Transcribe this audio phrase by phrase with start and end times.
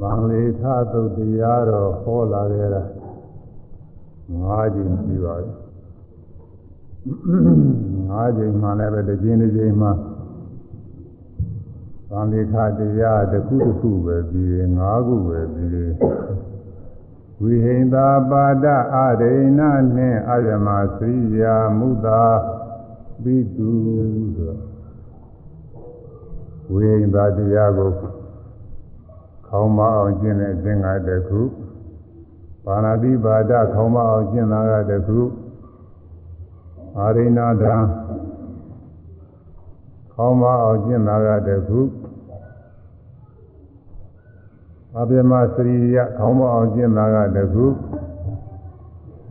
[0.00, 0.62] ဗံလေခ
[0.92, 2.82] သုတ်တရားတော်ဟောလာခဲ့တာ
[4.42, 5.52] ၅ကြိမ်ရှိပါပြီ
[8.10, 9.88] ၅ကြိမ်မှလည်းပဲတစ်ကြိမ်တစ်ကြိမ်မှ
[12.10, 15.92] ဗံလေခတရားတစ်ခုတစ်ခုပဲပြီးတယ်၅ခုပဲပြီးတယ်
[17.40, 19.60] ဝိဟိန္တာပါဒအရိဏ
[19.96, 20.68] နှင့်အယမ
[20.98, 22.22] သရိယာမုသာ
[23.22, 23.70] ပိတု
[24.36, 24.54] ဆို
[26.70, 27.90] ဝိဟိန္တာတရားကို
[29.56, 31.40] ခေါင်းမအောင်ကျင့်တဲ့အကျင့်ကတခု
[32.64, 35.20] ပါဏာတိပါဒခေါင်းမအောင်ကျင့်တာကတခု
[36.98, 37.74] အာရိဏဒံ
[40.14, 41.80] ခေါင်းမအောင်ကျင့်တာကတခု
[44.98, 47.64] အပြမစရိယခေါင်းမအောင်ကျင့်တာကတခု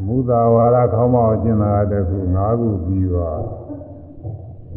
[0.06, 3.32] မူသာဝါဒခေါင်းမအောင်ကျင့်တာကတခု၅ခုပြီးပါ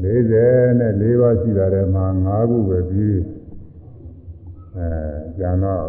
[0.03, 3.36] 40နဲ့4ပါးရှိတာထဲမှာ5ခုပဲပြီး
[4.77, 4.89] အဲ
[5.39, 5.85] ကျန်တော့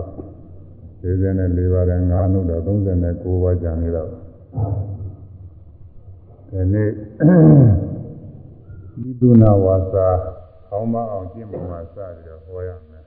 [1.02, 4.10] 44ပါးနဲ့9နှုတ်တော့39ပါးကျန်နေတော့
[6.50, 6.90] ဒီနေ့
[9.08, 10.08] ဤဒုနာဝါစာ
[10.68, 13.06] ခေါင်းမအောင်ကျင့်ပုံမှာစပြီးတော့ဟောရမယ်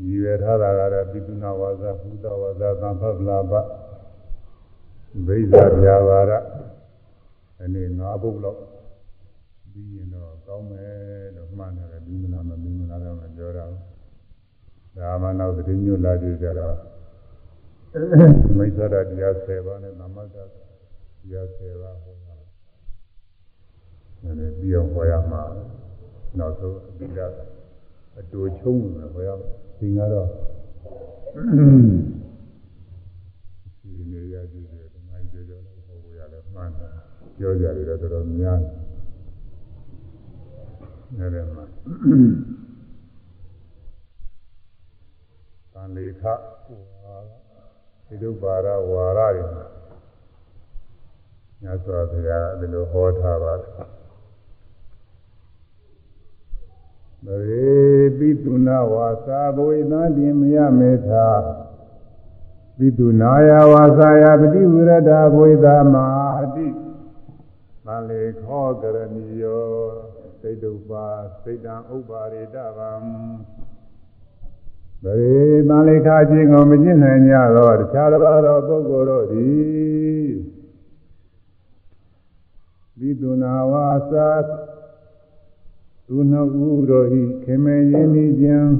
[0.00, 3.52] ရည်ရထားတာကတော့ပိဒုနာဝါစာဘုဒ္ဓဝါစာသံဖဗလာပ
[5.26, 6.32] ဘိဇာပြာပါရ
[7.58, 8.60] ဒီနေ့9ပုဒ်လောက်
[9.72, 10.94] ပြီးရင်တော့ကောင်းမယ်
[11.36, 13.89] လို့မှန်းတယ်ဒီမနာမပြီးမနာတော့မပြောတာဘူး
[14.96, 16.76] ဒါမှနောက်တည်းညွတ်လာကြကြတော့
[18.56, 20.38] မိစ္ဆာတရား10ပါးနဲ့သမတ္တတ
[21.32, 22.34] ရား10ပါးဟောတာ။
[24.22, 25.42] ဒါနဲ့ပြီးအောင်ဟောရမှာ
[26.38, 27.32] နောက်ဆုံးအပြီးတော့
[28.18, 29.28] အတူချုံးမယ်ဟောရ
[29.78, 30.28] ဒီငါတော့
[33.80, 36.92] ဒီနေရာကြည့်တယ်ဒီမိုင်းကြောကြောလို့ဟောဖို့ရတယ်မှန်တယ်
[37.36, 38.72] ပြောကြတယ်တော့တော်တော်များတယ်။
[41.18, 42.69] ဒါနဲ့မှသံ
[45.96, 46.22] လေခ
[47.02, 47.16] ဝါ
[48.06, 49.44] ဒီလိုပါရဝါရတွေ
[51.62, 53.72] ညစွာဘုရားဒီလိုဟောထားပါတယ်။
[57.26, 57.70] ဒေ
[58.18, 61.28] ပိတုနာဝါစာဘဝေသတိမယမေသာ
[62.76, 65.94] ပိတုနာယဝါစာယပတိဝရဒဘဝေသမ
[66.40, 66.66] အတိ
[67.84, 69.66] သံလေခောကရဏီယော
[70.40, 71.06] စိတ်တုပါ
[71.42, 72.90] စိတ်တံဥပ္ပါရိတဗံ
[75.04, 75.18] ဗေ
[75.68, 80.30] သံလေခာခြင်းကိုမကျင့်နိုင်ကြတော့တခြားတစ်ပါးသောပုဂ္ဂိုလ်တို့သည်
[82.98, 84.30] ဘိတုနာဝါစာ
[86.06, 88.70] သူနှုတ်ဦးတို့ဤခေမေယင်းဤခြင်း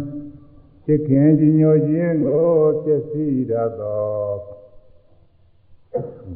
[0.85, 2.51] ချစ်ခင်ကြီးညိုခြင်းကို
[2.83, 4.11] ဖြစ်စီရသော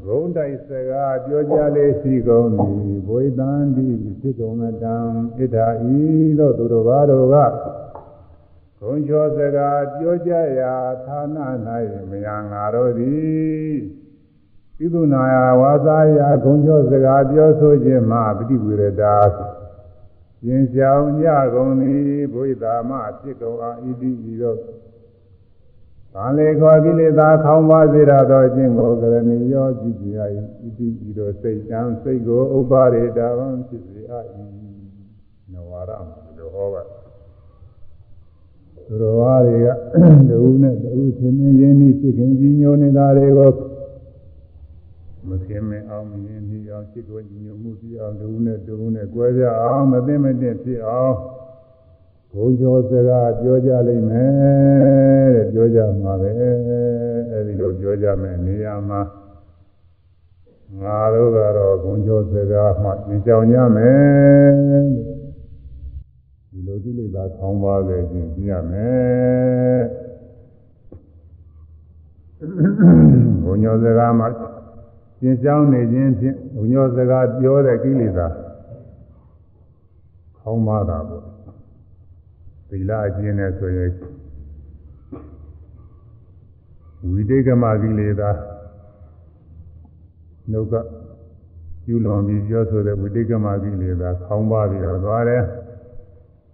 [0.04, 3.88] ဂုံတိုက်စကားပြောကြလေရှိကုန်သည်ဘွေတန်တိ
[4.20, 4.96] ဖြစ်ကုန်တံ
[5.36, 5.98] ဣဒာဤ
[6.38, 7.36] သို့သူတို့ဘာတို့က
[8.84, 10.74] ဂုံချောစကားပြောကြရာ
[11.06, 11.36] ဌာန၌
[12.10, 13.74] မယံငါတို့သည်
[14.76, 19.16] ပိသုနာယဝါစာယဂုံချောစကားပြောဆိုခြင်းမှာပฏิဝေရတာ
[20.46, 24.58] ရင်ဆောင်ကြကုန်သည်ဘုရားမဖြစ်ကုန်အာဣတိဤတို့
[26.14, 30.06] ဗာလေခောကိလေသာခေါင်းပါစေရသောအခြင်းကိုကရဏီယောကြည့်ကြ၏
[30.62, 34.14] ဣတိဤတို့စိတ်တံစိတ်ကိုဥပါရေတာဝံဖြစ်စေအ၏
[35.52, 37.03] နဝရမှာလို့ဟောပါ
[38.86, 39.68] သူတော်ဘာတွေက
[40.28, 43.52] တူနဲ့တူသင်နေရင်းနှီးစိတ်ခင်ကြီးညိုနေတာတွေကို
[45.28, 51.16] မခင်မအောင်မြင်နှီးအောင်စိတ်ကိုညိုမှုပြအောင်တူနဲ့တူနဲ့ကြွယ်ကြအောင်မသိမသိဖြစ်အောင်
[52.32, 56.30] ဘုံကျော်စကားပြောကြလိမ့်မယ်တဲ့ပြောကြမှာပဲ
[57.30, 59.00] အဲဒီလိုပြောကြမယ်နေရာမှာ
[60.82, 64.54] ငါတို့ကတော့ဘုံကျော်စကားမှသင်ကြောင်ကြမယ်
[64.90, 65.13] ဒီလို
[66.84, 69.82] ကိလေသာခေါင်းပါလေခြင်းပြရမယ်
[73.44, 74.28] ဘုံညောစကားမှာ
[75.18, 78.26] ရှင်းကြောင်းနေခြင်းဖြင့်ဘုံညောစကားပြောတဲ့ကိလေသာ
[80.38, 81.24] ခေါင်းပါတာပေါ့
[82.68, 83.90] သီလအကျင့်နဲ့ဆိုရင်
[87.10, 88.30] ဝိတိကမကိလေသာ
[90.50, 90.74] နှုတ်က
[91.88, 95.44] ယူလွန်ပြီးပြောဆိုတဲ့ဝိတိကမကိလေသာခေါင်းပါပြီးတော့သွားတယ်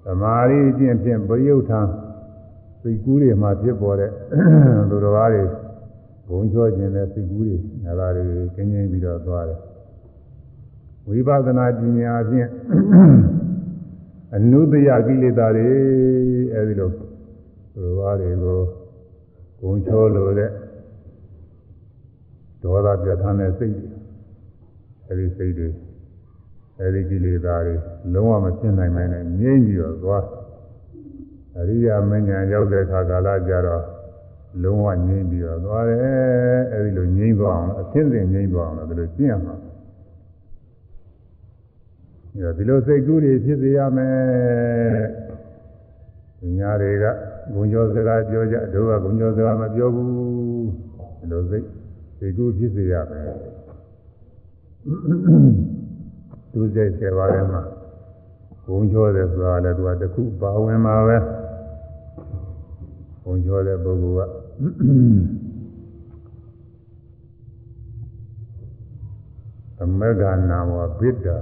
[0.05, 1.81] သမာဓိအကျင့်ဖြင့်ပရိယုထံ
[2.81, 4.11] စိတ်ကူးတွေမှာဖြစ်ပေါ်တဲ့
[4.91, 5.45] လူတော်ကားတွေ
[6.29, 8.25] ဘုံချောခြင်းနဲ့စိတ်ကူးတွေနာလာတွေ
[8.55, 9.61] ကင်းကျင်းပြီးတော့သွားတယ်
[11.07, 12.49] ဝိပဿနာပညာဖြင့်
[14.35, 15.69] အနုတ္တယကိလေသာတွေ
[16.55, 16.91] အဲဒီလို
[17.83, 18.59] လူတော်ကားတွေကို
[19.61, 20.51] ဘုံချောလို့တဲ့
[22.63, 23.87] ဒေါသပြဋ္ဌာန်းတဲ့စိတ်တွေ
[25.09, 25.69] အဲဒီစိတ်တွေ
[26.81, 27.77] အဲဒီကိလေသာတွေ
[28.13, 30.25] လုံးဝမဖြစ်နိုင်မဲနဲ့ငြိမ့်ပြီးတော့သွား
[31.59, 33.85] အရိယာမဉ္ဇဉ်ရောက်တဲ့အခါကာလကျတော့
[34.63, 39.55] လုံးဝငြိမ့်ပြီးတော့သွားတယ်အဲဒီလိုငြိမ့်သွားအောင်အသင်းစဉ်ငြိမ့်သွားအောင်လို့ဒီလိုကျင့်ရမှာ
[42.57, 44.11] ဒီလိုစိတ်ကူးတွေဖြစ်စေရမယ်
[46.59, 47.05] ညာတွေက
[47.53, 50.09] ဂုံကျော်စကားပြောကြတို့ကဂုံကျော်စကားမပြောဘူး
[51.19, 51.67] ဒီလိုစိတ်
[52.19, 53.27] စိတ်ကူးဖြစ်စေရမယ်
[56.53, 57.63] သူစိတ်ဆယ်ပါးထဲမှာ
[58.65, 61.19] ဂုံကျော်တယ်ဆိုတာလည်းသူကတစ်ခုပါဝင်မှာပဲ
[63.23, 64.31] ဂုံကျော်တဲ့ပုဂ္ဂိုလ်က
[69.77, 71.39] သမဂ္ဂနာမောပိတ္တာ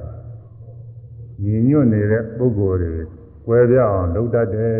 [1.42, 2.94] ညီညွတ်နေတဲ့ပုဂ္ဂိုလ်တွေ
[3.46, 4.76] ကွဲပြားအောင်လုပ်တတ်တယ်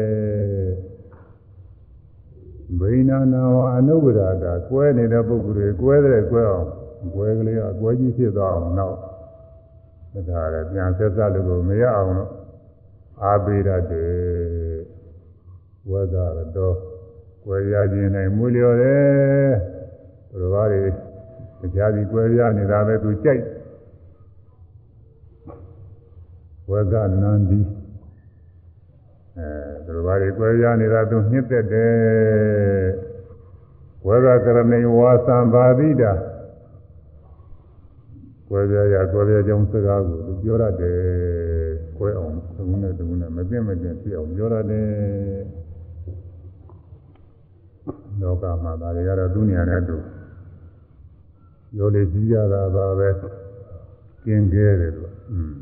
[2.80, 6.68] ဗိနာနာဝအနုဝဒတာကွဲနေတဲ့ပုဂ္ဂိုလ်တွေကွဲတဲ့ကွဲအောင်
[7.14, 8.96] ကွဲကလေးကကွဲကြီးဖြစ်သွားအောင်နောက်
[10.14, 12.30] ဒါကြလည်းပြန်ဆက်စားလို့မရအောင်လို့
[13.22, 14.78] အားပေးတတ်တယ်
[15.90, 16.76] ဝဇ္ဇရတော့
[17.44, 19.52] ကွဲရခြင်းနဲ့မွေလျော်တယ်
[20.30, 23.42] ဘုရားတွေတရားစီကွဲပြားနေတာပဲသူကြိုက်
[26.70, 27.60] ဝဇ္ဇနန္ဒီ
[29.38, 32.88] အဲဘုရားတွေကွဲပြားနေတာသူနှစ်သက်တယ်
[34.06, 36.12] ဝဇ္ဇကရဏိဝါသံဘာတိတာ
[38.48, 40.98] ကွဲပြားရကွဲပြားကြောင်းစကားကိုသူပြောရတယ်
[41.96, 44.88] ကွဲအောင်သုံးနဲ့သုံးနဲ့မပြတ်မပြတ်ဖြစ်အောင်ပြောရတယ်
[48.20, 49.96] လောကမှာဒါတွေကတော့သူ့နေရာနဲ့သူ
[51.78, 53.08] ရောလေကြီးရတာပါပဲ
[54.24, 55.52] ကျင်ကျဲတယ်သူอืม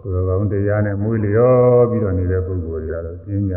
[0.00, 3.56] သူတော်ကောင်းတရားနဲ့မွေးလျော်ပြီးတော့နေတဲ့ပုဂ္ဂိုလ်တွေကတော့ကျင်းကြ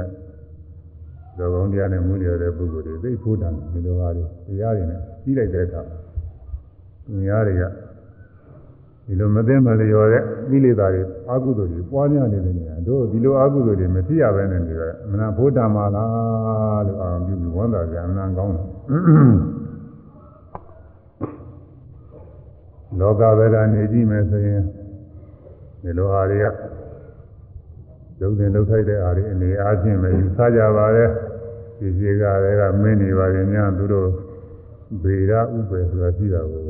[1.37, 5.81] တော်ကောင်းတရားနဲ့မွေးလျော်တဲ့ပုဂ္ဂိုလ်တွေသိဖို့တန်ဒီလိုဟာတွေတရားတွေနဲ့ကြီးလိုက်တဲ့အခါ
[7.05, 7.63] သူများတွေက
[9.09, 18.65] ဒီလိုမသိမလျော်တဲ့ကိလေသာတွေအာဟုသိုလ်တွေပွားများနေတဲ့နေရာတို့ဒီလိုအာဟုသိုလ်တွေမဖြစ်ရဘဲနဲ့နေတော့အမှန်ဘုဒ္ဓမာလားလို့အာရုံပြုပြီးဝမ်းသာကြအမှန်ကောင်းတယ်
[22.99, 24.63] လောကဝေဒနေကြည့်မယ်ဆိုရင်
[25.81, 26.45] ဒီလိုဟာတွေက
[28.19, 31.09] လုံတင်လုံထိုက်တဲ့အားတွေအနေအားဖြင့်ပဲယူဆကြပါရဲ့
[31.79, 34.09] ဒီစီကလည်းကမင်းနေပါရင်များသူတို့
[35.03, 36.68] ဗေဒဥပ္ပေဆိုတာရှိတာကို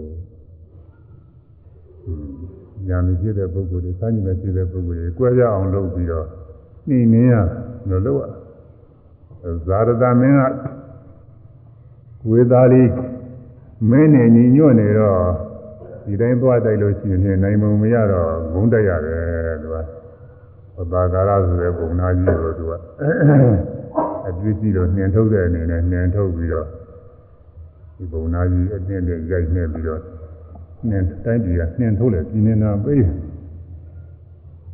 [2.87, 6.27] ညာမဖြစ်တဲ့ပုဂ္ဂိုလ်တွေစမ်းကြည့်မဲ့ဖြစ်တဲ့ပုဂ္ဂိုလ်တွေကြွယ်ကြအောင်လုပ်ပြီးတော့
[6.87, 7.33] နှိမ့်နေရ
[7.89, 8.21] လို့လို့
[9.65, 10.41] ဇာရတမင်းက
[12.29, 12.83] ဝေသာလီ
[13.89, 15.21] မင်းနေညီညွတ်နေတော့
[16.05, 19.75] ဒီတိုင်းသွားတိုက်လို့ရှိရင်နိုင်မုံမရတော့ဂုံးတက်ရတယ်သူက
[20.75, 22.73] ဘဘာကာရဆိုတဲ့ပုံနာကြီးကိုသူက
[24.27, 26.67] အတွေ့အကြည့်တော့နှင်ထုတ်တဲ့အနေနဲ့နှင်ထုတ်ပြီးတော့
[27.95, 30.01] ဒီပုံနာကြီးအတင်းနဲ့ရိုက်နှက်ပြီးတော့
[30.87, 33.03] နှင်တိုင်းပြည်ကနှင်ထုတ်လေပြည်နေတာပေး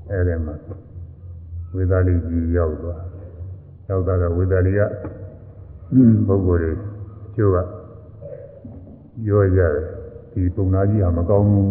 [0.09, 0.55] အဲဒီမှာ
[1.75, 2.99] ဝေသာလီကြီးရောက်သွား
[3.89, 4.81] ရောက်သွားတော့ဝေသာလီက
[6.27, 6.71] ပုဂ္ဂိုလ်တွေ
[7.35, 7.57] ကျိုးက
[9.25, 9.73] ပြောကြတယ်
[10.31, 11.65] ဒီပုံနာကြီးဟာမကောင်းဘူး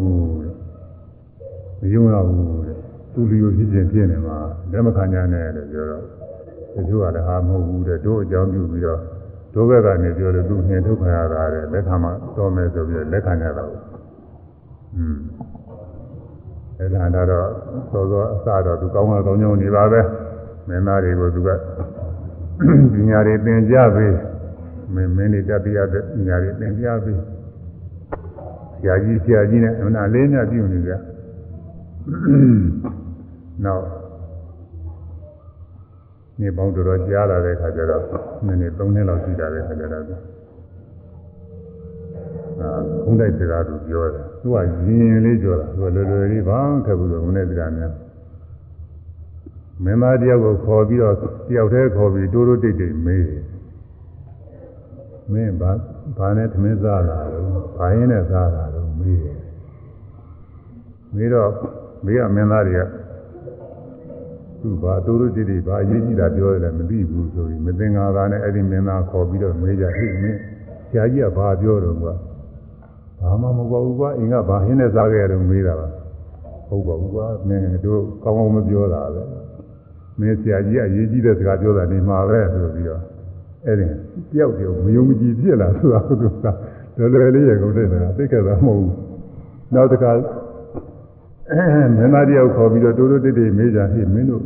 [1.80, 2.76] မယုံရဘူးတဲ့
[3.12, 4.36] သူလူရဖြစ်ခြင်းဖြစ်နေမှာ
[4.72, 6.04] လက်မခံကြနဲ့လို့ပြောတော့
[6.74, 9.00] တချို့ကလည်းဟာမဟုတ်ဘူးတဲ့တို့အကြောင်းပြုပြီးတော့
[9.54, 13.83] တို့ဘက်ကနေပြောလို့သူနှင်ထုတ်ခံရတာတဲ့လက်ခံမှတော်မယ်ဆိုပြီးလက်ခံကြတာကိုอืม
[16.78, 17.48] အဲ့ဒါတော့
[17.92, 20.00] သောသောအစတော့သူကောင်းတာကောင်းကြောင်းနေပါပဲ
[20.68, 21.50] မင်းသားတွေကိုသူက
[22.92, 24.14] ပညာတွေသင်ကြပေး
[24.94, 27.18] မင်းမင်းတွေတက်ပြရတဲ့ပညာတွေသင်ကြပေး
[28.74, 30.92] ဆရာကြီးဆရာကြီးနဲ့အမှန်လေးနဲ့ပြုနေကြ
[33.64, 33.84] နောက်
[36.40, 38.02] နေပေါင်းတော်တော်ကြားလာတဲ့ခါကျတော့
[38.46, 40.04] နည်းနည်း၃နှစ်လောက်ရှိတာပဲခါကျတော့
[42.60, 42.70] အာ
[43.04, 47.92] ဘုံတိုက်စကားသူပြောတယ်သူကရင်လေးပြောတာသူကလွယ်လွယ်လေးဘာခက်ဘူးလို့ဘုံတိုက်စကားများ
[49.84, 51.14] မင်းသားတယောက်ကိုခေါ်ပြီးတော့
[51.48, 53.44] တယောက်တည်းခေါ်ပြီးတိုးတိုးတိတ်တိတ်မေးတယ်
[55.32, 55.70] မင်းဘာ
[56.18, 57.46] ဘာနဲ့သမင်းစားလာတော့
[57.76, 59.38] ဘာရင်းနဲ့စားလာတော့မေးတယ်
[61.14, 61.50] မေးတော့
[62.04, 62.82] မေးကမင်းသားတွေက
[64.60, 70.38] သူ့ဘာတိုးတိုးတိတ်တိတ်ဘာအရေးကြီးတာပြောတယ်လည်းမသိဘူးဆိုပြီးမသင်္ကာတာနဲ့အဲ့ဒီမင်းသားခေါ်ပြီးတော့မေးကြဟိမင်း
[70.90, 72.14] ဆရာကြီးကဘာပြောတော့ကွာ
[73.24, 75.88] ဘာမှမဟုတ်ပါဘူးကွာအင်ကဘာဟင်းနဲ့စားခဲ့ရတယ်မေးတာပါ
[76.68, 79.22] ဟုတ်ပါဘူးကွာမင်းတို့ကောင်းကောင်းမပြောတာပဲ
[80.20, 83.02] မင်းဆရာကြီးကအရေးကြီးတဲ့စကားပြောတာနေမှာပဲဆိုပြီးတော့
[83.66, 83.86] အဲ့ဒီ
[84.32, 86.56] တယောက်တယောက်မယုံမကြည်ဖြစ်လာဆိုတာသူကတော်
[86.98, 88.92] တော်လေးရကုန်တဲ့စကားသိခဲ့တာမဟုတ်ဘူး
[89.74, 90.12] နောက်တစ်ခါ
[91.96, 94.42] မင်းသားတယောက်ခေါ်ပြီးတော့တိုးတိုးတိတ်တိတ်မေးကြဟိမင်းတို့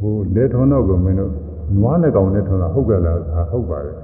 [0.00, 1.32] ဟိုလက်ထုံးတော့ကမင်းတို့
[1.80, 3.18] နွားနဲ့ကောင်နဲ့ထုံးတာဟုတ်ကြလား
[3.50, 3.96] ဟုတ်ပါတယ်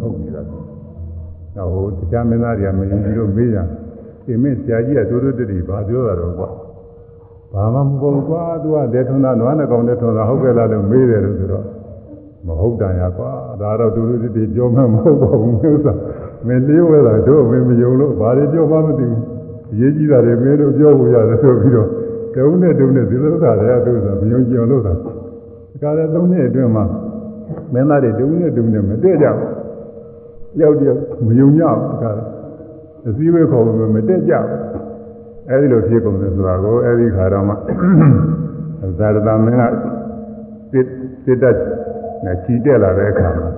[0.00, 0.75] ဟုတ်ပြီလား
[1.56, 3.58] နောက်ဟိုတရားမင်းသားတွေကမယုံကြည်လို့မေးကြ
[4.24, 6.48] ဒီမင်းဆရာကြီးကတိုးတိုးတိတ်တိတ်ဘာပြောတာတော့ကွာ
[7.52, 11.64] ဘာမှမဟုတ်ကွာသူကဒေထွန်းတာနွားနှကောင်နဲ့ထွန်းတာဟုတ်ကဲ့လားလို့မေးတယ်လို့ဆိုတော့
[12.46, 15.98] မဟုတ်တန်ရကွာဒါတော့တူတူတိတိပြောမှမဟုတ်ပါဘူးမျိုးစား
[16.46, 19.22] မင်းလေးဝဲတာတို့မင်းမယုံလို့ဘာတွေပြောမှမသိဘူး
[19.72, 21.88] အရေးကြီးတာတွေမင်းတို့ပြောဖို့ရတယ်ဆိုပြီးတော့
[22.36, 26.84] တုံးနဲ့တုံးနဲ့ဒီလိုသာလည်းသူကမယုံကြည်အောင်လုပ်တာဒီကလည်းသုံးနှစ်အတွင်းမှာ
[27.72, 29.55] မင်းသားတွေတုံးနဲ့တုံးနဲ့မတည့်ကြဘူး
[30.60, 32.24] ယောက်တယောက်မယုံကြဘူးဒီကလည်း
[33.08, 34.76] အစည်းအဝေးခေါ်လို့မတည့်ကြဘူး
[35.50, 37.54] အဲဒီလိုဖြစ်ကုန်တယ်ဆိုတာကိုအဲဒီခါတော့မှ
[38.98, 39.62] ဇာတသမင်းက
[40.72, 40.86] စစ်
[41.24, 41.56] စစ်တက်
[42.24, 43.48] နဲ့ချီတက်လာတဲ့အခါမှာ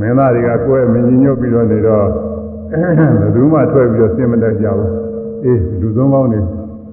[0.00, 2.06] မင်းသားတွေကကိုယ်မငြိညွတ်ပြီးတော့နေတော့
[3.20, 4.90] ဘယ်သူမှထွက်ပြီးတော့စင်မတက်ကြဘူး
[5.44, 6.40] အေးလူသုံးပေါင်းနေ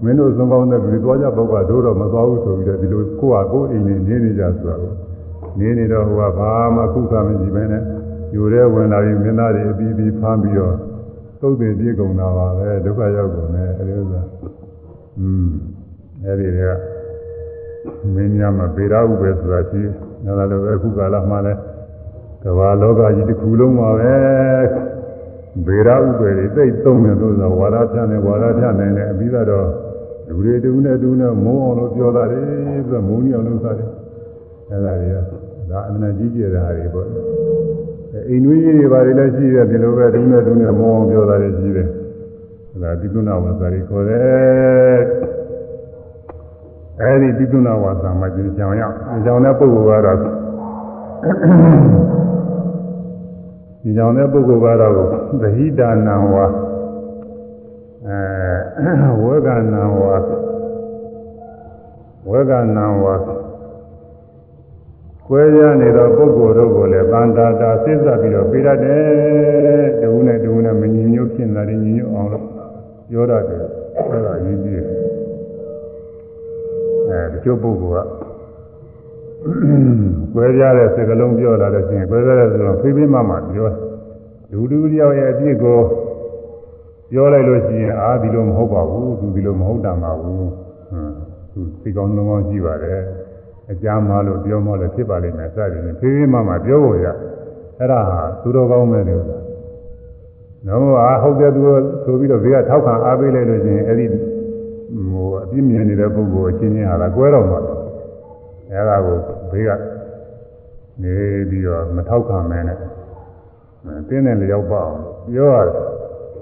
[0.04, 4.92] မင်းတို့သုံးပေါင်းနဲ့ပြီးသွားကြပုဂ္ဂိုလ်တို့တော့မသွားဘူးဆိုပြီးတော့ဒီလိုကိုယ့်ဟာကိုယ်အိမ်နေနေနေကြဆိုတာကို
[5.60, 7.84] နေနေတော့ဟိုကဘာမှခုခါမကြည့်ပဲနဲ့
[8.36, 10.76] ယူရဲဝင်လာပြီးမင်းသားတွေအပြီးပြီးဖမ်းပြီးတော့
[11.42, 14.22] သုတ်တယ်ပြေကုန်တာပါပဲဒုက္ခရောက်ကုန်တယ်အဲဒီဥစ္စာ
[15.20, 15.50] อืม
[16.26, 16.62] အဲဒီက
[18.14, 21.60] မင်းများမပေရဟုပဲဆိုတာရှိတယ်ဒါလည်းအခုကာလမှလည်း
[22.44, 24.16] ကမ္ဘာလောကကြီးတစ်ခုလုံးမှာပဲ
[25.66, 29.68] ဗေဒဥပ္ပေတွေသိသုံးတယ်လို့ဆိုဝါဒဖြန့်တယ်ဝါဒဖြန့်နိုင်တယ်အပြီးတော့
[30.28, 32.44] လူတွေတူနဲ့တူနဲ့မုန်းအောင်လို့ပြောတာတယ်
[32.88, 33.90] ဆိုတော့မုန်းနေအောင်လုပ်တာတယ်
[34.70, 35.41] အဲဒါတွေက
[35.72, 37.08] ဒါအမှန်ကြီးကျယ်တာတွေပေါ့
[38.30, 41.88] အိမ်နွေးကြီးတွေပါတယ်လည်းရှိတယ်ဒီလိုပဲတူနဲ့တူနဲ့မုန်းအောင်ပြောတာတွေရှိတယ်
[42.82, 44.98] ဒါတိကုဏဝါစာတွေခေါ်တယ်
[47.02, 54.94] အဲဒီတိကုဏဝါစာမှာကျင်ချောင်ရောက်ချောင်တဲ့ပုဂ္ဂိုလ်ကတော့ဒီကြောင့်တဲ့ပုဂ္ဂိုလ်ကတော့
[55.42, 56.46] သဟိတာနံဝါ
[58.08, 58.92] အဲ
[59.24, 60.16] ဝေကနံဝါ
[62.30, 63.16] ဝေကနံဝါ
[65.28, 69.02] ကွဲရနေသောပုဂ္ဂိုလ်တို့ကိုလည်းတန်တာတာစိတ်ဆက်ပြီးတော့ပြရတဲ့
[70.00, 72.46] တဝုနဲ့တဝုနဲ့မညီညွတ်ဖြစ်လာတယ်ညီညွတ်အောင်လို့
[73.10, 73.62] ပြောရတယ်
[73.98, 74.84] အဲဒါရင်းကြည့်
[77.10, 78.08] အဲတချို့ပုဂ္ဂိုလ်က
[80.34, 83.70] ကွဲပြားတဲ့စကားလုံးပြောလာလို့ရှိရင်ကွဲပြားတဲ့စကားလုံးဖိဖိမမပြော
[84.52, 85.80] လူတူတယောက်ရဲ့အပြစ်ကို
[87.12, 90.48] ပြောလိုက်လို့ရှိရင်အာဒီလိုမဟုတ်ပါဘူးသူဒီလိုမဟုတ်တာပါဘူး
[90.90, 91.14] ဟွန်း
[91.52, 93.02] သူစိတ်ကောင်းလုံးကောင်းရှိပါတယ်
[93.72, 97.08] အကြမ်းမလို့ပြောမလို့ဖြစ်ပါလိမ့်မယ်စသည်ဖြင့်ဖိဖိမမပြောဖို့ရ
[97.80, 99.38] အဲ့ဒါဟာသူတော်ကောင်းမဲ့တယ်ဆိုတာ
[100.68, 101.62] နော်အာဟုတ်တယ်သူ
[102.04, 104.06] ဆိုပြီးတော့ဘေးကထောက်ခံအားပေးလိုက်လို့ရှိရင်အဲ့ဒီ
[105.12, 107.60] ဟိုအပြစ်မြင်နေတဲ့ပုဂ္ဂိုလ်အချင်းချင်းဟာလားကွဲတော့မှာ
[108.72, 109.18] အဲ့ဒါကို
[109.52, 109.72] ဘေးက
[111.02, 111.14] နေ
[111.50, 112.78] ပြီးတော့မထောက်ခံမဲနဲ့
[114.10, 115.00] တင်းတဲ့လျောက်ပါအောင်
[115.34, 115.76] ပြောရတယ်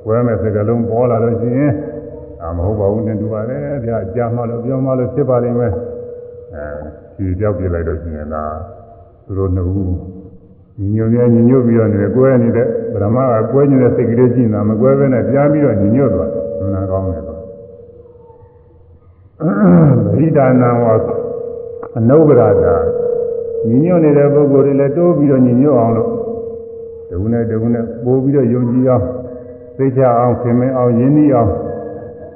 [0.07, 1.73] ဝဲမဲ့စကလုံးပေါ်လာလို့ရှိရင်
[2.41, 5.73] အာမဟုတ်ပါဘူးနဲ့တူပါတယ်ဗျာကြာမှလို့ပြောမှလို့ဖြစ်ပါလိမ့်မယ်
[6.55, 8.55] အဲ ဒီကြောက်ပြလိုက်လို့ရှိရင်လား
[9.25, 9.95] သူတို့နှစ်ဦး
[10.79, 17.39] ညီညွတ်များညီညွတ်ပြီးတော့နေကွဲနေတဲ့ဗရမကကွဲနေတဲ့စိတ်ကလေးရှိနေတာမကွဲဘဲနဲ့ပြန်ပြီးတော့ညီညွတ်သွားတယ်နာကောင်းတယ်တော့
[20.17, 20.93] ဗိဒါနာဝါ
[21.97, 22.75] အနုပရာတာ
[23.67, 26.09] ညီညွတ်နေတဲ့ပုဂ္ဂိုလ်တွေလည်းတိုးပြီးတော့ညီညွတ်အောင်လို့
[27.09, 29.05] တခုနဲ့တခုနဲ့ပို့ပြီးတော့ယုံကြည်အောင်
[29.77, 31.51] သိချအောင်ခင်မင်းအောင်ယဉ်ဤအောင်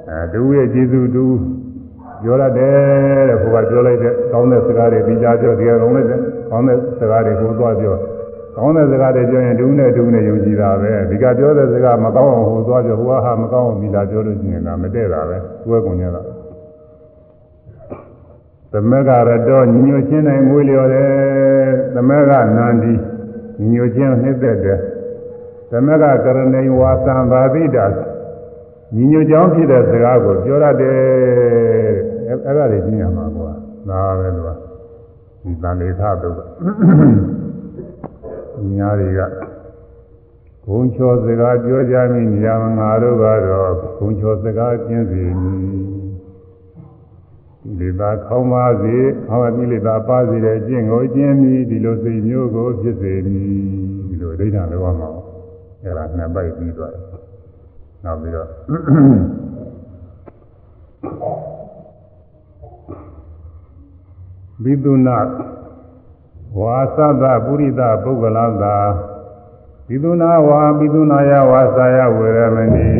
[0.08, 1.24] အဲတူရဲ့ကျေးဇူးတူ
[2.22, 6.06] ပြောရတယ်တဲ့ဘုရားပြောလိုက်တဲ့ကောင်းတဲ့စကားတွေပြီးကြပြောဒီကောင်းတဲ့
[6.50, 7.94] ကောင်းတဲ့စကားတွေကိုသွားပြော
[8.56, 16.22] ကောင်းတဲ့စကားတွေပြောရင်တူနဲ့တူနဲ့ယုံကြည်တာပဲဒီကပြောတဲ့စကားမကောင်းအောင်ဟိုသွားပြောဟိုကဟာမကောင်းအောင်မိလာပြောလို့ရှိရင်ကမတည့်တာပဲသူကကုန်ကြတာ
[18.72, 21.10] သမက်ကရတော့ညီညွတ်ချင်းနိုင်မွေးလျော်တယ်
[21.94, 22.92] သမက်ကနန္ဒီ
[23.58, 24.78] ညီညွတ်ချင်းနှိမ့်သက်တယ်
[25.72, 27.86] သမက်ကကရဏိဝါသံဘာတိတာ
[28.94, 30.98] ညီညွတ်ကြောင်းဖြစ်တဲ့စကားကိုပြောရတယ်
[32.34, 33.52] အဲ့အဲ့ဒါတွေသိရမှာကွာ
[33.88, 34.56] ဒါပဲလို့
[35.42, 36.38] ဒီသံလေသတုက
[38.76, 39.20] ညာတွေက
[40.64, 42.48] ဂုံချောစကားပြောကြမိနေရ
[42.78, 45.64] ငါတို့ကတော့ဂုံချောစကားကျင်းစီမည်
[47.78, 48.96] ဒီသာခေါင်းပါစေ
[49.28, 53.52] ဟောဒီလေသာပါစေတဲ့အကျင့်ကိုကျင့်ပြီးဒီလိုစိတ်မျိုးကိုဖြစ်စေမည်
[54.08, 55.10] ဒီလိုအဋ္ဌာန်လောမှာ
[55.82, 57.02] အဲ့ဒါနှစ်ပိုက်ပြီးသွားတယ်
[58.04, 58.48] နောက်ပြီးတော့
[64.62, 65.18] ဘိသုနာ
[66.60, 68.76] ဝါသတပုရိသပုဂ္ဂလသာ
[69.88, 72.90] ဘိသုနာဝါဘိသုနာယဝါစာယဝေရမဏိ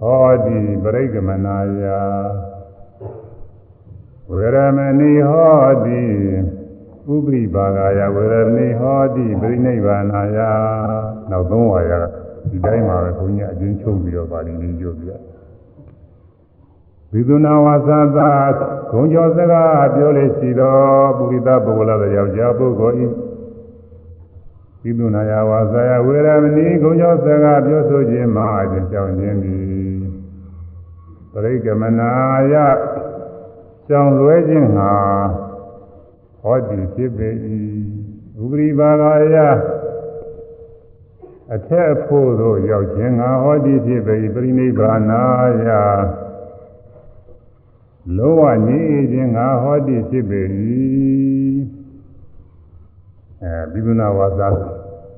[0.00, 1.84] ဟောတိပရိက္ခမနာယ
[4.30, 6.02] ဝေရမဏိဟောတိ
[7.12, 10.38] ဥပရိပါဂာယဝေရမဏိဟောတိပရိနိဗ္ဗာနာယ
[11.30, 11.92] နောက်သုံးဝါရ
[12.50, 15.10] ဒီတိုင်းမှာပဲဘုန်းကြီးအကျဉ်းချုပ်ပြီးတော့ပါဠိလေးရွတ်ပြ
[17.12, 18.30] ဝိသုနာဝါသသာ
[18.90, 23.06] ဂုံကျော်စကားပြောလေရှိတော်ပုရိသပုဂ္ဂလတဲ့ယောက်ျားပုဂ္ဂိုလ်ဤ
[24.82, 29.98] ဝိသုနာယဝါစာယဝေရမဏိဂုံကျော်စကားပြောဆိုခြင်းမှာအကျဉ်းကြောင်းခြင်းသည်
[31.32, 32.12] ပရိကမနာ
[32.52, 32.54] ယ
[33.88, 34.92] ကြောင်လွဲခြင်းဟာ
[36.40, 37.28] ဟောဒီဖြစ်ပေ၏
[38.42, 39.36] ဥပရိပါဂာယ
[41.54, 45.22] အထက်အဖို့သို့ရောက်ခြင်းငါဟောဒီဖြစ်ပေ၏ပရိနိဗ္ဗာနာ
[45.64, 45.68] ယ
[48.14, 48.80] လောဝငြိ
[49.12, 50.40] ခြင်းငါဟောဒီဖြစ်ပေ၏
[53.42, 54.48] အဲဘိဗုနာဝါစာ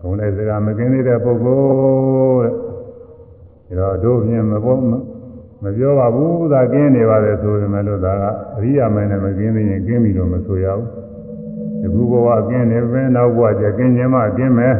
[0.01, 1.61] ဂုဏ်တဲ့စကားမကင်းသေးတဲ့ပုဂ္ဂို
[2.41, 2.51] လ်
[3.67, 4.81] တဲ့ဒါတော့တို့ဖြင့်မပေါ်
[5.63, 8.25] မပြောပါဘူးသာကင်းနေပါတယ်ဆိုပေမဲ့လို့ဒါက
[8.57, 10.89] အရိယာမင်းနဲ့မကင်းသေးရင်ကင်းပြီလို့မဆိုရဘူး
[11.81, 14.75] ဒီခုဘဝကင်းနေပဲနောက်ဘဝကျကင်းခြင်းမှကင်းမယ်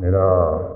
[0.00, 0.71] ဒါတော့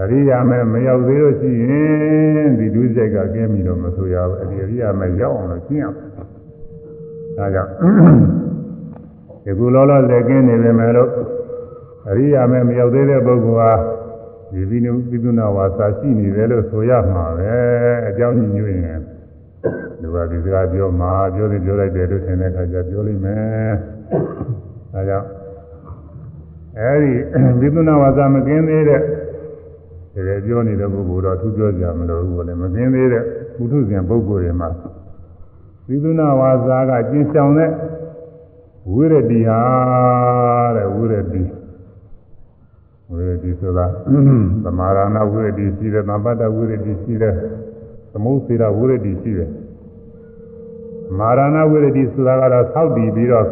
[0.00, 5.96] အရိယာမဲမရောက်သေးလို့ရှိရင်ဒီဒုစရိုက်ကကင်းပြီလို့မဆိုရဘူးအဒီအရိယာမဲရောက်အောင်လို့ကျင့်အောင်
[7.36, 7.70] ဒါကြောင့်
[9.44, 11.10] ဒီခုလောလောလက်ကင်းနေပေမဲ့လို့
[12.08, 13.72] အရိယာမဲမရောက်သေးတဲ့ပုဂ္ဂိုလ်ဟာ
[14.52, 17.56] ဒီဘိနုပိသုနာဝါစာရှိနေတယ်လို့ဆိုရမှာပဲ
[18.08, 19.00] အကြောင်းညွှန်ရင်
[20.00, 23.72] ဒီကဒီစကားပြောမှာပြောတယ်ပြောလိုက်တယ်လို့ထင်တဲ့အခါကျပြောလိမ့်မယ်
[24.92, 25.26] ဒါကြောင့်
[26.78, 27.12] အဲဒီ
[27.60, 29.00] ဘိသုနာဝါစာမကင်းသေးတဲ့
[30.14, 34.68] တကယ်ပြောနေတဲ့ပုဂ္ဂိုလ်တော့သူပြောကြမလို့ဘူးလေမကင်းသေးတဲ့ပုထုဇဉ်ပုဂ္ဂိုလ်တွေမှာ
[35.86, 37.70] ဘိသုနာဝါစာကကျင့်ဆောင်တဲ့
[38.92, 39.60] ဝိရတိဟာ
[40.76, 41.42] တဲ့ဝိရတိ
[43.10, 43.86] ဝိရတိဆိုတာ
[44.64, 47.34] သမာရဏဝိရတိရှိတယ်သဗ္ဗတဝိရတိရှိတယ်
[48.12, 49.50] သမုစ္စေရဝိရတိရှိတယ်
[51.18, 53.46] မာရဏဝိရတိဆိုတာကတော့သောက်တည်ပြီးတော့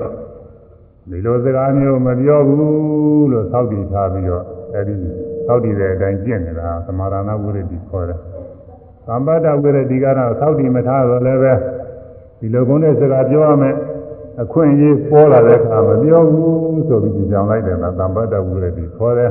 [1.11, 4.97] ဒီလိုစကားမျိုးမပြောဘူးလို့သောက်တည်ထားပြီးတော့အဲဒီ
[5.47, 8.19] သောက်တည်တဲ့အတိုင်းကျင့်နေတာသမာရဏဝိရတိခေါ်တယ်
[9.07, 11.53] သဗ္ဗတဝိရတိကတော့သောက်တည်မထားတော့လည်းပဲ
[12.41, 13.75] ဒီလိုကုန်းတဲ့စကားပြောရမယ်
[14.43, 19.31] အခွင့်အရေးပေါ်လာတဲ့အခါမပြောဘူးဆိုပြီးကြောင်လိုက်တယ်လားသံပတ္တဝိရတိခေါ်တယ်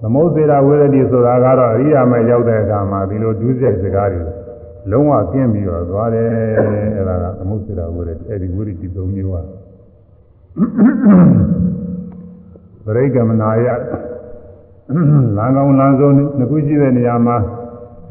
[0.00, 4.22] သမုစ္စေရဝိရတိဆိုတာကတော့အရိယာမဲ့ရောက်တဲ့အခါမှာဒီလိုဒုစရိုက်စကားတွေ
[4.90, 6.28] လုံးဝကျင်းပြီးတော့သွားတယ်
[6.96, 9.42] အဲ့ဒါကသမုစ္စေရဝိရတိအဲ့ဒီဝိရတိ၃မျိုးပါ
[12.86, 13.66] ပရိကမနာယ
[15.36, 17.36] လမ်းကောင်းလမ်းဆုံးနှစ်ခုရှိတဲ့နေရာမှာ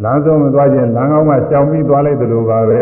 [0.03, 2.81] လမ်းဆုံးမသွားခြင်းလမ်းကောင်းမှာရှောင်ပြီးသွားလိုက်သလိုပါပဲ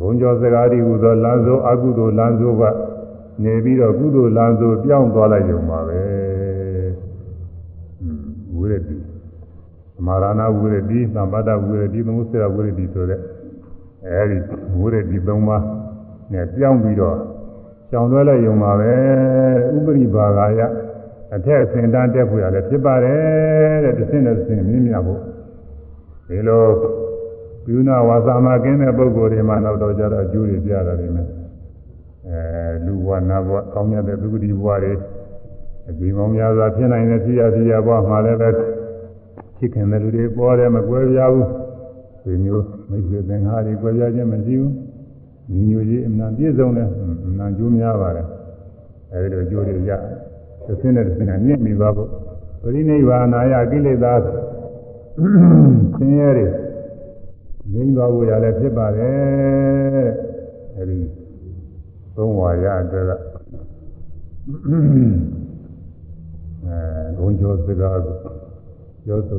[0.00, 2.62] ဘုံကျော်စကားဒီဟုသောလမ်းစိုးအကုသိုလ်လမ်းစိုးက
[3.42, 6.00] နေပြီးတော့ကုသိုလ်လမ်းစိုးပြောင်းသွားလိုက်ကြုံပါပဲ
[8.56, 8.96] ဝိရတိ
[10.06, 13.20] မာရဏဝိရတိသံပါဒဝိရတိသမုစ္ဆရာဝိရတိဆိုတဲ့
[14.06, 14.38] အဲဒီ
[14.78, 15.62] ဝိရတိ၃ပါး
[16.32, 17.18] နဲ့ပြောင်းပြီးတော့
[17.94, 18.92] ကြောင်တွဲလိုက်ရုံပါပဲ
[19.76, 20.60] ဥပရိပါဂာယ
[21.34, 25.20] အထက်အစဉ်တန်းတက်ဖို့ရတယ်ဖြစ်ပါတယ်တဲ့တစ်ဆင့်တစ်ဆင့်မြင်မြဖို့
[26.28, 26.64] ဒီလို
[27.64, 31.28] ပြုနာဝါစာမကင်းတဲ့ပုဂ္ဂိုလ်တွေမှာတော့တော့ကြတော့အကျိုးတွေပြရတယ်နေမယ်
[32.28, 34.92] အဲလူဘဝနတ်ဘဝကောင်းမြတ်တဲ့သုခတိဘဝတွေ
[35.88, 38.48] အကြီးမောင်များစွာဖြစ်နိုင်တဲ့ဖြစ်ရဖြစ်ရဘဝမှာလည်းပဲ
[39.56, 41.48] ဖြစ်ခင်တဲ့လူတွေပေါ်တယ်မကွဲပြားဘူး
[42.24, 44.72] ဒီမျိုးမိတ်ဆွေသင်္ဃာတွေကွဲပြားခြင်းမရှိဘူး
[45.52, 46.88] ညီညွတ်ရေးအမှန်ပြည့်စုံတယ်
[47.26, 48.26] အမှန်ကျိုးများပါတယ်
[49.12, 49.92] အဲဒီလိုအကျိုးတွေရ
[50.66, 52.08] တစ်ဆင်းနဲ့တစ်ဆင်းနဲ့မြင့်မိသွားဖို့
[52.62, 54.26] ပရိနိဗ္ဗာန်ယကိလေသာဆ
[56.04, 56.46] င်းရဲတွေ
[57.72, 60.08] ငြိမ်းသွားဖို့ရလည်းဖြစ်ပါတယ်
[60.76, 60.98] အဲဒီ
[62.14, 63.18] သုံးဝါရအတွက်ကအဲ
[67.16, 68.16] ဂုံကျော်စကားကို
[69.04, 69.38] ပြောဆို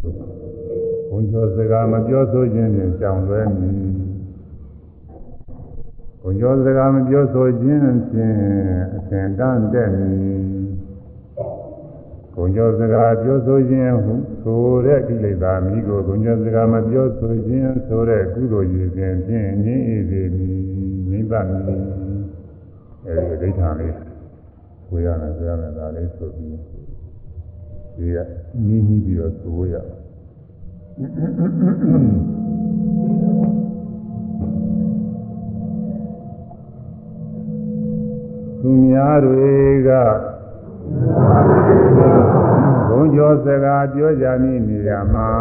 [1.10, 4.13] ဂုံကျော်စကားမပြောဆိုခြင်းဖြင့်ကြောင်လွဲမည်
[6.24, 8.38] ဂုံကျော်စကားမပြောဆိုခြင်းဖြင့်
[8.96, 10.44] အစဉ်တန်းတဲ့မည်
[12.34, 20.60] ဂုံကျော်စကားပြောဆိုခြင်းဟုဆိုတဲ့ကိလေသာမိကိုဂုံကျော်စကားမပြောဆိုခြင်းဆိုတဲ့ကုသိုလ်ရည်ဖြင့်ဖြင့်ငြိမ့်အေးစေမည်
[21.10, 21.62] ငြိမ့်ပါမည်
[23.08, 23.96] အဲဒီဒိဋ္ဌာန်လေး
[24.88, 26.58] ကိုရမယ်ဆိုရမယ်ဒါလေးဆိုပြီး
[27.98, 28.18] ဒီက
[28.68, 29.76] နီးနီးပြီးတော့ဆိုရ
[38.66, 39.54] သူများတွေ
[39.88, 39.90] က
[42.90, 45.32] ဘုံကျော်စကားပြောကြမည်နေရာမှာ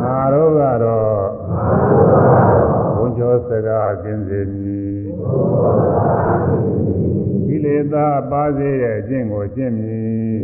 [0.00, 1.22] ငါတို့ကတော့
[2.96, 5.00] ဘုံကျော်စကားကျင်းစေမည်
[7.46, 10.38] ကိလေသာပါစေတဲ့အကျင့်ကိုကျင့်မည်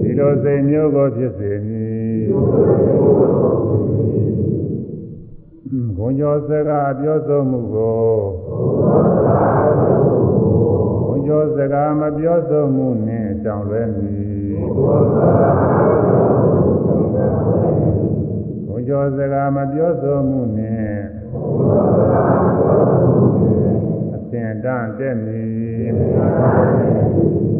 [0.00, 2.24] ဒီလိုစိတ်မျိုးကိုဖြစ်စေမည်
[5.64, 8.04] ဂုံကျော်စကားပြောဆိုမှုကို
[11.04, 14.56] ဂုံကျော်စကားမပြောဆိုမှုနှင့်ကြောင်လွဲမည်
[18.66, 21.02] ဂုံကျော်စကားမပြောဆိုမှုနှင့်
[24.14, 25.88] အစဉ်တန်တက်မည်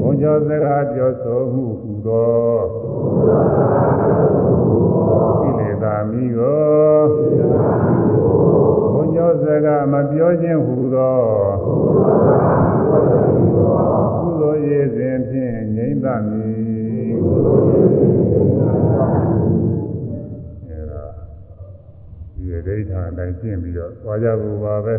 [0.00, 4.33] ဘုံကျော်စကားပြောဆိုမှုဟူသောကိလေသာ
[6.10, 7.04] မိကို
[8.92, 11.18] ဘုံကျော်စကားမပြောခြင်းဟူသော
[14.20, 17.12] ကုသိုလ်ရည်စဉ်ဖြင့်ငြိမ့်သမည်
[20.68, 21.04] အဲဒါ
[22.34, 24.94] ဒီဒိဋ္ဌာန်အတိုင်းကျင့်ပြီးတော့သွားကြဖို့ပါပဲ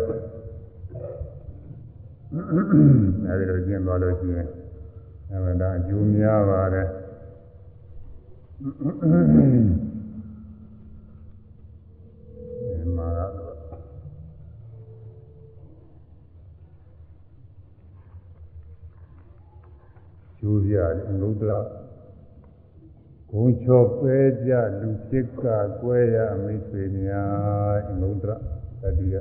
[3.27, 4.47] အဲဒီလိုကျင့်သွားလို့ရှိရင်
[5.31, 6.87] အမှန်တရားအကျိုးများပါတယ်
[13.05, 13.27] မှာ
[20.39, 21.59] ကျိုးပြအင်္ဂုတ္တရာ
[23.31, 25.43] ဂုံချောပဲကြလူဖြစ်က
[25.81, 28.37] ကွဲရအမိတ်ဆွေများအင်္ဂုတ္တရာ
[28.81, 29.15] တတိယ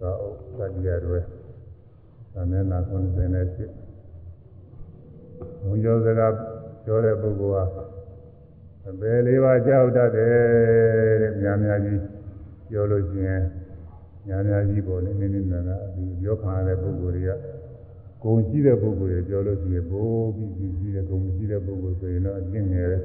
[0.00, 1.20] သာဥတတိယတွေ
[2.32, 3.70] သမဏနာ90နဲ့ဖြစ်
[5.62, 6.32] ဘုံကျော်စကား
[6.84, 7.84] ပြောတဲ့ပုဂ္ဂိုလ်ဟာ
[8.88, 12.17] အပေလေးပါးကြောက်တတ်တယ်တဲ့များများကြီး
[12.68, 13.42] ပြောလို့ရှိရင်
[14.26, 17.30] များများကြီးပေါ်နေနေနေနာဒီပြောခံရတဲ့ပုဂ္ဂိုလ်တွေက
[18.22, 23.02] ဂုံရှိတဲ့ပုဂ္ဂိုလ်တွေပြောလို့ရှိရင်ဘိုးပြီးပြီးပြီးတဲ့ဂုံမရှိတဲ့ပုဂ္ဂိုလ်ဆိုရင်တော့အကျင့်ငယ်တယ်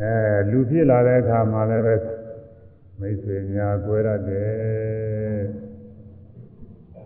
[0.00, 0.12] အဲ
[0.50, 1.94] လူဖြစ်လာတဲ့အခါမှာလည်းပဲ
[3.00, 5.42] မိတ်ဆွေများကွဲရတယ်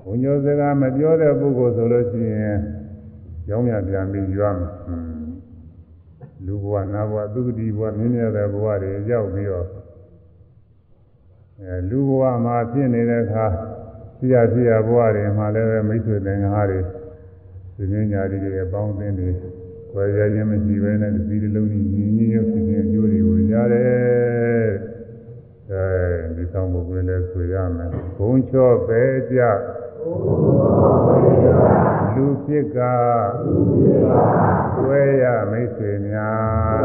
[0.03, 2.59] ဘုံကျော်စကားမပြောတဲ့ပုဂ္ဂိုလ်ဆိုလို့ရှိရင်
[3.47, 4.73] ကြောင်းမြပြန်ပြီးရွာမယ်
[6.47, 9.67] လူဘဝနာဘဝသုတိဘဝမြင့်မြတ်တဲ့ဘဝတွေရောက်ပြီးတော့
[11.61, 13.47] အဲလူဘဝမှာဖြစ်နေတဲ့အခါ
[14.19, 16.81] ဆရာဆရာဘဝတွေမှာလည်းပဲမိတ်ဆွေသင်္ဃာတွေ
[17.77, 19.31] သူမြညာတွေရဲ့ပေါင်းသင်းတွေ
[19.91, 24.69] ခွဲရခြင်းမရှိဘဲနဲ့တစည်းတစ်လုံးညီညီရုပ်ဖြစ်ခြင်းအကျိုးတွေကိုရတယ်
[25.71, 25.85] အဲ
[26.37, 29.41] ဒီဆောင်ပုဂ္ဂိုလ်လည်းဆိုရမယ်ဘုံချောပဲကြ
[32.15, 32.79] လူဖြစ်က
[34.87, 36.83] ဝဲရမိတ်ဆွေများ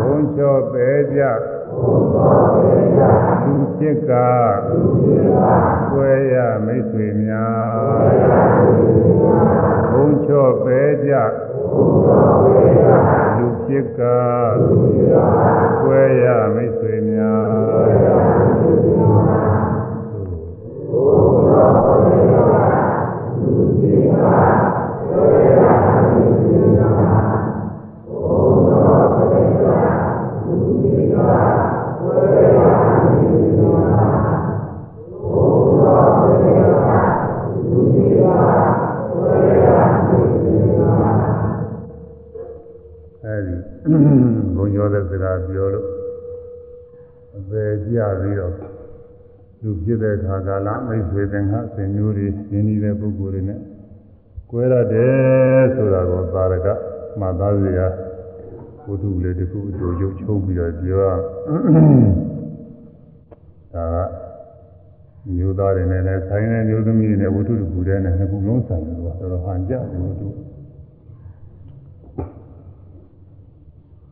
[0.00, 1.22] ဘုံချောပဲကြ
[3.44, 4.12] လူဖြစ်က
[5.94, 8.06] ဝဲရမိတ်ဆွေများ
[9.92, 11.12] ဘုံချောပဲကြ
[13.36, 14.00] လူဖြစ်က
[15.86, 21.89] ဝဲရမိတ်ဆွေအဲဒီ
[44.56, 45.86] ဘုံကျော်တဲ့စကားပြောလို့
[47.36, 48.54] အပေကြပြီးတော့
[49.62, 53.60] လူဖြစ်တဲ့ခါကာလမိတ်ဆွေတင်္ဂဆင်မျိုးတွေရင်းနှီးတဲ့ပုဂ္ဂိုလ်တွေနဲ့
[54.50, 56.68] ကွဲရတယ်ဆိုတာကိုသာရက
[57.20, 57.86] မှတ်သားစရာ
[58.86, 60.98] ဝတ္ထုလေးတစ်ခုအတူရုပ်ချုပ်ပြီးတော့ပြော
[63.74, 63.96] ဒါက
[65.34, 70.28] မျိုးသားတွေနဲ့လည်းဆိုင်တဲ့မျိုးသမီးတွေနဲ့ဝတ္ထုတစ်ခုတည်းနဲ့နှစ်ခုလုံးဆိုင်တယ်ကွာတော်တော်ဟန်ကြတယ်ဝတ္ထု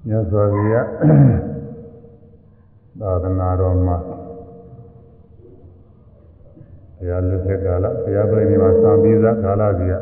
[0.07, 0.89] မြတ်စွာဘုရား
[3.01, 3.97] သာသနာတော်မှာ
[6.97, 9.95] ဘုရားလက်ထက်ကာလဘုရားပြိဋိမှာသာပြီးသားကာလကြီးက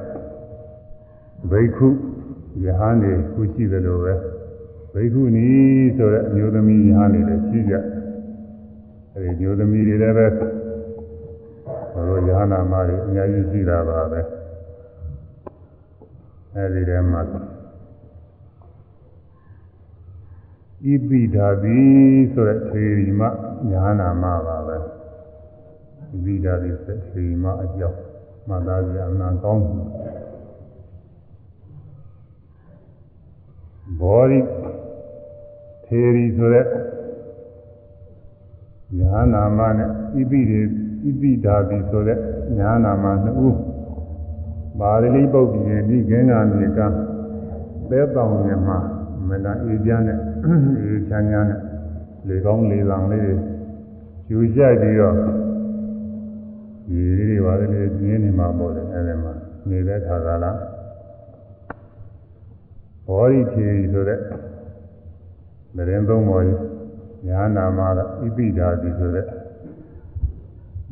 [1.50, 1.88] ဘိက္ခု
[2.64, 4.14] ယဟန်တွေခုရှိတယ်လို့ပဲ
[4.94, 5.46] ဘိက္ခုနီ
[5.96, 7.74] ဆိုတဲ့အမျိုးသမီးယဟန်တွေလည်းရှိကြ
[9.14, 10.26] အဲဒီမျိုးသမီးတွေလည်းပဲ
[11.94, 14.20] ဘုရားယဟနာမတွေအများကြီးရှိတာပါပဲ
[16.54, 17.22] အဲဒီထဲမှာ
[20.86, 21.78] ဣပိဓာတိ
[22.32, 23.22] ဆိုတဲ့ထေရီမ
[23.70, 24.84] ညာနာမပါပဲဣ
[26.24, 28.00] ပိဓာတိဆိုတဲ့ထေရီမအကြောင်း
[28.48, 30.26] မှတ်သားကြအမှန်ကောင်းတယ်
[34.00, 34.40] ဘောရိ
[35.84, 36.66] ထေရီဆိုတဲ့
[38.98, 40.60] ညာနာမနဲ့ဣပိတွေ
[41.06, 42.18] ဣပိဓာတိဆိုတဲ့
[42.58, 43.58] ညာနာမနှစ်ဦး
[44.78, 46.80] ပါဠိပုတ်ကြီးဒီကင်းကမြေက
[47.90, 48.78] သဲတောင်မြမှာ
[49.28, 51.60] မနာအေးချမ်းနဲ့ အေးချမ်းချမ်းနဲ့
[52.28, 53.34] လေကောင်းလေလောင်လေးတွေ
[54.30, 55.14] ယူကြပြီးတော့
[56.88, 57.66] ဒီတွေပါလေ
[57.98, 59.32] ပြင်းနေမှာပေါ့လေအဲဒီမှာ
[59.68, 60.52] နေတဲ့ခါကလာ
[63.06, 64.20] ဘောရီဖြေဆိုတဲ့
[65.74, 66.60] မရင်သုံးပေါ်ကြီး
[67.26, 69.26] ညာနာမကဣပိဓာတိဆိုတဲ့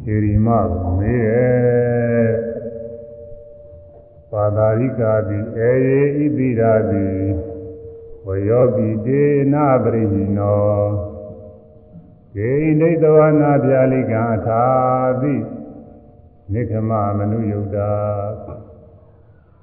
[0.04, 2.30] ခြေရီမကိုမေးရဲ့
[4.30, 7.04] ပါတာရိကာတိအေယေဣပိဓာတိ
[8.26, 10.62] ဝယောပိတေနာပရိဟိနော
[12.34, 14.62] ဂေဣဒိတဝနာပြာလိကံအထာ
[15.20, 15.34] တိ
[16.52, 17.92] နိခမမနုယုတ်တာ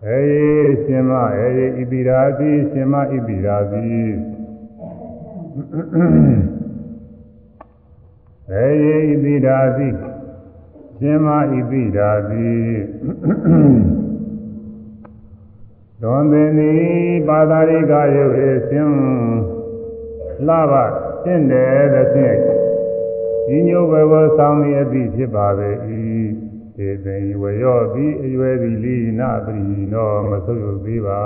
[0.06, 3.89] အေယရှင်မအေယဣပိရာတိရှင်မဣပိရာတိ
[8.54, 9.88] အေယဣပိရာတိ
[10.97, 12.52] ရှင်မဣပိရာတိ
[16.02, 16.72] ဒွန်သင်ဤ
[17.28, 18.92] ပါသာရိကယုတ်ရေရှင်
[20.48, 20.86] လှပါ
[21.24, 22.38] တင့်တယ်တဲ့ဖြင့်
[23.48, 31.22] ဒီညိုဘဝဆောင်နေအသည့်ဖြစ်ပါပေ၏ေသိဝရောပြီးအရွယ်သည်လိနာပရိနောမဆုပ်ယုတ်သေးပါ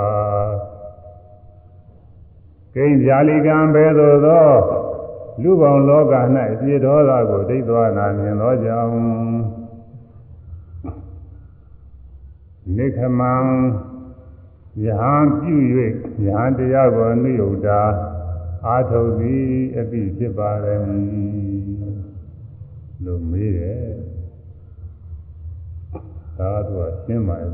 [2.74, 4.48] ကိဉ္ဇာလီကံဘဲသို့သော
[5.42, 6.14] လူပေါင်းလောက၌
[6.52, 8.92] အပြည့်တော်သာကိုဒိဋ္ဌဝနာမြင်သောကြောင့်
[12.76, 13.34] နိခမံ
[14.84, 15.54] ယဟန်ပြု၍
[16.24, 17.80] ယဟန်တရားကိုအနုယုတ်တာ
[18.66, 19.46] အာထုတ်သည်
[19.78, 21.76] အပိဖြစ်ပါရမည်
[23.04, 23.88] လို့မေးတယ်
[26.38, 27.52] ဒါကတော့ရှင်းပါရဲ့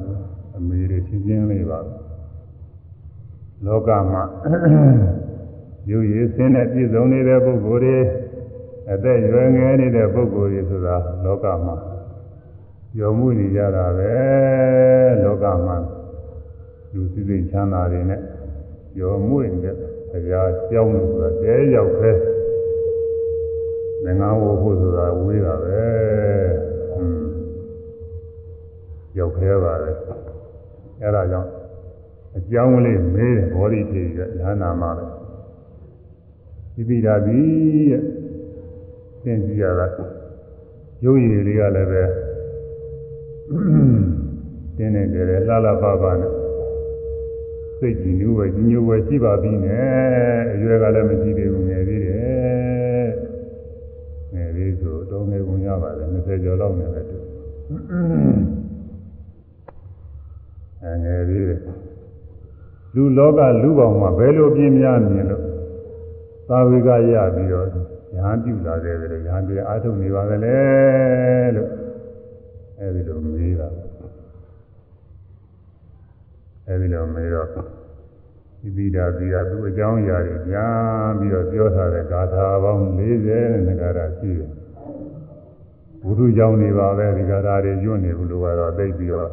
[0.57, 1.81] အမေတွေရှင်းရှင်းလေးပါ
[3.67, 4.25] လောကမှာ
[5.89, 7.99] ယူရည်စင်းနဲ့ပြည့်စုံနေတဲ့ပုဂ္ဂိုလ်တွေ
[8.93, 11.77] အသက်ရွယ်ငယ်နေတဲ့ပုဂ္ဂိုလ်တွေဆိုတာလောကမှာ
[12.99, 14.13] ယောမှုနေကြတာပဲ
[15.23, 15.77] လောကမှာ
[16.95, 18.21] လူစည်းစိမ်ချမ်းသာတွေနဲ့
[18.99, 19.77] ယောမှုနေတဲ့
[20.11, 22.11] တရားကြောင်းလို့ဆိုတာတဲရောက်ပဲ
[24.05, 25.83] ငငါဝဖို့ဆိုတာဝေးတာပဲ
[29.19, 29.97] ရောက်ခဲပါတယ်
[31.03, 31.51] အဲဒါကြောင့်
[32.37, 35.05] အကြောင်းလေးမေးတယ်ဘောဓိထေရညာနာမှာပဲ
[36.75, 37.41] ဒီပိဓာတိ
[37.91, 38.03] ရဲ့
[39.23, 39.87] သင်ကြည့်ရတာ
[41.05, 42.03] ရုပ်ရည်လေးကလည်းပဲ
[44.77, 46.42] တင်းနေတယ်လှလှပပနဲ့
[47.83, 53.09] စိတ်ကြည်နူးပဲကြီးညိုပဲရှိပါပြီနဲ့အရွယ်ကလည်းမကြည့်သေးဘူးငယ်သေးတယ်
[54.35, 57.17] ငယ်သေးဆိုတော့ငယ်ကုန်ရပါတယ်20ကျော်လောက်နေတယ်တူ
[60.83, 61.61] အဲငယ်သေးတယ်
[62.95, 65.45] လူလောကလူပေါင်းမှာဘယ်လိုပြင်းများမြင်လို့
[66.49, 67.67] သာဝေကရပြီးတော့
[68.17, 71.69] ညာပြုလာခဲ့တယ်ညာပြအာထုတ်နေပါကလေးလို့
[72.79, 73.69] အဲဒီလိုမေးတာ
[76.69, 77.49] အဲဒီလိုမေးတော့
[78.61, 84.51] ဒီပိဒါတိကသူ့အကြောင်းအရာတွေပြန်ပြီးတော့ပြောထားတဲ့ဂါထာပေါင်း40နဲ့ဂါထာရှိတယ်
[86.03, 89.31] ဘုရုကြောင့်နေပါပဲဒီဂါထာတွေညွတ်နေဘူးလို့ကတော့သိပြီးတော့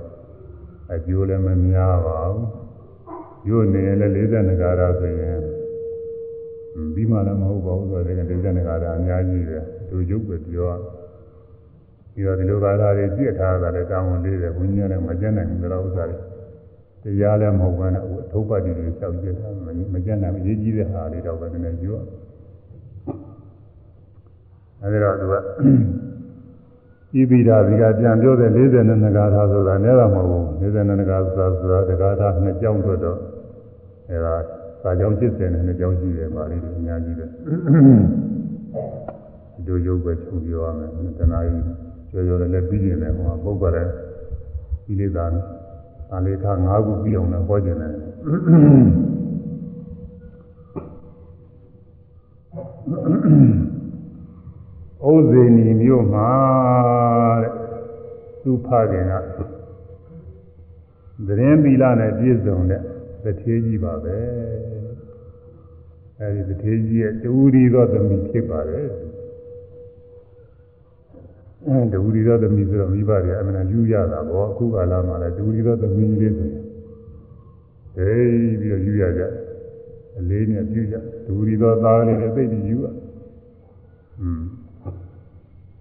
[0.94, 2.46] အကျိုးလည်းမများပါဘူး
[3.48, 5.40] ညွတ်နေလည်း40ဂါထာဆိုရင်
[6.94, 10.72] ပြီးမှလည်းမဟုတ်ပါဘူးဆိုတော့40ဂါထာအများကြီးပဲသူရုပ်ပဲပြော
[12.14, 16.18] ပြီးတော့ဒီလိုဂါထာတွေပြည့်ထားတာလည်းတောင်းဝန်လေးတယ်ဘုန်းကြီးကလည်းမကျန်နိုင်ဘူးတော့ဥစ္စာတွေ
[17.04, 19.50] တရားလည်းမဟုတ်ဘဲနဲ့အထုပ်ပတ်တွေလျှောက်ကြတာ
[19.94, 22.00] မကျန်နိုင်အရေးကြီးတဲ့ဟာလေးတော့ပဲနည်းနည်းပြော
[24.82, 25.34] အဲဒီတော့သူက
[27.20, 33.18] ဤပိဓာဒီကပြန်ပြောတဲ့42ဂါထာဆိုတာနည်းတော့မဟုတ်ဘူး42ဂါထာဆိုတာတဂါထာနှစ်ကြောင်းတော့တော့
[34.10, 34.36] အဲဒါ
[34.82, 37.34] စာကြောင်း80နဲ့နှစ်ကြောင်းရှိတယ်ပါလိမ့်အများကြီးပဲဒီ
[39.68, 41.66] လိုရုပ်ပဲချုပ်ပြောရမယ်တဏှာကြီး
[42.10, 43.92] ကျော်ကျော်လည်းပြီးနေတယ်ဟိုမှာပုဂ္ဂိုလ်လည်း
[44.86, 45.26] ဒီလေးသာ
[46.16, 47.94] အလေးထား၅ခုပြီးအောင်လည်းဟောကျင်တယ်
[55.06, 56.32] ဩဇေနီမြို့မှာ
[57.42, 57.54] တဲ့
[58.42, 59.14] သူဖခင်က
[61.28, 62.82] သတင်းပီလာနဲ့ပြည့်စုံတဲ့
[63.24, 64.18] တထေးကြီးပါပဲ
[66.20, 68.88] အဲဒီတထေးကြီးရဲ့တူရီသောသမီးဖြစ်ပါတယ်
[71.68, 76.64] အဲတူရီသောသမီးဆိုတော့မိဘတွေအမှန်ယူရတာပေါ့အခုကာလမှာလည်းတူရီသောသမီးလေးဆိုရင်
[77.96, 79.22] ဟေးပြီးတော့ယူရကြ
[80.18, 80.96] အလေးနဲ့ပြုကြ
[81.26, 82.88] တူရီသောသားလေးနဲ့သိပြီးယူရ
[84.22, 84.42] อืม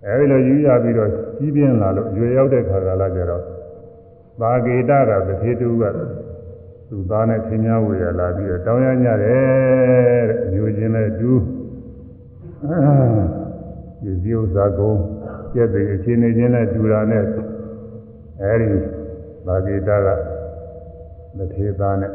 [0.07, 3.43] အဲဒီလိုယူရပြီးတော့ကြီးပြင်းလာလို့ရွယ်ရောက်တဲ့ခါကာလကျတော့
[4.41, 5.85] သာဂေတကတထေတူက
[6.89, 11.31] သူသားနဲ့သင်များဝေရလာပြီးတော့တောင်းရညတယ်တဲ့မျိုးချင်းနဲ့တူ
[14.03, 14.93] ဒီဇီဥဇာကုံ
[15.55, 17.23] ကျက်တဲ့အခြေအနေချင်းနဲ့တူတာနဲ့
[18.43, 18.69] အဲဒီ
[19.47, 20.09] သာဂေတက
[21.39, 22.13] တထေသားနဲ့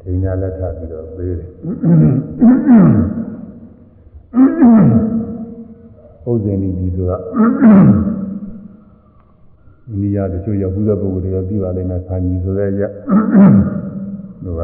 [0.00, 1.48] သင်များလက်ထပ်ပြီးတော့ပေးတယ်
[6.28, 12.82] ဥဇင်ဒီဒီဆိုတာအိန္ဒိယတချို့ရောက်ဘူးတဲ့ပုဂ္ဂိုလ်တွေကပြီးပါလိမ့်မယ်။ဆာညီဆိုတဲ့ရ
[14.44, 14.60] သူက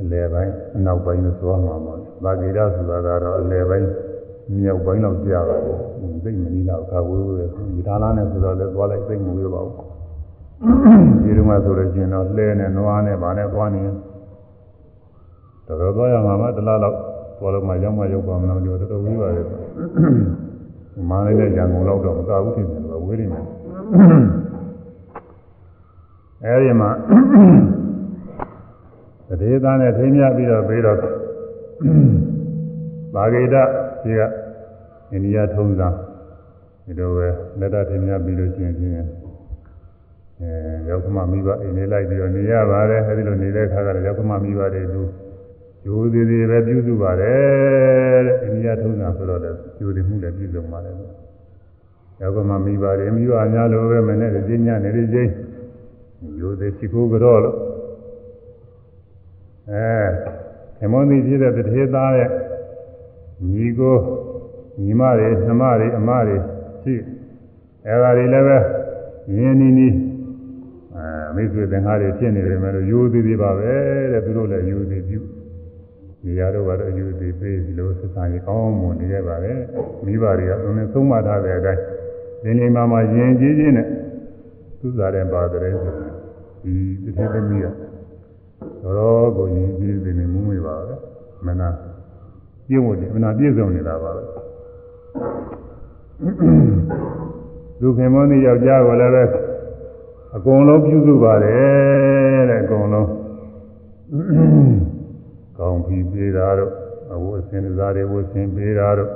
[0.00, 3.88] အလယ်ပိုင်းအနောက်ပိုင်းလို့ဆိုရမှာပေါ့။ဘာဂိရဆိုတာကတော့အလယ်ပိုင်း
[4.54, 5.76] မြောက်ပိုင်းလောက်ကြာပါတယ်။
[6.24, 9.74] သိမနီလောက်ခါဝေးဝေးဒီဒါလားနဲ့ဆိုတော့လည်းသွားလိုက်သိမဝေးပါဘူး။
[11.22, 13.82] ဒီလိုမှဆိုလို့ရှိရင်တော့လှဲနဲ့နွားနဲ့ဗာနဲ့သွားနေ
[15.66, 16.96] တော်တော်သွားရမှာမှတလားလောက်
[17.38, 19.42] သွားလို့မှရောက်မှရောက်ပါမလားတော်တော်ဝေးပါလေ။
[20.94, 23.44] ငမာလေးနဲ့ရန်ကုန်လောက်တော့မကဘူးထင်တယ်လို့ဝေးနေတယ်
[26.44, 26.90] အဲဒီမှာ
[29.40, 30.98] တရေသားနဲ့ထိမ်းမြပြီးတော့ပြီးတော့
[33.14, 33.56] ဘာဂိတ
[34.04, 34.20] ဒီက
[35.12, 35.88] အိန္ဒိယထုံးစံ
[36.84, 37.28] ဒီလိုပဲ
[37.60, 38.94] လက်တထိမ်းမြပြီးလို့ရှိရင်ဖြင့်
[40.40, 40.50] အဲ
[40.88, 45.02] ရောက်မှမိဘအိမ်လေးလိုက်ပြီးတော့နေရပါတယ်အဲဒီလိုနေတဲ့အခါကျတော့ရောက်မှမိဘတွေသူ
[45.84, 50.94] ဂျိုးသေးသေးပဲပြုစုပါတယ်တဲ့အိန္ဒိယထုံးစံဆိုတော့လည်းဂျိုးသေးမှုလည်းပြုစုပါတယ်
[52.20, 55.32] ရောက်မှမိဘတွေမိဘများလိုပဲမနဲ့သိညနေလေးချင်း
[56.38, 57.56] ဂျိုးသေးရှိခိုးကြတော့လို့
[59.70, 59.86] အဲ
[60.80, 62.30] ဓမ္မသီဖြစ်တဲ့တထေသားရဲ့
[63.48, 63.96] ညီကို
[64.82, 66.36] ညီမတွေနှမတွေအမတွေ
[66.82, 66.94] ရှိ
[67.86, 68.58] အဲဒါတွေလည်းပဲ
[69.36, 69.94] ရင်းနီးနီး
[70.96, 73.72] အဲမိတ်ဆွေသင်္ဃာတွေဖြစ်နေတယ်မယ်လို့ယူသေးသေးပါပဲ
[74.12, 75.20] တဲ့သူတို့လည်းယူသေးပြု
[76.24, 79.52] နေရာတော့ကတော့ယူသေးပေးဒီလိုစစာကြီးကောင်းမွန်နေရပါပဲ
[80.04, 81.82] မိဘတွေကသူနဲ့သုံးမထားတဲ့အတိုင်း
[82.42, 83.86] ဒီနေမှာမှယဉ်ကျေးခြင်းနဲ့
[84.80, 85.92] သူစားတဲ့ပါတယ်ဆို
[86.64, 86.74] ဒီ
[87.04, 87.66] တစ်ထက်သမီးက
[88.84, 90.94] တော်ကိုယဉ်ကျေးနေနေမှုမေးပါပဲ
[91.46, 91.68] မနာ
[92.70, 94.22] ပြည့်ဝတယ်မနာပြည့်စုံနေတာပါပဲ
[97.80, 99.24] လူခင်မောင်းဒီယောက်ျားကိုလည်းပဲ
[100.36, 103.08] အကုန်လုံးပြုစုပါတယ်တဲ့အကုန်လုံး
[105.58, 106.72] ကောင်းပြီပေးတာတော့
[107.14, 109.10] အဝတ်အစင်စားတွေဝတ်ဆင်ပေးတာတော့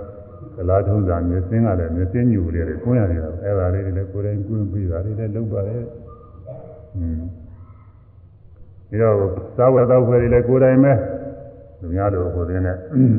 [0.56, 5.82] ကလာထုံးစာမျက်စင်းကလည်းမျက်စင်းညူလေးတွေကွင်းရတယ်အဲ့ဒါလေးတွေလည်းကိုယ်တိုင်ကွင်းပေးတာတွေလည်းလုပ်ပါတယ်
[6.96, 7.20] อืม
[8.88, 9.16] ပြီးတော့
[9.56, 10.92] သာဝတ္တဖွဲ့တွေလည်းကိုယ်တိုင်ပဲ
[11.85, 12.77] သူများတို့ကိုယ်တိုင်နဲ့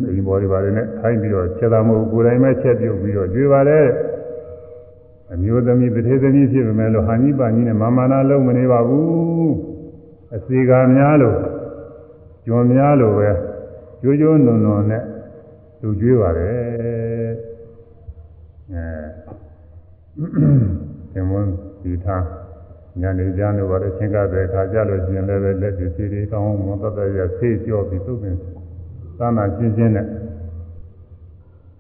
[0.08, 3.88] အိမ်ပေါ်တွေပါတယ်နဲ့ထိုင်းပြီးတော့ချက်တာမဟုတ်ကိုယ်တိုင်ပဲချက်ပြုတ်ပြီးတော့ကြွေးပါတယ်
[5.34, 9.54] အမျိုးသမီးတထေသမီးဖြစ်ပေမဲ့လို့ဟာနိပါကြီးနဲ့မာမနာလုံးမနေပါဘူး
[10.36, 11.38] အစီကာများလို့
[12.46, 13.30] ကျွံများလို့ပဲ
[14.02, 15.04] ကြိုးကြိုးနုံနုံနဲ့
[15.82, 17.32] လူကြွေးပါတယ်
[18.72, 18.86] အဲ
[21.14, 21.52] သင်္ဝန်း
[21.82, 22.45] ဒီထား
[23.02, 28.36] ညနေကြလို့ပါတော့ချင်းကားတဲ့ခါကြလို့ရှိရင်လည်းလက်တွေစီတွေကောင်းမွန်တတ်တဲ့ရဆေးကြောပြီးသုတ်ပင်
[29.18, 30.08] သာနာချင်းချင်းနဲ့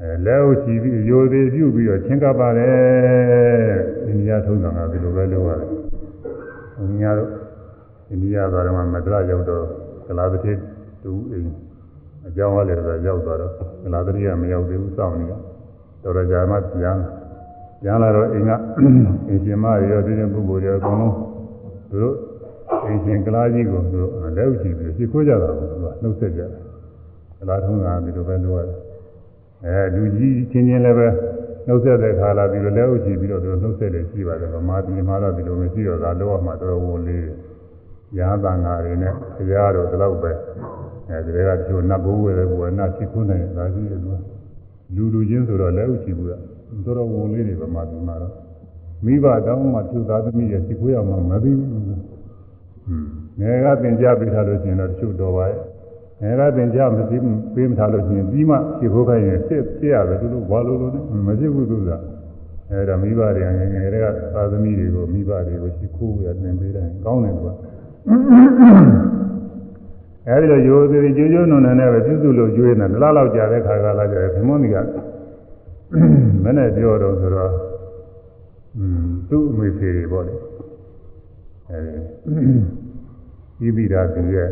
[0.01, 2.75] အဲလက်ဥချီပြီးရိုသေးပြုတ်ပြီးတော့ချင်းကပ်ပါတယ်
[4.05, 5.69] အိန္ဒိယထုံးစံကဒီလိုပဲလုပ်ရတယ်။
[6.77, 7.29] အိန္ဒိယတို့
[8.09, 9.63] အိန္ဒိယသွားတော့မဒရရောက်တော့
[10.07, 10.53] ကလာတိ
[11.03, 11.49] တူအိမ်
[12.27, 13.51] အကြောင်းအားလည်းတော့ရောက်သွားတော့
[13.83, 15.37] ကလာတိကမရောက်သေးဘူးစောင့်နေတာ။
[16.03, 16.97] တော်တော်ကြာမှပြန်
[17.85, 18.51] ပြန်လာတော့အိမ်က
[19.29, 21.15] အင်ရှင်မရောဒီနေ့ပုဂ္ဂိုလ်တွေအကုန်လုံး
[21.89, 22.15] သူတို့
[22.85, 26.61] အင်ရှင်ကလာကြီးကိုသူတို့လက်ဥချီပြီးရှ िख ိုးကြတာကိုသူကနှုတ်ဆက်ကြတယ်။
[27.39, 28.77] ကလာထုံးစံဒီလိုပဲလုပ်ရတယ်။
[29.65, 31.07] အဲလူကြီးချင်းချင်းလည်းပဲ
[31.67, 37.25] နှုတ်ဆက်တဲ့ခါလာပြီးတော့လက်ဥချီပြီးတော့သူနှုတ်ဆက်တယ်ရှိပါတယ်ဗမာပြည်မှာတော့ဒီလိုမရှိတော့ဒါတော့မှတော်တော်ဝန်လေး
[38.19, 40.31] ရာသံဃာတွေနဲ့ခရားတို့ဒီလောက်ပဲ
[41.09, 44.19] အဲဒီကတချို့နတ်ဘိုးဝဲတဲ့ဘုရားနတ်ရှိခွန်းနေဒါကြီးတယ်လို့
[44.95, 46.33] လူလူချင်းဆိုတော့လက်ဥချီဘူးက
[46.83, 48.33] တော်တော်ဝန်လေးတွေဗမာပြည်မှာတော့
[49.05, 51.85] မိဘတောင်းမှသူသားသမီးရဲ့ရှိခွေးအောင်မှမသိဘူးဟွန်း
[53.39, 55.59] ငယ်ကသင်ကြားပေးထားလို့ရှိရင်တော့တချို့တော်ပါရဲ့
[56.21, 57.17] ငယ်ကသင်ကြားမသိ
[57.53, 61.91] ပေးမထားလို့ရှိရင်ပြီးမှရှိခိုးခိုင်းရင်ဖြစ်ဖြစ်ရတယ်သူတို့ဘာလို့လို့လဲမဖြစ်ဘူးသူက
[62.71, 67.53] အဲဒါမိဘတွေကငယ်ငယ်တွေကသာသမီတွေကိုမိဘတွေကိုရှိခိုးရသင်ပေးတယ်ကောင်းတယ်ကွာ
[70.27, 74.77] အဲဒီလိုရိုးသေးကြိုးကြိုးနုံနဲ့ပဲပြုစုလို့ကျွေးနေတယ်လောက်လောက်ကြာတဲ့ခါကလာကြတယ်ခမွန်ဒီက
[76.44, 77.52] မနဲ့ပြောတော့ဆိုတော့
[78.76, 80.34] อืมသူ့အမေဖေတွေပေါ့လေ
[81.68, 81.78] အဲ
[83.58, 84.48] ဒီဤပိဓာသူရဲ့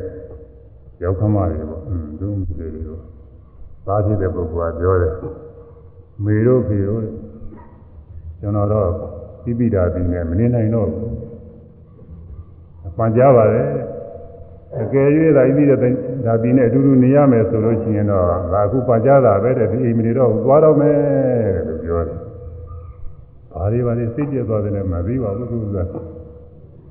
[1.03, 2.99] ရောက်ခမတွေပေါ့อืมသူ့အမေဖေတွေကို
[3.87, 5.15] သားဖြစ်တဲ့ပုဂ္ဂိုလ်ကပြောတယ်
[6.25, 7.03] မေတို့ဖေတို့
[8.41, 8.89] ကျွန်တော်တော့
[9.51, 13.63] ဤပိဓာသူနဲ့မနေနိုင်တော့ဘူးပန်ကြပါလေ
[14.82, 15.08] အကယ်၍
[15.38, 15.76] သာဤပိဓာ
[16.26, 20.98] ဒါပြီးနဲ့အတူတူနေရမယ်ဆိုလို့ရှိရင်တော့ဒါအခုပန်ကြတာပဲတဲ့ဒီအိမ်မနေတော့သွားတော့မယ်
[21.68, 22.18] လို့ပြောတယ်
[23.54, 25.78] ဘာတွေဘာတွေစိတ်ပြတ်သွားတယ်လည်းမသိပါဘူးသူက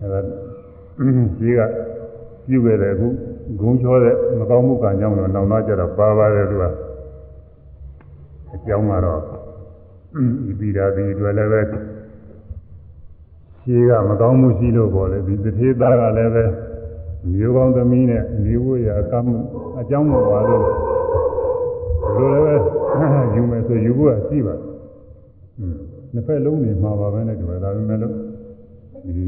[0.00, 0.20] အဲဒါ
[1.38, 1.60] ကြီးက
[2.48, 3.08] ပြုခဲ့တယ်အခု
[3.60, 6.64] ဂုံချောတဲ့မကောင်းမှုကကြောင့်တော့နောင်တော့ကြတော့ပါပါတယ်သူက
[8.54, 9.20] အကြောင်းကတော့
[10.44, 11.60] ဒီပိဓာဒီတွေလည်းပဲ
[13.60, 16.44] ရှိကမကောင်းမှုရှိလို့ပေါ့လေဒီတထေသားကလည်းပဲ
[17.30, 19.36] မျိုးကောင်းသမီးနဲ့နေဝရအကမှု
[19.80, 20.64] အကြောင်းမပါလို့
[22.16, 24.62] ဒီလိုလည်းပဲယူမယ်ဆိုယူဖို့ရှိပါတယ်
[26.12, 28.14] နှစ်ဖက်လုံးနေမှာပါပဲနဲ့ဒီမှာဒါပေမဲ့လို့
[29.04, 29.26] ဒီ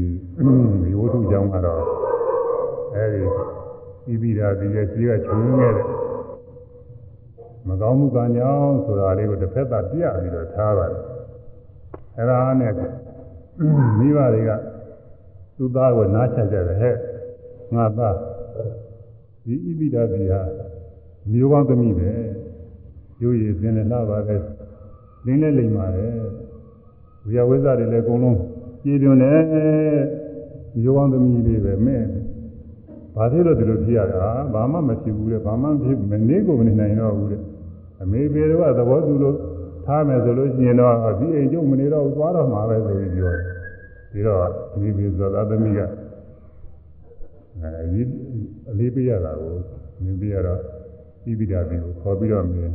[0.83, 1.81] ဒီဝတ္ထုကြောင့်ကတော့
[2.95, 3.23] အဲဒီ
[4.05, 5.85] ပြီးပြီးတာဒီရဲ့ကြီးကချုံခဲ့တဲ့
[7.67, 11.01] မကောင်းမှုကကြောင့်ဆိုတာလေးကိုတစ်ဖက်သာပြပြီးတော့ထားပါတယ်
[12.17, 12.73] အဲဒါနဲ့
[13.97, 14.51] မိဘတွေက
[15.57, 16.95] သူ့သားကိုနားချကြတယ်ဟဲ့
[17.73, 18.15] ငါသား
[19.45, 20.41] ဒီဣပိဓာတိဟာ
[21.31, 22.11] မျိုးကောင်းသမီးပဲ
[23.21, 24.37] ရိုးရည်စင်လည်းလာပါပဲ
[25.25, 26.13] လင်းလဲလိမ့်ပါတယ်
[27.25, 28.39] ဝိယဝိဇ္ဇတွေလည်းအကုန်လုံး
[28.83, 29.41] ကြည်တွင်တယ်
[30.81, 32.03] မျိုးကောင်းသမီးလေးပဲမဲ့
[33.15, 37.41] ဘာဖြစ်လို့ဒီလိုဖြစ်ရတာဘာမှမဖြစ်ဘူးလေဘာမှဖြစ်မနေကိုမနေနိုင်တော့ဘူးတဲ့
[38.01, 39.35] အမေပေတော့သဘောတူလို့
[39.85, 43.43] ထားမယ်ဆိုလို့ရှိရင်တော့ဒီအိမ်ကျုပ်မနေတော့သွားတော့မှာပဲဆိုပြီးပြောတယ်
[44.11, 44.39] ပြီးတော့
[44.79, 45.79] မိမိဇောသားသမီးက
[47.79, 48.01] အဲဒီ
[48.69, 49.55] အလေးပေးရတာကို
[50.03, 50.59] မြင်ပြရတော့
[51.25, 52.71] ဣပိဓာပြီကိုခေါ်ပြီးတော့မြင်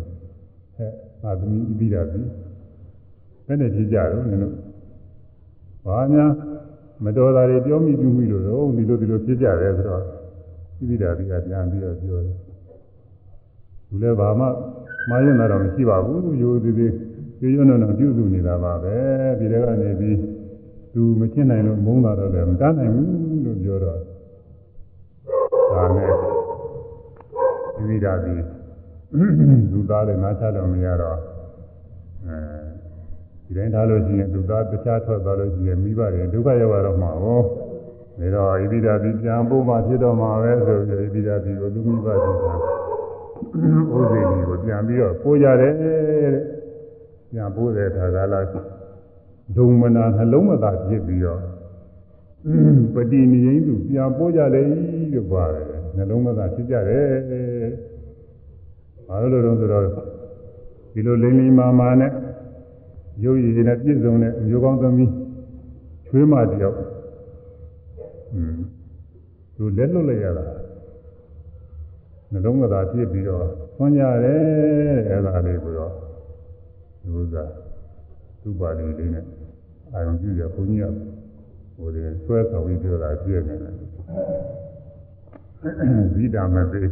[0.76, 0.92] ဟဲ့
[1.24, 2.22] အာသမီးဣပိဓာပြီ
[3.46, 4.54] ဘယ်နဲ့ဖြစ်ကြတော့နင်တို့
[5.86, 6.32] ဘာများ
[7.04, 10.04] မတော်တာတွေပြောမိပြမိလို့တော့ဒီလိုဒီလိုဖြစ်ကြတယ်ဆိုတော့ဣ
[10.88, 12.36] ပိဓာပြီကပြန်ပြီးတော့ပြောတယ်
[13.88, 14.46] သူလည်းဘာမှ
[15.08, 16.92] မှားရင်တော့မရှိပါဘူးရိုးသေးသေး
[17.40, 18.96] ရိုးရိုးနော်နော်ပြုစုနေတာပါပဲ
[19.38, 20.16] ဒီထဲကနေပြီး
[20.94, 24.00] သူမရှင်းနိုင်လို့မုန်းတာတော့လည်းမတတ်နိုင်ဘူးလို့ပြောတော့
[25.70, 26.12] ဒါနဲ့
[27.76, 28.34] ဒီဝိဓာတိ
[29.72, 31.18] လူသားလည်းနားချတော့မရတော့
[32.26, 32.38] အဲ
[33.44, 37.40] ဒီတိုင်းထားလို့ရှိရင်လူသားတခြားထွက်သွားလို့ရှိရင်မိဘတွေဒုက္ခရောက်ရတော့မှာဟော
[38.18, 42.44] ဒါတော့ဣတိဓာတိပြန်ဖို့မှဖြစ်တော့မှာပဲဆိုပြီးဣတိဓာတိကိုသူမိဘတွေက
[43.98, 45.96] ဥသေကြီးကိုပြန်ပြီးတော့ပိုးကြတယ်တဲ့
[47.30, 48.40] ပြန်ပိုးတဲ့အခါကလာ
[49.56, 51.40] ဒုံမနာနှလုံးမသာဖြစ်ပြီးတော့
[52.94, 54.89] ပတိနိယိသူပြန်ပိုးကြတယ်လို့
[55.30, 55.64] ပါတယ်
[55.96, 57.08] နှလုံးမသာဖြစ်ကြတယ်
[59.06, 59.84] ဘာလို့လဲဆိုတော့
[60.92, 62.12] ဒီလိုလိမ့်လိမ့်မာမာနဲ့
[63.24, 65.12] ရုပ်ရည်နဲ့ပြည့်စုံတဲ့မျိုးကောင်းသမီး
[66.06, 66.78] ချွေးမတယောက်
[68.34, 68.56] อืม
[69.56, 70.46] သူလက်လွတ်လိုက်ရတာ
[72.32, 73.44] နှလုံးမသာဖြစ်ပြီးတော့
[73.76, 74.40] ဆွမ်းကြတယ်
[75.08, 75.92] အဲ့ဒါလေးကိုတော့
[77.00, 77.44] ဒီဥစ္စာ
[78.42, 79.24] သူ့ပါဠိလေးနဲ့
[79.92, 80.94] အာရုံပြုရဘုန်းကြီးက
[81.76, 83.74] ဟိုဒီဆွဲဆောင်ပြီးပြောတာပြည့်နေတယ်
[86.14, 86.88] ဇိတာမသေး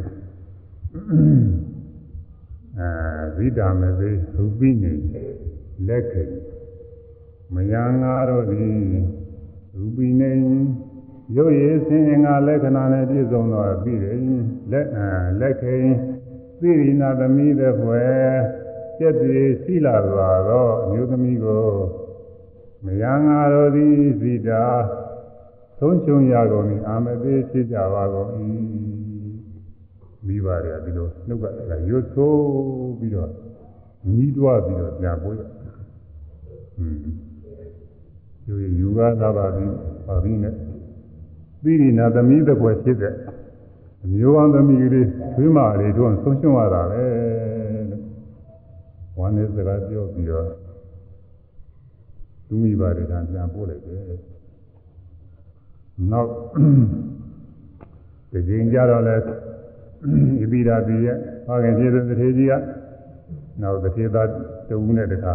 [2.78, 2.88] အဲ
[3.36, 4.94] ဇိတာမသေးရူပိနေ
[5.88, 6.24] လက်ခေ
[7.54, 8.80] မယံငါတို့သည်
[9.76, 10.32] ရူပိနေ
[11.36, 14.18] ရုပ်ရည်ဆင်းရဲငါလက္ခဏာနဲ့ပြည့်စုံသောပြီးတယ်
[14.70, 14.88] လက်
[15.40, 15.76] လက်ခေ
[16.60, 18.32] သိရိနာသမီးတဲ့ဖွယ်
[18.98, 21.68] ကျက်ပြေရှိလာပါတော့အမျိုးသမီးကို
[22.84, 24.64] မယံငါတို့သည်ဇိတာ
[25.80, 28.30] သုံးချုံရကုန်၏အာမသေးဖြစ်ကြပါကုန်၏
[30.26, 31.44] မိဘတွေကဒီလိုနှုတ်က
[31.90, 33.30] ရွတ်ဆိုးပြီးတော့
[34.10, 35.40] ညီးတွားပြီးတော့ပြန်ပို့ရ
[36.78, 36.96] อืม
[38.46, 39.74] ယူယူကသာပါပြီး
[40.06, 40.54] ပါပြီးနဲ့
[41.62, 43.14] သီရိနာသမီးတစ်ခွက်ဖြစ်တဲ့
[44.04, 47.02] အမျိုးကောင်းသမီးကလေးသွေးမလေးတို့ဆုံးရှုံးရတာပဲ
[47.90, 48.02] လို့
[49.18, 50.46] ဝမ်းနဲ့စကားပြောပြီးတော့
[52.46, 54.02] သူမိဘတွေကပြန်ပို့လိုက်တယ်
[56.12, 56.30] နောက်
[58.32, 62.52] ဒီချိန်ကြတော့လဲဣပိဓာတိရဲ့ဘာခင်ဖြစ်တဲ့တထေကြီးက
[63.62, 64.28] နောက်တထေသား
[64.68, 65.34] တဦးနဲ့တခါ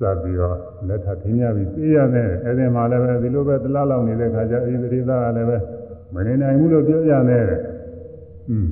[0.00, 0.56] စပြီးတော့
[0.88, 5.56] လက်ထပ်ထင်းရပြီးပြေးရမယ်အဲ့ဒီမှာလည်းပဲဒီလိုပဲတလားလောက်နေတဲ့ခါကျဣပိဓိသားကလည်းပဲ
[6.14, 7.44] မနေနိုင်ဘူးလို့ပြောရမယ်
[8.50, 8.68] อืม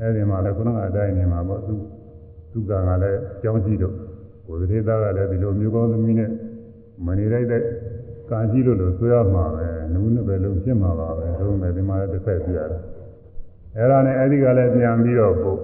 [0.00, 1.74] အဲ့ဒီမှာလည်းခုနကအတိုင်းနေမှာပေါ့သူ
[2.52, 2.72] သူကက
[3.02, 3.94] လည်းကြောင်းကြည့်တော့
[4.46, 6.30] ဘုရားသားကလည်းဒီလိုမျိုးကောင်းသမီးနဲ့
[7.06, 7.62] မနေလိုက်တဲ့
[8.30, 12.82] ကာကြည့်လို့လို့ဆိုရမှာပဲနုနဲ့ပဲလုံးဖြစ်မှာပါပဲတို့မဲ့ဒီမှာလည်းတစ်ဖက်ပြရတယ်
[13.76, 15.60] အဲ့ဒါနဲ့အဲ့ဒီကလည်းပြန်ပြီးတော့ပို့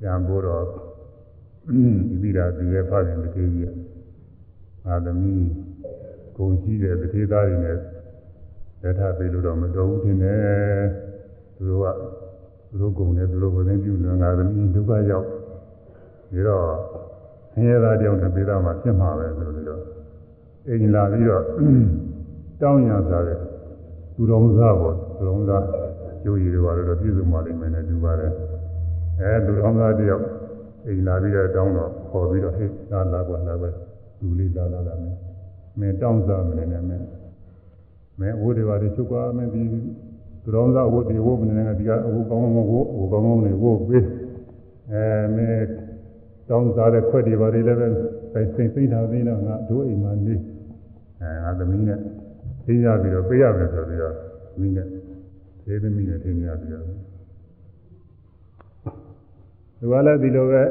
[0.00, 3.74] ပြန်ပို့တော့ဒီပြီးတာဒီရဲ့ဖခင်တထေးကြီး
[4.86, 5.46] အာသမီး
[6.36, 7.78] ဂုံရှိတဲ့တထေးသားတွေနဲ့
[8.82, 10.82] လက်ထပ်ပေးလို့တော့မတော်ဘူးထင်တယ်
[11.56, 11.86] သူတို့က
[12.68, 15.26] သူတို့ဂုံနဲ့သူတို့ဝင်ပြုလွန်ငါသမီးဒုက္ခရောက်
[16.30, 16.66] ပြီးတော့
[17.52, 19.82] ဆင်းရဲသားတယောက်နဲ့ပေးတာမှဖြစ်မှာပဲဆိုပြီးတော့
[20.68, 21.44] အိမ်လာပြီးတော့
[22.60, 23.40] တောင်းရစားတယ်
[24.14, 25.64] သူတော်စားပေါ့သူတော်စား
[26.22, 28.32] ကျိုးရည်တွေပါလို့ပြည့်စုံပါလိမ့်မယ်နဲ့တူပါတယ်
[29.20, 30.24] အဲသူတော်စားတယောက်
[30.86, 33.68] အိမ်လာပြီးတော့တောင်းတော့ခေါ်ပြီးတော့ဟေးလာလာကွာလာပဲ
[34.20, 35.16] လူလေးလာလာလာမယ်
[35.78, 37.06] မင်းတောင်းစားမနေနဲ့မင်း
[38.20, 44.04] မင်းဝိုးတွေပါတွေချုပ်ကွာမင်းဒီသူတော်စားဝိုးတွေဝိုးမနေနဲ့ဒီကအဝကောင်းကောင်းဝိုးဝိုးကောင်းကောင်းတွေဝိုးပေး
[44.92, 45.04] အဲ
[45.36, 45.66] မင်း
[46.48, 47.88] တောင်းစားတဲ့ခွက်တွေပါတွေလည်းပဲ
[48.32, 50.34] စိတ်စိတ်သိတာသိတော့ငါတို့အိမ်မှာနေ
[51.22, 51.98] အဲငါသမီးနဲ့
[52.66, 54.14] သိရပြီးတော့ပေးရမယ်ဆိုပြီးတော့
[54.60, 54.86] မိနဲ့
[55.64, 56.84] သေးသမီးနဲ့ထင်ရပြီးတော့
[59.78, 60.62] သူကလည်းဒီလိုပဲ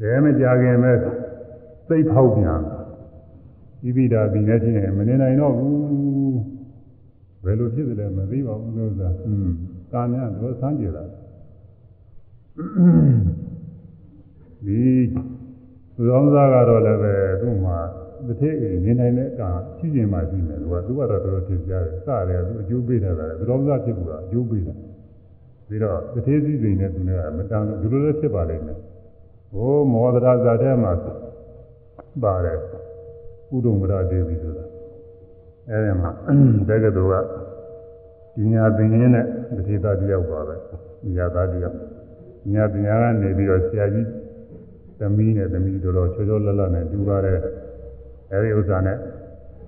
[0.00, 0.92] ဒဲမကြခင်ပဲ
[1.88, 2.60] သိဖောက်ပြန်
[3.84, 6.38] ဣပိဓာပြီးနေချင်းမနေနိုင်တော့ဘူး
[7.44, 9.48] ဘယ်လိုဖြစ်တယ်လဲမသိပါဘူးလို့ဆိုတာอืม
[9.92, 11.04] ကာများတော့ဆန်းကြတာ
[14.64, 14.80] ဒီ
[15.94, 17.78] သူတော်သားကတော့လည်းပဲသူ့မှာ
[18.26, 19.48] တစ်ထည့်နေနိုင်တဲ့ကာ
[19.78, 24.76] ရှိကျင်မှရှိတယ်သူကသူကတော့တော်တော်သိကြတယ်စတယ်သူအကျိုးပေးတယ်သူတော်သားဖြစ်ဘူးကအကျိုးပေးတယ်
[25.68, 28.78] ပြီးတော့တစ်ထည့်စည်းစိမ်နဲ့သူနဲ့မတန်ဒီလိုလည်းဖြစ်ပါလိမ့်မယ်
[29.52, 30.92] ဟိုမောဒရာဇာထဲမှာ
[32.22, 32.58] ပါတယ်
[33.54, 34.64] ဥဒုံမရဒေဝီဆိုတာ
[35.68, 36.10] အဲဒီမှာ
[36.68, 37.26] တက္ကသိုလ်က
[38.36, 40.56] ပညာသင်ရင်းနဲ့ပတိသတယောက်ပါပဲ
[41.02, 41.76] ပညာသားတယောက်
[42.42, 44.08] ပညာပညာကနေပြီးတော့ဆရာကြီး
[44.98, 47.38] သမီးနဲ့သမီးတော်တော်ချောချောလတ်လတ်နဲ့တူပါတယ်
[48.32, 48.98] အဲဒီဥစ္စာနဲ့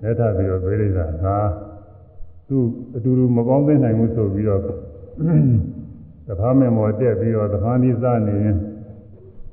[0.01, 1.37] လက်ထပ်ပြီးတော့ပြေးလိုက်တာငါ
[2.47, 2.63] သူ့
[2.95, 4.61] အတူတူမပေါင်းသိနိုင်ဘူးဆိုပြီးတော့
[6.27, 8.57] သဘာမေမောတက်ပြီးတော့သဘာနိစနေရင်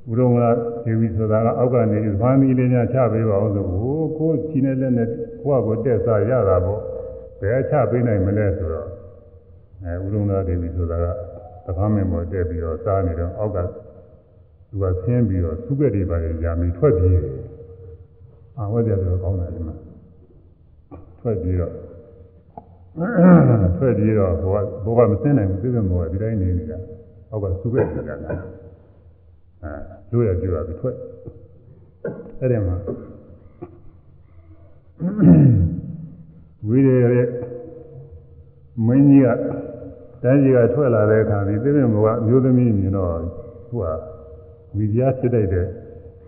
[0.07, 0.39] ဘုရုံက
[0.85, 5.07] ဒေဝီဆိုတာကအောက်ကနေသဘာနိလေးများချပေးပါအောင်ဆိုဟိုကိုယ်ချီနေလက်နဲ့
[5.43, 6.81] ကိုယ့်ကိုတက်စားရတာပေါ့
[7.41, 8.87] ဘယ်ချပေးနိုင်မလဲဆိုတော့
[9.83, 11.05] အဲဘုရုံကဒေဝီဆိုတာက
[11.65, 13.57] သဘာမေမောတက်ပြီးတော့စားနေတော့အောက်က
[14.69, 17.42] သူကဆင်းပြီးတော့သုကတိပါရရာမီထွက်ပြေးတယ်
[18.57, 19.75] အာဝတ်ကြတော့ကောင်းတယ်ဒီမှာ
[21.19, 21.73] ထွက်ပြေးတော့
[23.77, 26.77] ထွက်ပြေးတော့ဘိုးကဘိုးကမစင်းနိုင်ဘူးသိတဲ့မောကဒီတိုင်းနေနေတာ
[27.31, 28.15] အောက်ကသုကတိကလာ
[29.63, 29.73] အဲ
[30.11, 30.95] တို့ရကြွားပြီးထွက်
[32.39, 32.77] အဲ့ဒီမှာ
[36.67, 37.27] ဝိရေရဲ့
[38.87, 39.27] မင်းကြီးက
[40.23, 43.13] တိုင်းကြီးကထွက်လာတဲ့အခါဒီသိတဲ့မောကအမျိုးသမီးမြင်တော့
[43.69, 43.85] သူက
[44.77, 45.45] ဝီပြားဖြစ်တဲ့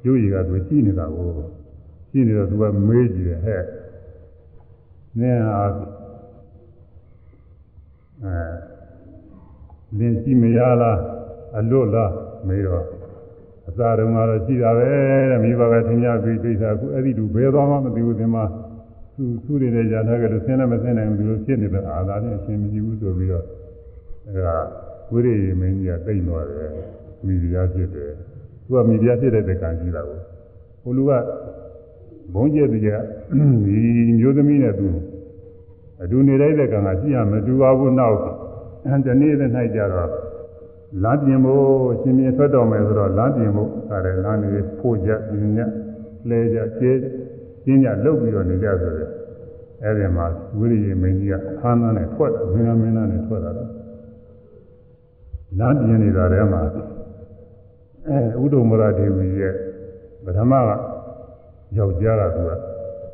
[0.06, 1.30] ရုပ်ရည်ကသူကြည့်နေတာကို
[2.16, 3.64] ကြည့်နေတော့သူကမေးကြည့်တယ်ဟဲ့
[5.20, 5.64] နင်းဟာ
[8.24, 8.38] အဲ
[9.98, 11.00] လင်းကြည့်မရလား
[11.58, 12.12] အလွတ်လား
[12.48, 12.86] မေးတော့
[13.68, 14.86] အစာတုံးကတော့ရှိတာပဲ
[15.30, 18.44] တဲ့မိဘကသင်ညာပြီးဒိဋ္ဌာခုအဲ့ဒီလူဘယ်သွားမှမသိဘူးဒီမှာ
[19.16, 23.46] သူသူတွေလည်းညာထားကြလို့ဆင်းလည်းမဆင်းနိုင်ဘူးလို့ဖြစ်နေတဲ့အာသာနဲ့အရှင်မကြည့်ဘူးဆိုပြီးတော့
[24.28, 24.58] အဲဒါ
[25.12, 26.72] ဝိရိယမင်းကြီးကတိတ်သွားတယ်
[27.26, 28.12] မိဖုရားဖြစ်တယ်
[28.66, 30.20] သူကမိဖုရားဖြစ်တဲ့ကံကြီးတာကို
[30.82, 31.12] ဟိုလူက
[32.34, 32.88] ဘုန်းကျက်တည်းက
[33.66, 33.80] ဒီ
[34.20, 34.88] မျိုးသမီးနဲ့သူ
[36.02, 38.18] အတူနေလိုက်တဲ့ကံကရှိရမတူပါဘူးနောက်
[39.06, 40.10] တနေ့နဲ့၌ကြတော့
[41.04, 41.66] လမ်းပြင်ဖို့
[42.02, 44.50] ရှင်မြေထွက်တော်မယ်ဆိုတော့လမ်းပြင်ဖို့ဒါလည်းလမ်းနေ
[44.80, 45.60] ဖို့ကြပြင်းည
[46.30, 46.92] လဲကြကျဲ
[47.64, 49.10] ကျင်းကြလုတ်ပြီးတော့နေကြဆိုတယ်
[49.84, 50.26] အဲ့ဒီမှာ
[50.58, 53.70] ဝိရိယမင်းကြီးကခါးသားနဲ့ထွက်တယ်မင်းသားမင်းသားနဲ့ထွက်လာတော့
[55.60, 56.62] လမ်းပြင်နေတာထဲမှာ
[58.08, 59.54] အဲဥဒုမရဒေဝီရဲ့
[60.26, 60.70] ပထမက
[61.78, 62.52] ယောက်ျားကသူက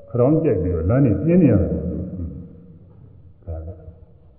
[0.09, 1.71] ခရောင်းကြိုက်ပြီးတော့လမ်းနေပြင်းနေရတယ်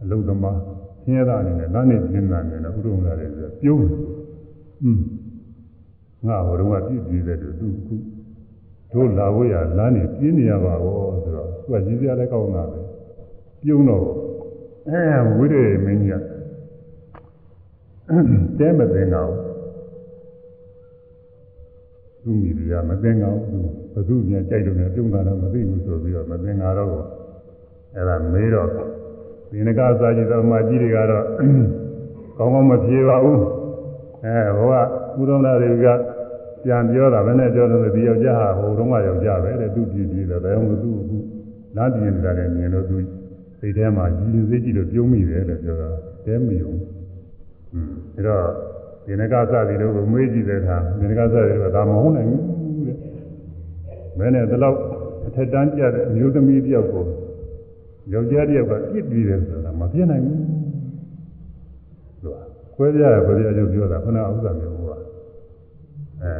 [0.03, 0.59] အလုသမား
[1.03, 3.99] ဆင်းရဲတာအနေနဲ့လမ်းနေပြင်းတာနေတော့ဥဒုမရဒေဝီကပြုံးတယ်
[4.83, 5.01] อืม
[6.27, 7.49] ငါဟိုတုန်းကပြည့်ပြည့်တဲ့သူ
[7.87, 7.97] ခု
[8.93, 12.81] တို့လာဖို့ရလမ်းနေပြင်းနေရပါဘောဆိုတော့သူကကြီးစရာလည်းကောင်းတာပဲ
[13.62, 14.05] ပြုံးတော့
[14.89, 15.01] အဲ
[15.37, 16.25] ဝိရေမင်းကြီးက
[18.59, 19.39] တဲမသိငါဘူး
[22.23, 26.90] သူမိရီကမသိငါဘူး ဘသူပြန်ကြိုက်လို့လည်းပြုံးတာတော့မသိဘူးဆိုပြီးတော့မသိငါတော့
[27.95, 28.68] အဲ့ဒါမေးတော့
[29.51, 31.24] ဒီနကစာကြည့်တော့မှကြီးတွေကတော့
[32.38, 33.40] ကောင်းကောင်းမပြေပါဘူး
[34.24, 34.68] အဲဟို
[35.16, 35.86] ကဥဒုံလာတွေက
[36.64, 41.16] ပြန်ပြောတာဘယ်နဲ့ပြောလို့ဒီယောက်ျားဟာဟိုတုန်းကယောက်ျားပဲတဲ့သူကြည့်ကြည့်တယ်ဘယ်အောင်သူ့အခု
[41.76, 42.97] လားပြင်းနေတာလည်းမြင်လို့သူ
[43.61, 45.88] စိတ်ထဲမှာရည်ရည်စိတ်ကြည့်လို့ပြုံးမိတယ်လို့ပြောတာ
[46.24, 46.72] တဲမီုံ
[47.72, 48.47] อืมဒါတော့
[49.07, 52.51] ဒီနကစသည်တို့ကိုမေးကြည့်တဲ့အခါဒီနကစသည်တို့ကဒါမဟုတ်နိုင်ဘူးတဲ့
[54.19, 54.79] ဘယ်နဲ့ဒီလောက်
[55.27, 57.07] အထက်တန်းပြတဲ့အမျိုးသမီးတယောက်ကို
[58.13, 60.41] ယောက်ျားတယောက်ကပြစ်ပြီးတယ်ဆိုတာမဖြစ်နိုင်ဘူး
[62.25, 62.37] လို့
[62.75, 64.93] ခွဲပြရခွဲပြရုပ်ပြောတာခဏဥစ္စာမျိုးက
[66.23, 66.35] အဲ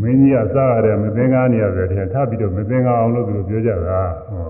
[0.00, 4.00] မင်းကြီးကစားရတယ်မသင်္ကားနေရတယ်တဲ့ထပ်ပြီးတော့မသင်္ကာအောင်လို့သူတို့ပြောကြတာ
[4.30, 4.46] ဟော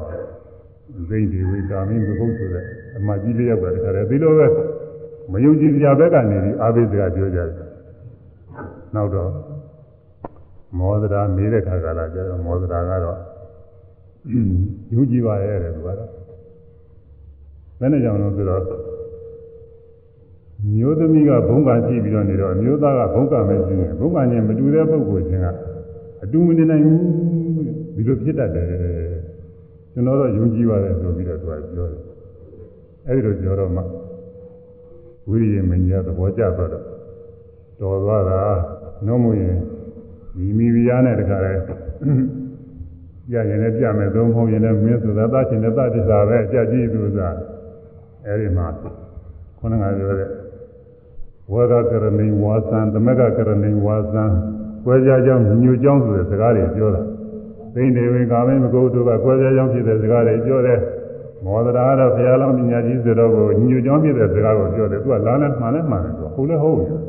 [1.09, 2.65] သိဒီဝိကာမင်းဘုဟုဆိုတဲ့
[2.97, 4.47] အမကြီးလေးယောက်ကတခါတည်းဒီလိုပဲ
[5.33, 7.49] မယုံကြည်ကြဘက်ကနေပြီးအာဘိစကပြောကြတယ်
[8.95, 9.31] နောက်တော့
[10.79, 13.19] မောဒရာမေးတဲ့ခါကလာကျတော့မောဒရာကတော့
[14.93, 16.11] ယုံကြည်ပါရဲ့တဲ့သူကတော့
[17.79, 18.63] ဘယ်နဲ့ကြောင့်လို့ဆိုတော့
[20.75, 25.47] မျိုးသမီးကဘုံကကြည့်ပြီးတော့နေတော့မျိုးသားကဘုံကမဲ့ကြည့်ရင်ဘုံကနဲ့မတူတဲ့ပုဂ္ဂိုလ်ချင်းက
[26.23, 27.03] အတူမနေနိုင်ဘူး
[27.95, 28.67] ဒီလိုဖြစ်တတ်တယ်
[29.93, 32.03] ကျွန်တော်တော့ယုံကြည်ပါတယ်ဆိုပြီးတော့သူကပြောတယ်
[33.07, 33.83] အဲဒီလိုပြောတော့မှ
[35.29, 38.41] ဝိရိယမညာသဘောကျတော့တော်သွားတာ
[39.07, 39.57] နှုံးမရင်
[40.37, 41.53] ဒီမိဖုရားနဲ့တခါလဲ
[43.31, 47.37] ပြရင်လည်းပြမယ်သုံးမဟုတ်ရင်လည်းမင်းဆိုတာသချင်းနဲ့သတ္တစာပဲအကြကြည့်သူစား
[48.27, 48.67] အဲဒီမှာ
[49.59, 50.31] ခုနကပြောတဲ့
[51.53, 54.25] ဝါဒကရဏိဝါသံသမကကရဏိဝါသံ
[54.85, 57.03] ကွဲကြကြောင်းညူကြောင်းဆိုတဲ့စကားတွေပြောတာ
[57.75, 60.81] သိနေဝင်ကာမင်းမကုတ်တို့ကကွဲကြကြောင်းဖြစ်တဲ့စကားတွေပြောတယ်
[61.45, 67.02] မောဒရာကတော့ဘုရားလောင်းပညာကြီးဆိုတော့ကိုညူကြောင်းဖြစ်တဲ့စကားကိုပြောတယ်သူကလားနဲ့မှန်နဲ့မှန်တယ်သူကဟုတ်လဲဟုတ်တယ်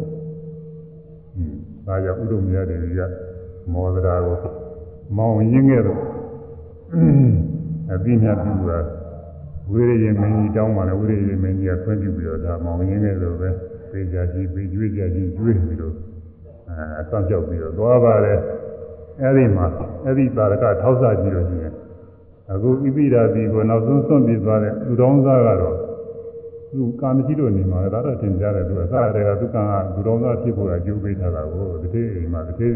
[1.88, 3.01] ဒါကြောင့်ဥဒ္ဓမြတ်တွေက
[3.73, 4.38] မောဒရာကို
[5.17, 5.99] မောင်ရင်းခဲ့တော့
[7.93, 8.79] အပြီးမြတ်ပြုတာ
[9.71, 13.49] ဝိရိယမင်းကြီးတောင်းပါလေဝိရိယမင်းကြီးကဆွဲပြုပြီးတော့ဒါမောင်ရင်းခဲ့လို့ပဲ
[13.91, 15.93] ပေးကြကြီးပေးကျွေးကြကြီးကျွေးပြီးတော့
[16.69, 18.39] အဲအဆောင်ကြောက်ပြီးတော့သွားပါတယ်
[19.21, 19.65] အဲ့ဒီမှာ
[20.05, 21.73] အဲ့ဒီသာရကထောက်ဆကြည့်လို့ရှိရင်
[22.51, 25.77] အခုဣပိဓာတိကိုနောက်ဆုံးစွန့်ပြေးသွားတဲ့လူတော်သားကတော့
[26.74, 32.69] သူကာမရှိလို့နေမှာဒါတော့သင်ကြားတယ်သူအစတည်းကသူကံကလူတော်သားဖြစ်ဖို့အကျိုးပေးထားတာကိုတတိအိမ်မှာတတိ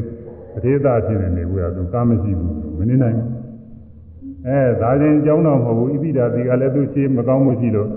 [0.56, 3.28] တတိသားဖြစ်နေနေဘူးကသူကာမရှိဘူးမနေနိုင်ဘူး
[4.48, 7.90] အဲဒါချင်းကြောင်းတော့မဟုတ်ဘူးဣပိဓာတိကလည်းသူရှိမကောင်းမှုရှိလို့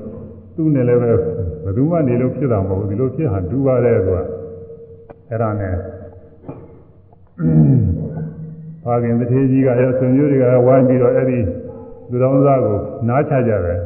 [0.57, 4.21] သူ့နဲ့လည်းပဲဘယ်သူမှနေလို့ဖြစ်တာမဟုတ်ဘူးဒီလိုဖြစ်ဟန်တူပါတယ်ကွာ
[5.29, 5.75] အဲ့ဒါနဲ့
[8.85, 11.39] ဘာခင်တထေကြီးကရဆွေမျိုးတွေကဝိုင်းပြီးတော့အဲ့ဒီ
[12.11, 12.79] လူတော်သားကို
[13.09, 13.79] နားချကြတယ်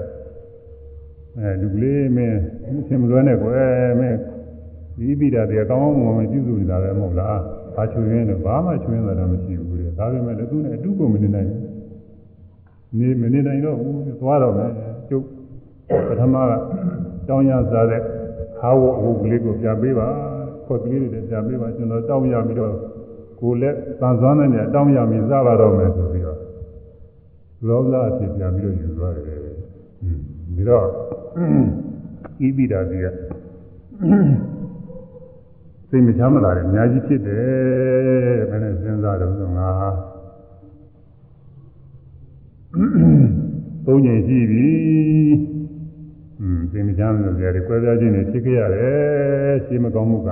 [1.38, 4.18] အဲလူကလေးမင်းအရှင်မလွဲနဲ့ကွယ်မင်း
[4.98, 7.38] ဒီပိတာတွေကောင်းကောင်းမွန်မွန်ပြုစုနေတာပဲမဟုတ်လား
[7.74, 11.74] ဘာချွေရင်းတော့ဘာမှချွေရင်းတာမရှိဘူးလေဒါပေမဲ့လည်းသူနဲ့အတူကိုမနေနိုင်ဘူး
[12.98, 14.70] နေမနေနိုင်တော့ဘူးသွားတော့မယ်
[15.08, 15.24] ကျုပ်
[16.08, 16.52] ပထမက
[17.28, 18.00] တောင်းရစားတဲ့
[18.58, 20.08] ခါဝအုပ်ကလေးကိုပြန်ပေးပါ
[20.66, 22.72] ခွက်ကလေးတွေပြန်ပေးပါကျွန်တော်တောင်းရပြီးတော့
[23.40, 26.38] ကိုလက်သံစွမ်းတဲ့နေရာတောင်းရပြီးစားပါတော့မယ်ဆိုပြီးတော့
[27.68, 29.44] လောဘအဖြစ်ပြန်ပြီးတော့ယူသွားတယ်
[30.54, 30.86] ပြီးတော့
[32.46, 33.06] ဤပိတာကြီးက
[35.88, 37.46] စိတ်မချမ်းသာတယ်အများကြီးဖြစ်တယ်
[38.50, 39.70] ဘယ်နဲ့စဉ်းစားတော့ဆိုငါ
[43.86, 44.68] သုံးညင်ရှိပြီ
[46.40, 50.30] อืมစိတ်မချမ်းသာကြတယ်ကွဲပြားခြင်းတွေဖြစ်ခဲ့ရတယ်ရှိမကောင်းမှုက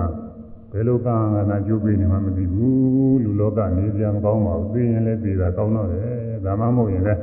[0.73, 6.07] ဘယ်လိုကံကနာကျိုးပေးနေမှမသိဘူးလူလောကနေကြမကောင်းပါဘူးသိရင်လည်းသိတာကောင်းတော့တယ်
[6.45, 7.21] ဒါမှမဟုတ်ရင်လည်း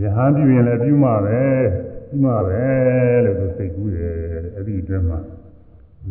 [0.00, 1.42] ယဟန်ပြုရင်လည်းပြုမှာပဲ
[2.08, 2.62] ပြုမှာပဲ
[3.24, 4.14] လို့သူစိတ်ကူးတယ်
[4.54, 5.18] အဲ့ဒီအတွင်းမှာ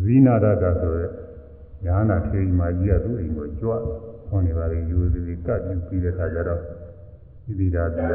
[0.03, 1.05] ဇိနာဒတာဆိုရဲ
[1.85, 3.71] ယဟနာထေကြီးမကြီးကသူ့အိမ်ကိုကြွ
[4.27, 6.61] ခွန်နေပါလေယူသည်ကပ်ပြီးပြီးတဲ့ခါကျတော့
[7.45, 8.09] ဒီဒီတာပြီး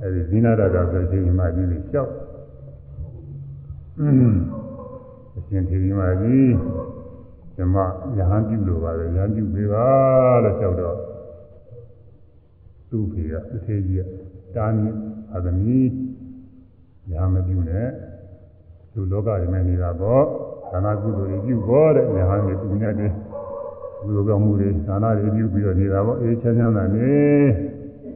[0.00, 2.12] အဲ့ဒီဇိနာဒတာဆိုချိန်မကြီးကြီးလျှောက်
[5.36, 6.52] အရှင်ထေကြီးမကြီး
[7.56, 7.76] ဓမ္မ
[8.18, 9.86] ယဟန်ပြုလို့ပါလေယဟန်ပြုပေးပါ
[10.44, 10.98] လို့လျှောက်တော့
[12.90, 14.23] သူ့ဖေကတစ်ထေကြီးက
[14.56, 14.96] တာမြင့်
[15.34, 15.90] အသမီး
[17.10, 17.88] ညာမပြုနဲ့
[18.94, 20.22] လူလောကတွေမှာနေတာပေါ့
[20.70, 23.08] ဒါနာကုသိုလ်တွေပြုဖို့တဲ့ညာဟန်တွေပူညတ်တွေ
[24.04, 27.12] လူလောကမှုတွေဒါနာတွေပြုပြီးတော့နေတာပေါ့အေးချမ်းချမ်းသာနေ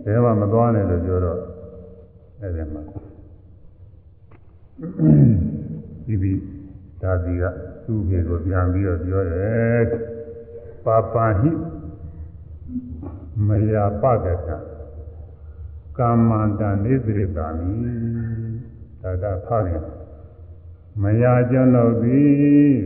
[0.05, 1.39] ဘယ်မှမသွားနဲ့လို့ပြောတော့
[2.41, 2.83] အဲ့ဒီမှာ
[6.07, 6.39] ဒီပြီး
[7.03, 7.45] ဒါဒီက
[7.85, 9.83] သူ့ပြေကိုပြန်ပြီးတော့ပြောတယ်
[10.85, 11.51] ပါပါဟိ
[13.47, 14.57] မယာပကတံ
[15.99, 17.73] ကာမန္တနေသရတာမိ
[19.03, 19.83] ဒါကဖခင်
[21.03, 22.77] မယာကျွန်ုပ်သည်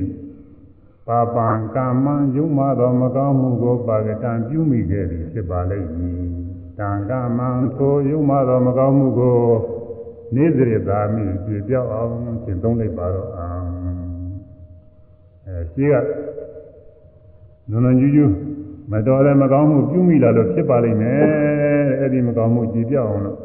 [1.06, 6.22] ပါပံကာမံယုံမသောမကောင်းမှုကိုပါကတံပြုမိခဲ့သည်ဖြစ်ပါလိမ့်မည်
[6.78, 7.48] တံကာမံ
[7.78, 9.40] ကိုယုံမသောမကောင်းမှုကို
[10.34, 13.68] နေသရတာမိပြပြောက်အောင်ရှင်းသုံးလိုက်ပါတော့အောင်
[15.46, 15.94] အဲရှိက
[17.70, 18.32] နုံနုံကျူးကျူး
[18.93, 21.20] မတော်လည်းမကောင်းမှုပြုမိလာလို့ဖြစ်ပါလိမ့်မယ်
[21.99, 23.38] အဲ့ဒီမကောင်းမှုကြည်ပြောက်အောင်လို့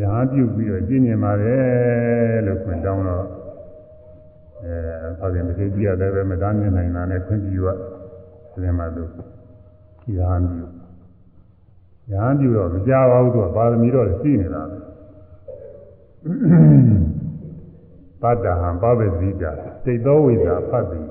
[0.00, 3.26] ရဟန်းပြုပြီးတော့ကျင့်နေပါတယ်လို့ခွင့်တောင်းတော့
[4.64, 4.76] အဲ
[5.18, 7.68] ဘာပြန်တစ်ကြီးရတယ်ပဲမတန်းမြင်နိုင်တာနဲ့ခွင့်ပြုရ
[8.62, 9.02] ဒီမှာသူ
[10.18, 10.64] ရဟန်းပြု
[12.12, 14.78] ရဟန်းပြုတော့မကြပါဘူးသူကပါရမီတော့ရှိနေတာပဲ
[18.22, 19.52] တတ္တဟံပပဇိတာ
[19.84, 21.06] စိတ်သောဝိဇာဖတ်သည်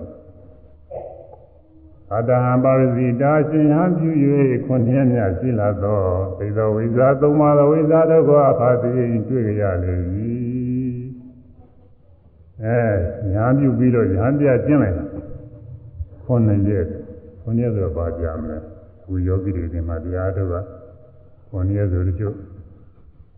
[2.13, 4.09] အတ္တဟံပါရဇိတာရှင်ဟံပြု၍
[4.65, 6.01] ခွန်မြတ်မြတ်ရှိလာသော
[6.37, 8.95] သိသောဝိဇာသုံးပါးသောဝိဇာတို့ကိုအဖတ်သည်
[9.29, 9.93] တွေ့ကြရလေ၏
[12.63, 12.79] အဲ
[13.33, 15.05] ညာပြုပြီးတော့ညာပြကျင့်လိုက်တာ
[16.25, 16.85] ခွန်နှစ်ရက်
[17.41, 18.57] ခွန်ရက်ဆိုတော့ပါကြမလဲ
[19.09, 20.55] ဝီယောဂီတွေဒီမှာတရားတို့က
[21.49, 22.35] ခွန်ရက်ဆိုတချို့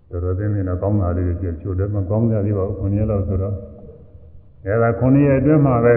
[0.10, 3.56] တော်တော်သိနေတော့ကောင်းတာလေးတွေကျချို့လည်းမကောင်းကြသေးပါဘူးခွန်ရက်လောက်ဆိုတော့
[4.66, 5.94] အဲဒါခွန်ရက်အတွင်းမှာပဲ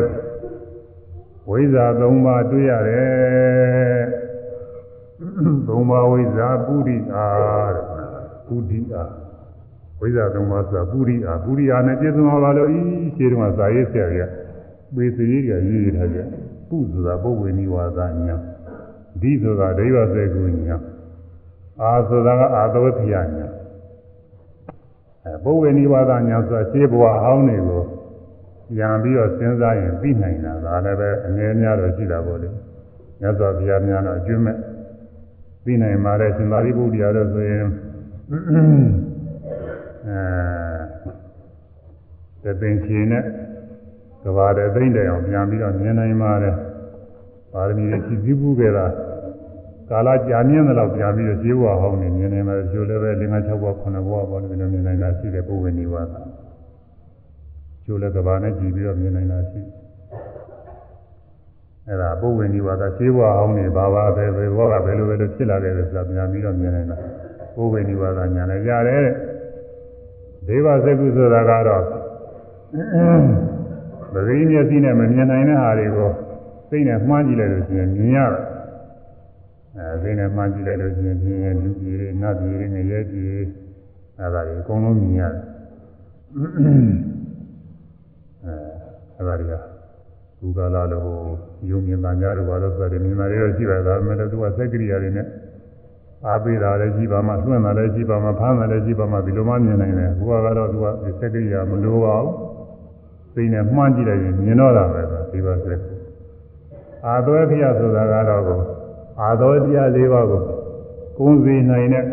[1.51, 4.03] ဝိဇ္ဇာ၃ပါးတွေ့ရတယ်
[5.67, 7.27] ၃ပါးဝိဇ္ဇာပုရိအာ
[7.75, 7.85] တဲ့
[8.47, 9.05] ပုရိအာ
[10.01, 12.81] ဝိဇ္ဇာ၃ပါးဆိုတာပုရိအာပုရိအာနဲ့ပြည့်စုံပါလို့ဤ
[13.17, 14.31] ရှင်းတော့ဇာရေးဆရာကြီး
[14.95, 16.19] ပေသရေးကရေးရထားကြ
[16.69, 18.37] ပုဆိုတာပုဝ္ဝေနိဝါဒညာ
[19.21, 20.77] ဒီဆိုတာဒိဗ္ဗစေကုညာ
[21.83, 23.49] အာဆိုတာကအာသဝတိယညာ
[25.25, 27.83] အဲပုဝ္ဝေနိဝါဒညာဆိုတာရှင်းဘဝအဟောင်းတွေကို
[28.79, 32.49] ရံပြီးတော့စဉ်းစားရင်သိနိုင်တာဒါလည်းပဲအငယ်များတော့ရှိတာပေါ့လေ
[33.21, 34.57] မြတ်စွာဘုရားများတော့အကျွမ်းမဲ့
[35.65, 37.65] သိနိုင်ပါတယ်ရှင်သာရိပုတ္တရာတို့ဆိုရင်
[42.43, 43.25] အဲတပင်ချီနဲ့
[44.23, 46.55] ကဘာတဲ့သိမ့်တယ်အောင်ပြန်ပြီးတော့မြင်နိုင်ပါတယ်
[47.53, 48.87] ပါရမီတွေဖြည့်ဆည်းမှုခဲ့တာ
[49.91, 56.09] ကာလကြာမြင့်တဲ့လောက်ပြန်ပြီးတော့ဈေးဝါဟောင်းနေမြင်နေမှာကျိုးလည်းပဲ၅၆ဘဝ9ဘဝပေါ့လေဒီလိုမြင်နိုင်တာရှိတယ်ပုဝေနိဝါဒ
[57.85, 59.61] ကျိုးလည်းကဘာနဲ့ကြည့်ပြီးတော့မြင်နိုင်တာရှိ
[61.87, 66.97] အဲ့ဒါပုဝ္ဝေနိဝါဒရှင်းဘဝအောင်နေဘာဘာပဲပဲဘောကဘယ်လိုပဲလို့ဖြစ်လာတယ်ဆိုတာပြန်ပြီးတော့မြင်နိုင်တာ
[67.55, 69.07] ပုဝ္ဝေနိဝါဒညာလည်းရတယ်
[70.47, 71.85] ဒေဝစကုဆိုတာကတော့
[74.13, 76.11] ပဂိမျက်စိနဲ့မမြင်နိုင်တဲ့ဟာတွေကို
[76.69, 78.45] စိတ်နဲ့မှန်းကြည့်လိုက်လို့ရှိရင်မြင်ရတယ်
[79.77, 83.41] အဲစိတ်နဲ့မှန်းကြည့်လိုက်လို့ရှိရင်မြင်ရင်လူကြီးတွေနတ်ကြီးတွေငရဲကြီးတွေ
[84.19, 87.10] အဲဒါတွေအကုန်လုံးမြင်ရတယ်
[89.21, 89.55] အဲအဲဒါတွေက
[90.41, 91.05] ဘူကလာလို့
[91.71, 95.27] ယုံမြင်တာများတော့ဘာလို့ဆိုတယ်မြင်တာတွေတော့ရှိပါဒါပေမဲ့လည်းသူကစက်ကရိယာတွေနဲ့
[96.27, 100.87] အားပေးတာလည်းရှိပါမှလွှင့်တာလည်းရှိပါမှဖမ်းတာလည်းရှိပါမှဒီလိုမှမြင်နိုင်တယ်ဘုရားကတော့သူက
[101.21, 102.33] စက်ကရိယာမလိုပါဘူး
[103.35, 105.03] စိတ်နဲ့မှန်းကြည့်လိုက်ရင်မြင်တော့တာပဲ
[105.33, 105.81] ဒီပါစက်
[107.07, 108.61] အာသွဲဖျားဆိုတာကတော့ကို
[109.21, 110.43] အာသောတရား၄ပါးကို
[111.19, 112.05] ကုံစီနိုင်တဲ့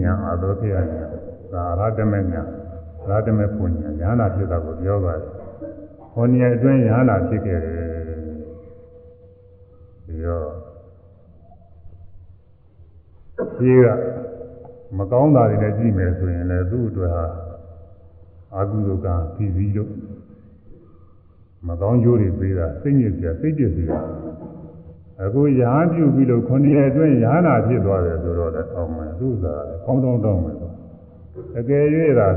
[0.00, 1.06] ညာအာသောဖျားညာ
[1.52, 2.42] သာရတမေညာ
[3.08, 5.35] ရတမေပုညာညာနာဖြစ်တာကိုပြောပါတယ်
[6.18, 7.76] ဟောနေအတွင်းညာနာဖြစ်ခဲ့တယ်
[10.04, 10.48] ပြီးတော့
[13.58, 13.86] ဒီက
[14.98, 17.26] မကောင်းတာတွေနဲ့ကြည့်မယ်ဆိုရင်လည်းသူ့အတွက်ဟာ
[18.54, 19.92] အာဟုဒုကပြီးပြီးလို့
[21.66, 23.98] မကောင်းကျိုးတွေပေးတာစိတ်ညစ်စရာစိတ်ပြည့်စရာ
[25.22, 30.56] အခုရာပြုပြီးလို့ခုနှစ်ရက်အတွင်းရာနာဖြစ်သွားတယ်ဆိုတော့လည်းအောင်းမယ်သူ့သာလည်းကောင်းတောင်းတောင်းမယ်
[31.58, 31.84] အကယ်၍
[32.18, 32.28] သာ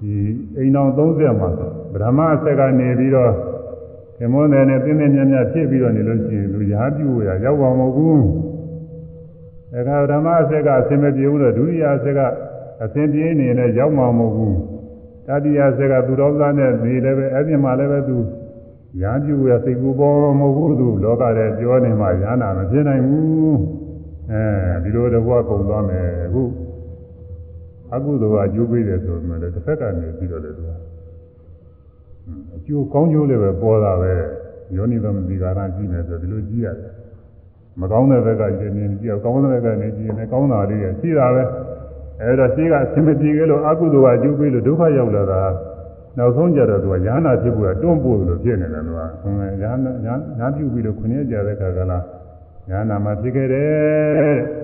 [0.00, 0.14] ဒီ
[0.56, 3.32] အိမ်တော်30မှာဗြဟ္မအဆက်ကနေပြီးတော့
[4.16, 8.24] ခေမောနယ်နဲ့တင်းတင်းမြတ်မြတ်ဖြစ်ပြီးတော့နေလို့ရှိရင်လူရာပြုရရောက်ပါမဟုတ်ဘူး
[9.74, 12.20] အဲဒါဓမ္မအဆက်ကအစင်မပြေဘူးတော့ဒုတိယအဆက်က
[12.82, 14.56] အစင်ပြေနေနဲ့ရောက်မှာမဟုတ်ဘူး
[15.26, 18.16] တတိယဆက်ကသူတော်သားနဲ့နေလည်းပဲအဲ့ဒီမှာလည်းပဲသူ
[19.02, 23.58] ရာပြုရစိတ်ကူပေါ်မဟုတ်ဘူးသူလောကထဲပြောနေမှရာနာမဖြစ်နိုင်ဘူး
[24.30, 24.42] အဲ
[24.82, 26.42] ဒီလိုတကွာကုန်သွားမယ်အခု
[27.94, 30.70] အကုသိုလ်ကအကျိုးပေးတယ်ဆိုမှလည်းတစ်ဖက်ကနေပြီးတော့လေသူက
[32.56, 34.12] အကျိုးကောင်းကျိုးလည်းပဲပေါ်တာပဲ
[34.76, 36.92] ယောနိသမတိကာရကြည့်မယ်ဆိုဒီလိုကြည့်ရတယ်
[37.80, 41.42] မကောင်းတဲ့ဘက်ကကြည့်နေကြည့်ကောင်းတဲ့ဘက်ကနေကြည့်ရင်ကောင်းတာလေးရရှိတာပဲ
[42.22, 45.42] အဲဒါရှိကအစင်မပြေကြလို့အကုသိုလ်ကအကျိုးပေးလို့ဒုက္ခရောက်လာတာ
[46.18, 49.92] နောက်ဆုံးကြတော့သူကယာနာဖြစ်ဖို့ကတွန်းပို့လို့ဖြစ်နေတယ်သူကယာနာ
[50.38, 51.98] ညာပြုပြီးလို့ခုနှစ်ကြတဲ့ခါကလာ
[52.70, 54.59] ယာနာမှာဖြစ်ခဲ့တယ်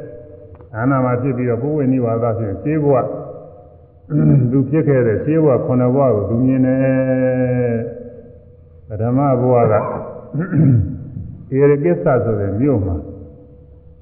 [0.77, 2.97] ယာနာမှာဖြစ်ပြီးတော့ပုဝေနိဝါဒဖြင့်ရှင်းဘဝ
[4.51, 7.77] သူဖြစ်ခဲ့တဲ့ရှင်းဘဝခုနှစ်ဘဝကိုသူမြင်တယ်
[8.89, 9.75] ပထမဘဝက
[11.53, 12.97] ဧရကိစ္စဆိုတဲ့မြို့မှာ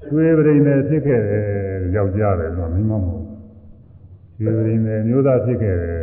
[0.05, 1.43] ရွှေပရိနေဖြစ်ခဲ့တယ်
[1.95, 3.23] ယောက်ျားတယ်ဆိုတော့မိမမဟုတ်
[4.41, 6.01] ရွှေပရိနေမျိုးသားဖြစ်ခဲ့တယ်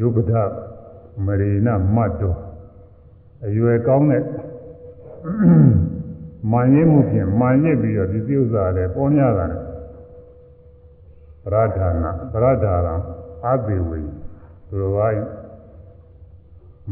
[0.00, 0.32] ယုပဒ
[1.26, 2.38] မရေနမတ်တော်
[3.46, 4.22] အရွယ်ကောင်းတဲ့
[6.51, 9.61] မာရင်းမှုဖြင့်မာရစ်ပြီးတော့ဒီပြုဥစ္စာလည်းပေါ်များတာနဲ့
[11.43, 12.95] ပရဒါနာပရဒါရံ
[13.45, 13.99] အာသေဝေ
[14.67, 15.09] သူတော်ဘာ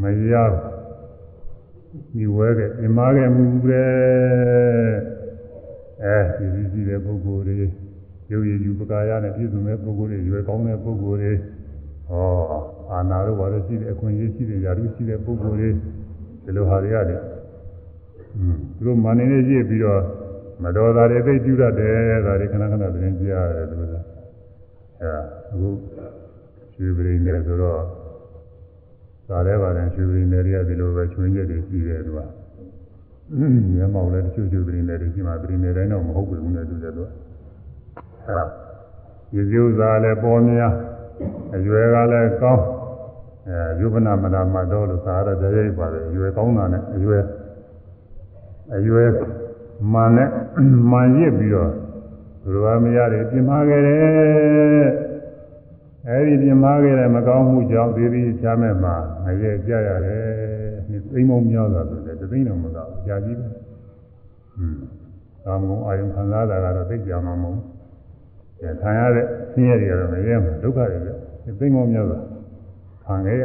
[0.00, 3.82] မရဒီဝဲကပြမာခဲ့မှုပဲ
[6.04, 7.68] အဲဒီကြီးကြီးတဲ့ပုဂ္ဂိုလ်တွေ
[8.30, 11.32] ရုပ်ရည်ယူပကာယနဲ့ပြည့်စုံတဲ့ပုဂ္ဂိုလ်တွေရွယ်ကောင်းတဲ့ပုဂ္ဂိုလ်တွေ
[12.08, 12.26] ဟော
[12.92, 15.70] အာနာတို့ဘာလို့ရှိတဲ့အခွင့်အရေးရှိတဲ့ຢာတို့ရှိတဲ့ပုဂ္ဂိုလ်တွေ
[16.44, 17.33] ဒီလိုဟာတွေရတယ်อืม
[18.75, 20.01] သူတို့မာနေနေကြည့်ပြီးတော့
[20.63, 25.09] မတော်တာတွေသိကျူတတ်တယ်ဒါတွေခဏခဏသတင်းကြည့်ရတယ်သူကအဲ
[25.51, 25.67] အခု
[26.75, 27.81] ရွှေပရိနေဆိုတော့
[29.29, 32.19] ဒါလည်းပါတယ်ရွှေပရိနေတွေကဒီလိုပဲချွင်းချက်တွေရှိတယ်သူက
[33.75, 37.07] မျက်မှောက်လည်းတချို့ရွှေပရိနေတွေရှိမှပရိနေတိုင်းတော့မဟုတ်ဘူးနဲ့တူတယ်သူက
[38.25, 38.45] အဲဒါ
[39.35, 40.73] ရေစည်းဥစားလည်းပေါ်များ
[41.55, 42.63] အရွယ်ကလည်းကောင်း
[43.47, 47.23] အဲယုဗနာမနာမတော်လို့သာရတဲ့ရိပ်ပါတယ်အရွယ်ကောင်းတာနဲ့အရွယ်
[48.73, 49.09] အရွယ်
[49.93, 50.29] မှန်နဲ့
[50.91, 51.71] မှန်ရစ်ပြီးတော့
[52.43, 54.89] ဘုရားမရတွေပြင်မာခဲ့တယ်
[56.07, 58.95] အဲဒီပြင်မာခဲ့တဲ့မကောင်းမှုကြောင့်ဒီဒီချမ်းမဲ့မှာ
[59.25, 60.23] ငရဲကြရတယ်
[60.89, 63.47] ဒီသိမ်းမုံများတာဆိုတဲ့သိမ်းတော်မကောင်းကြာကြီးပဲ
[64.57, 64.77] อืม
[65.45, 71.11] ကာမဂုဏ်အာယုခံစားတာကတော့သိကြမှာမဟုတ်ဘူးခံရတဲ့ဆင်းရဲတွေကတော့ငရဲမှာဒုက္ခတွေပဲ
[71.43, 72.19] ဒီသိမ်းမုံများတာ
[73.05, 73.43] ခံခဲ့ရ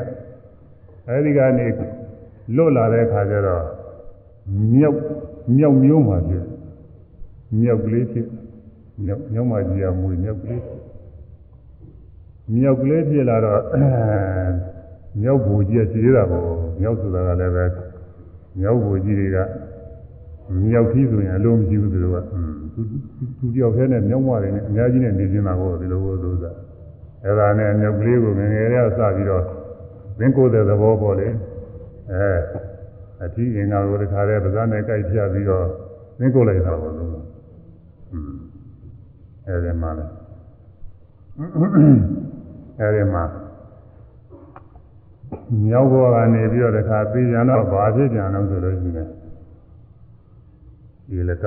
[1.08, 1.66] အဲဒီကနေ
[2.56, 3.64] လွတ်လာတဲ့အခါကျတော့
[4.72, 4.98] မြောက်
[5.56, 6.44] မြောက်မျိုးမှဖြစ်
[7.60, 8.26] မြောက်ကလေးဖြစ်
[9.04, 10.62] မြောက်မြောက်မှကြီးရမွေမြောက်ကလေး
[12.54, 13.60] မြောက်ကလေးဖြစ်လာတော့
[15.20, 16.46] မြောက်ဘူကြီးကရှိသေးတာပေါ့
[16.80, 17.64] မြောက်ဆိုတာကလည်းပဲ
[18.60, 19.38] မြောက်ဘူကြီးတွေက
[20.64, 22.16] မြောက်ကြီးဆိုရင်အလုံးမရှိဘူးသူတို့က
[22.74, 22.80] သူ
[23.38, 26.50] သူတယောက်တည်းနဲ့မြောက်မတွေနဲ့အများကြီးနဲ့နေနေတာကိုဒီလိုလို့ဆိုတာ
[27.24, 29.44] အဲ့ဒါနဲ့မြောက်ကလေးကိုငငယ်လေးကစပြီးတော့
[30.18, 31.28] သင်္ကိုယ်တဲ့သဘောပေါ့လေ
[32.12, 32.26] အဲ
[33.24, 35.66] အထီးအင်္ဂါကိုတခါတည်းပါးစပ်နဲ့ကြိုက်ပြပြီးတော့
[36.18, 37.10] သင်္ကိုယ်လိုက်တာပေါ့လို့
[38.12, 38.32] อืม
[39.46, 40.04] အဲဒီမှာလဲ
[42.80, 43.24] အဲဒီမှာ
[45.66, 49.08] မြောက်ဘောကနေပြီးတော့တခါပြေးကြတော့ဘာဖြစ်ကြအောင်ဆိုလို့ရှိရင်
[51.08, 51.44] ဒီလက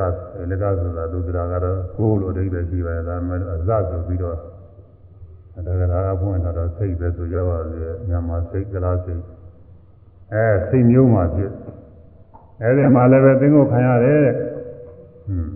[0.52, 4.38] လကဆိုတာသူတရားကတော့ကိုယ်လိုအဓိပ္ပာယ်ရှိပါရဲ့ဒါမှအစဆိုပြီးတော့
[5.68, 9.22] ဒါကရာဖွင့်တာတော့စိတ်ပဲဆိုရပါလေမြန်မာစိတ်ကလားစိတ်
[10.34, 11.52] အဲစိတ်မျိုးမှဖြစ်
[12.62, 15.52] အဲဒီမှာလည်းပဲသင်္ကိုခံရတယ်တဲ့ဟွန်း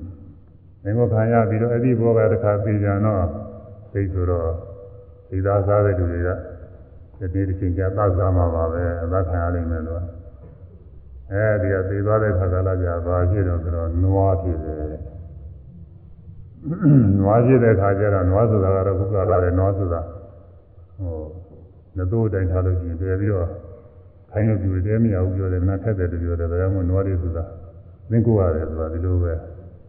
[0.84, 3.24] သင်္ကိုခံရပြီးတော့အဲ့ဒီဘောကတခါပြေးကြတော့
[3.92, 4.50] စိတ်ဆိုတော့
[5.30, 6.30] ဒီသားစားတဲ့လူတွေက
[7.34, 10.02] ဒီဒီချင်းကြသတ်စားမှာပါပဲအသက်ခံရနိုင်မယ်လို့
[11.32, 14.98] အဲဒီကသေသွားတဲ့ခါကလာကြဘာဖြစ်တော့ဆိုတော့နွားဖြစ်တယ်
[17.20, 20.02] နွားဖြစ်တဲ့ခါကျတော့နွားဆိုတာကတော့ခုကလာတယ်နွားဆိုတာ
[21.00, 21.18] ဟို
[21.98, 23.50] လက်တို့တိုင်းထားလို့ရှိရင်ပြန်ပြီးတော့
[24.32, 27.44] ခိုင်းလို့ပြတယ်မရဘူးပြောတယ်နားခက်တယ်ပြောတယ်ဒါကြောင့်မို့နွားတွေဆိုတာ
[28.10, 29.34] သင်္ကိုရတယ်ဆိုတာဒီလိုပဲ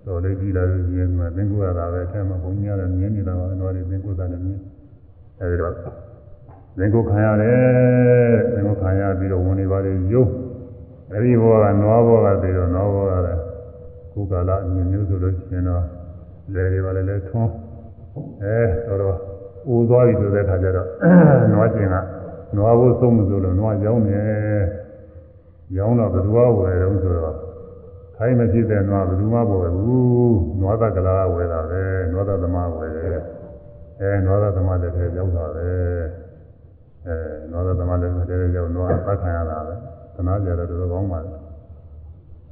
[0.07, 4.61] တော်လေးကြည့်လာလို့ရှိရင်ကသင်္ကိုရတာပဲအဲမှာဘုံညာတယ်မြင်နေတာပါနွားတွေသင်္ကိုတာလည်းမြင်
[5.41, 5.73] အဲဒီတော့
[6.79, 7.57] သင်္ကိုခံရတယ်
[8.55, 10.25] သင်္ကိုခံရပြီးတော့ဝင်နေပါလေယုံ
[11.13, 13.41] အဲဒီဘောကနွားဘောကပြီးတော့နွားဘောကလည်း
[14.13, 15.83] ခုကလာအမြင်မျိုးဆိုလို့ရှိရင်တော့
[16.55, 17.53] လေတွေပါလေလဲထွန်း
[18.43, 19.17] အဲတော်တော်
[19.69, 20.89] အိုးသွားပြီဆိုတဲ့ခါကျတော့
[21.53, 21.97] နွားကျင်က
[22.57, 24.21] နွားဘိုးဆုံးမဆိုလို့နွားရောင်းနေ
[25.77, 27.37] ရောင်းတော့ဘယ်သူကဝယ်တော့ဆိုတော့
[28.17, 31.83] ခိုင်းမဖြစ်တဲ့နွားဘယ်သူမှမဝယ်ဘူးနွားသက်ကလာဝယ်တာပဲ
[32.13, 33.19] နွားသသမားဝယ်တယ်
[34.01, 35.69] အဲနွားသသမားတဲ့ထဲရောက်တာပဲ
[37.07, 37.17] အဲ
[37.51, 39.75] နွားသသမားတဲ့ထဲရောက်နွားပတ်ခံရတာပဲ
[40.15, 41.31] သနာကြတော့တော်တော်ကောင်းပါလေ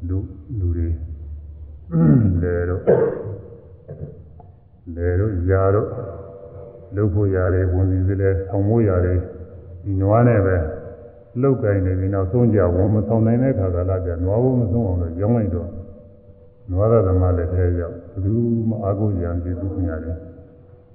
[0.09, 0.19] လူ
[0.59, 0.89] လူတွေ
[2.43, 2.81] လေတော့
[4.97, 5.89] လေတော့ယာတော့
[6.97, 9.19] လုတ်ဖို့ရတယ်ဝင်စီစလဲဆောင်းဖို့ရတယ်
[9.87, 10.57] ဒီနွားနဲ့ပဲ
[11.43, 15.69] လုတ်ကင်နေပြီးနောက်ဆုံးကြဝန်မဆောင်နိုင်တဲ့ခါကလာကြနွားဘုံမဆုံးအောင်လို့ရောင်းလိုက်တော့
[16.71, 18.35] နွားရသမားလည်းထဲရောက်ဘယ်သူ
[18.69, 20.17] မှအာကိုရံကြည့်သူခင်ရတယ်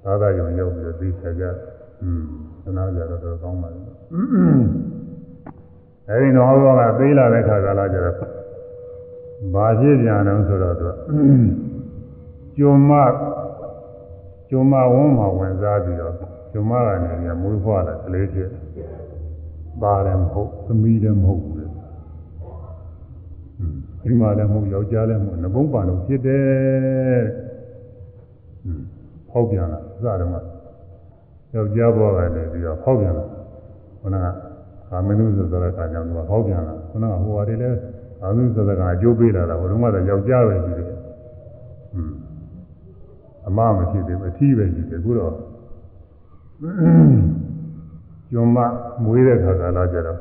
[0.04, 1.44] သာသာယုံရောက်ပြီးသိချကြ
[2.02, 2.24] อืม
[2.62, 3.80] သနာကြတော့တော်ကောင်းပါလေ
[6.08, 8.16] အဲဒီနွားဘောကသေးလာတဲ့ခါကလာကြတော့
[9.54, 10.86] ဘာဖြစ်ပြန်တော့ဆိုတော့သူ
[12.56, 12.90] ကျွမ်းမ
[14.48, 16.14] ကျွမ်းမဝန်းမှာဝင်စားပြီးတော့
[16.52, 18.48] ကျွမ်းမကနေပြန်မွေးဖွားလာကလေးဖြစ်
[19.82, 21.66] ပါတယ်မဟုတ်သမီးလည်းမဟုတ်ဘူးလေ
[24.02, 27.22] ဒီမှာလည်းမဟုတ်ယောက်ျားလည်းမဟုတ်ငကုံးပါလို့ဖြစ်တယ်
[29.30, 30.40] ဟောက်ပြန်လာစတယ်မှာ
[31.54, 33.24] ယောက်ျားဘဝကနေပြီးတော့ဟောက်ပြန်လာ
[34.00, 34.26] ခုနက
[34.88, 37.78] ကာမနုဆိုတဲ့ခါကျတော့ဟောက်ပြန်လာခုနကဟိုဟာတွေလည်း
[38.20, 40.88] ကာမနုဆိုတဲ့ကအကျိုးပေးလာတာဘုရုံးကတော့ယောက်ျားပဲရှိတယ်
[43.46, 45.32] အမမရှိသေးဘူးအထီးပဲရှိတယ်အခုတော့
[46.62, 48.58] ကျွမ်းမ
[49.04, 50.18] မွေးတဲ့ခါကလာကြတော့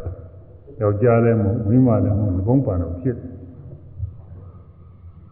[0.81, 3.17] ယောက်ျားလည်းမဟုတ်မိန်းမလည်းမဟုတ်ဘုံပန်တော့ဖြစ်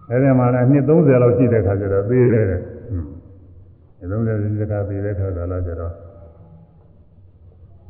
[0.09, 2.61] အဲဒီမှာလည်းနှစ်30လောက်ရှိတဲ့ခါကျတော့သေးတယ်တဲ့
[3.99, 5.93] နှစ်30ရှိတဲ့ခါသေးတဲ့ခါကလာကြတော့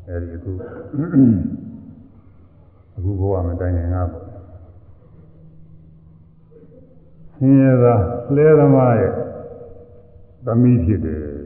[0.07, 0.51] အဲဒီအခု
[2.95, 4.09] အခုဘဝမတိုင်ခင်ကပေါ့
[7.35, 7.95] ဆင်းရဲသာ
[8.35, 9.13] လဲသမားရဲ့
[10.45, 11.38] သမီးဖြစ်တယ်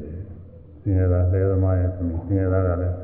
[0.83, 2.95] ဆင်းရဲသာလဲသမားရဲ့သမီးဆင်းရဲသာကလည်း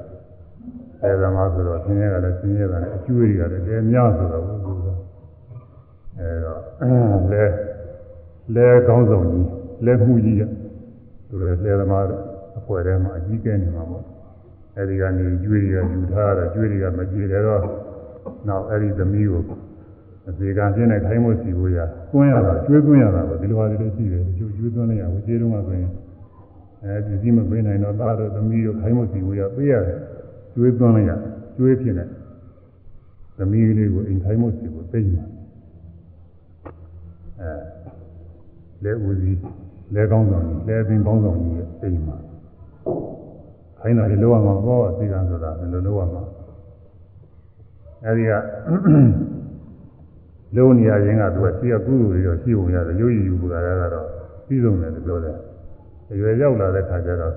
[1.01, 4.79] လဲသမားဆိုတော့ဆင်းရဲကလည်းဆင်းရဲတာနဲ့အကျွေးတွေကလည်းတကယ်များဆိုတော့ဘူးဘူး
[6.19, 6.59] အဲတော့
[7.31, 7.43] လဲ
[8.55, 9.47] လဲကောင်းဆောင်ကြီး
[9.85, 10.43] လဲမှုကြီးရ
[11.27, 12.03] သူလည်းလဲသမား
[12.59, 14.03] အဖွဲ့ထဲမှာအကြီးကဲနေမှာပေါ့
[14.77, 17.61] အဲဒီကနေကျွေးတွေကယူထားတော့ကျွေးတွေကမကြည့်တယ်တော့
[18.47, 19.43] နောက်အဲဒီသမီးကို
[20.29, 21.79] အစီကံပြင်းတဲ့ခိုင်းမစီကိုရ
[22.11, 25.91] ကွင်းရတာကျွေးကွင်းရတာပဲဒီလိုပါလေရှိတယ်ကျွေးကျွေးသွင်းလိုက်ရဘူးခြေတုံးကဆိုရင်
[26.83, 29.99] အဲဒီစီမပေးနိုင်တော့သားတို့သမီးတို့ခိုင်းမစီကိုရပေးရတယ်
[30.53, 31.11] ကျွေးသွင်းလိုက်ရ
[31.55, 32.05] ကျွေးဖြစ်နေ
[33.37, 35.23] သမီးလေးကိုအိမ်ခိုင်းမစီကိုသိညာ
[37.41, 37.51] အဲ
[38.83, 39.39] လဲဦးစီး
[39.95, 42.17] လဲကောင်းဆောင်ကြီးလဲအသိကောင်းဆောင်ကြီးရဲ့အိမ်မှာ
[43.79, 46.23] ခိုင်းတာလေလောရမှာပေါ့အစီကံဆိုတာဘယ်လိုလုပ်ရမှာ
[48.05, 48.33] အဲဒီက
[50.55, 54.07] လုံးနေရခြင်းကသူကရှိရကုသိုလ်တွေတော့ရှိဝင်ရတယ်ရုပ်ရည်ယူပကာရကတော့
[54.47, 55.35] ပြီးဆုံးတယ်လို့ပြောတယ်
[56.11, 57.33] အရွယ်ရောက်လာတဲ့ခါကျတော့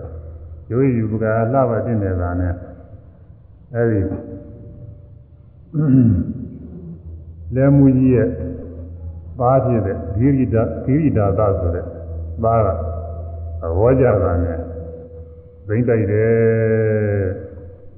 [0.71, 2.55] ရုပ်ရည်ယူပကာရလှပတင်နေတာနဲ့
[3.75, 4.01] အဲဒီ
[7.55, 8.29] လဲမူကြီးရဲ့
[9.39, 11.85] ပါဖြစ်တဲ့ဂိရိတာဂိရိတာသဆိုတဲ့
[12.43, 12.67] ပါက
[13.79, 14.59] ဘောကြတာနဲ့
[15.67, 16.33] သိမ့်တိုက်တယ်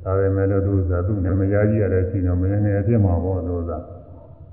[0.05, 3.79] ဒါပေမဲ့လို့သူကသူ့နာမည်ကြီးရတဲ့ရှိတော့မင်းငယ်ဖြစ်မှာပေါ့လို့သာ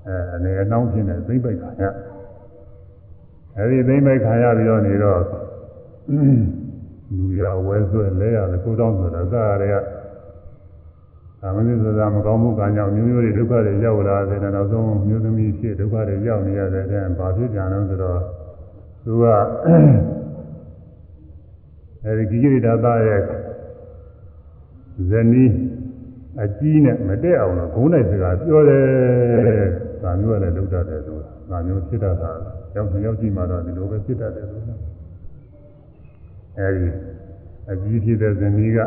[0.06, 1.84] အဲအနေအနှောင်းဖြစ်နေသိမ့်ပိုက်ခံရ
[3.56, 5.20] အဲဒီသိမ့်ပိုက်ခံရပြီးတော့နေတော့
[6.08, 9.82] လူရဝဲဆွဲလဲရတယ်ကိုတောင်းဆိုတာသာရတဲ့
[11.40, 18.20] သာမဏေဆိုတာမကောင်းမှုကံကြောင့်မျိုးမျိုးတွေဒုက္ခတွေရောက်လာတယ်နောက်ဆုံးမျိုးသမီးဖြစ်ဒုက္ခတွေရောက်နေရတဲ့အဲဘာဖြစ်ကြံလို့ဆိုတော့
[19.04, 19.24] သူက
[22.04, 23.20] အဲဒီကိရိတာသားရဲ့
[25.10, 25.52] ဇနီး
[26.40, 28.84] အကြီးနဲ့မတက်အောင်လို့ဂုံးနိုင်စကားပြောတယ်။
[30.02, 32.30] ဒါမျိုးကလည်းလုပ်တတ်တယ်ဆိုတာ။ဒါမျိုးဖြစ်တတ်တာ။
[32.76, 34.71] ရောက်ရောက်ကြည့်မှတော့ဒီလိုပဲဖြစ်တတ်တယ်ဆိုတာ။
[36.58, 36.88] အဲဒီ
[37.70, 38.78] အကြီးဖြစ်တဲ့ဇနီးက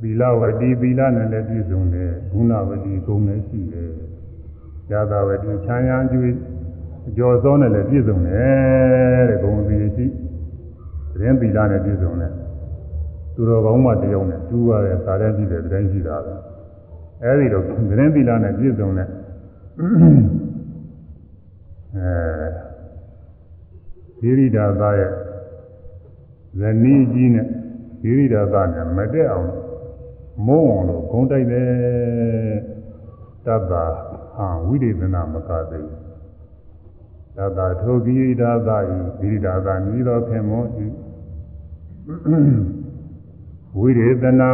[0.00, 3.90] သီလဝတိသီလနဲ့လည်းပြည့်စုံတယ်။ဂုဏဝတိဂုဏ်လည်းရှိတယ်။
[4.88, 6.36] ဇာတာဝတိချမ်းသာကျွေး
[7.08, 10.06] အကျော်စောနဲ့လည်းပြည့်စုံတယ်တဲ့ဂုဏ်စီရှိ။
[11.12, 12.32] သတင်းသီလနဲ့ပြည့်စုံတယ်။
[13.34, 16.32] သူတော်ကောင်းမှတယောက်နဲ့တူရတယ်စာတန်းကြည့်တယ်တိုင်းရှိတာပဲ။
[17.22, 17.68] အဲဒီတော့သ
[17.98, 19.08] တင်းသီလနဲ့ပြည့်စုံတဲ့
[21.96, 22.08] အဲ
[24.20, 25.12] သီရိဒါသရဲ့
[26.60, 27.46] ဇနီးကြီးနဲ့
[28.02, 29.50] သီရိဒါသနဲ့မတက်အောင်
[30.46, 31.68] မုန်းအောင်လို့ဂုံးတိုက်တယ်
[33.46, 33.84] တတ္တာ
[34.34, 35.80] ဟာဝိရိဒနာမကသိ
[37.36, 38.80] တတ္တာထိုသီရိဒါသဤ
[39.20, 40.86] သီရိဒါသမြည်တော်ခင်မောဤ
[43.78, 44.50] ဝိရိဒနာ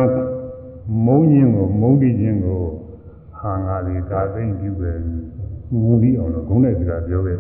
[1.07, 2.62] မုန်းခြင်းကိုမုန်းပြီးခြင်းကို
[3.40, 4.90] ဟာငါဒီဒါသိမ့်ပြုပဲ
[5.82, 7.38] ငုံပြီးအောင်လို့ဂုံးတဲ့စကားပြောခဲ့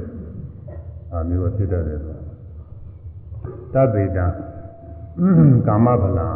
[1.12, 2.16] အာမျိုးဖြစ်တတ်တယ်ဆို
[3.74, 4.26] တသေတံ
[5.66, 6.28] ကာမဗလာ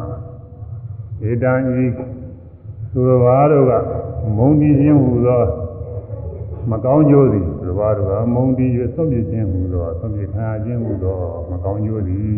[1.29, 1.53] ဧတံ
[1.85, 1.87] ဤ
[2.93, 3.73] သူတော်ဘာတို့က
[4.37, 5.43] မုန်းပြီးခြင်းဟူသော
[6.71, 11.19] မကောင်းကျိုးသည်သူတော်ဘာတို့ကမုန်းပြီးရဆုံးပြခြင်းဟူသောဆုံးပြခံရခြင်းဟူသော
[11.51, 12.33] မကောင်းကျိုးသည်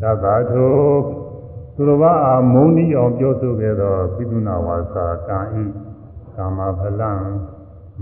[0.00, 0.74] သဗ္ဗထို
[1.74, 5.64] သူတော်ဘာအာမုန်းဤအောင်ပြောဆိုခဲ့သောပိသုနာဝါစာကံဤ
[6.36, 7.12] ကာမဖလံ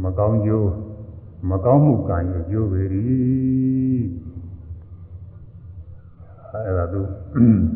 [0.02, 0.70] မကောင်းကျိုး
[1.50, 2.82] မကောင်းမှုကံရဲ့ကျိုးပေ၏
[6.66, 7.00] အဲဒါသူ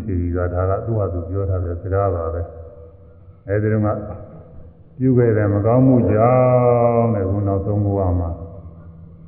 [0.03, 2.43] ထေရီကဒါကသူ့ဟာသူပြောထားတဲ့စကားပါပဲ
[3.49, 3.89] အဲဒီတော့က
[4.99, 8.31] ပြုခဲ့တဲ့မကောင်းမှုကြောင့်တဲ့ဘုနောက်ဆုံးဘဝမှာ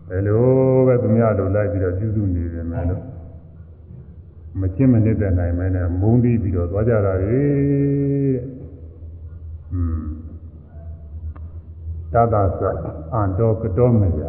[0.08, 0.42] ဘယ်လို
[0.86, 3.02] ပဲသူများတို့လိုက်ပြီးတော့ပြုစုနေတယ်မယ်လို့
[4.60, 7.40] မချင်းမနစ်တဲ့နိုင်မဲနဲ့မုန်းပြီးပြီးတော့သွားကြတာလေ
[8.34, 8.44] တဲ့
[9.72, 10.02] อืม
[12.12, 12.62] တသသ
[13.14, 14.22] အန္တောကတောမယ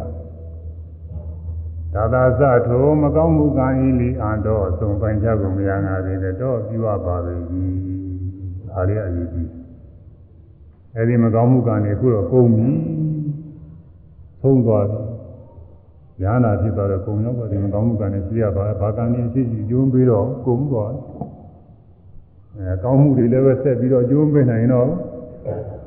[1.94, 7.36] တသသထိုမကောင်းမှုကံဤလီအန္တောအဆုံးပိုင်းချက်ကိုမရငါသေးတဲ့တော့ပြုရပါပြီ
[8.68, 9.50] ဒါလေးအရေးကြီး
[10.96, 12.70] အဲဒီမကောင်းမှုကံတွေခုတော့ကုန်ပြီ
[14.42, 15.00] သုံးသွားပြီ
[16.22, 20.92] ညာနာဖြစ်သွားတော့ကုံရောက်ပါဒီမကောင်းမှုကံတွေပြရပါဘာကံတွေရှိရှိကျိုးပြီးတော့ကုန်သွား
[22.56, 24.88] အဲကောင်းမှုတွေလည်းပဲဆက်ပြီးတော့ကျိုးပေးနိုင်တော့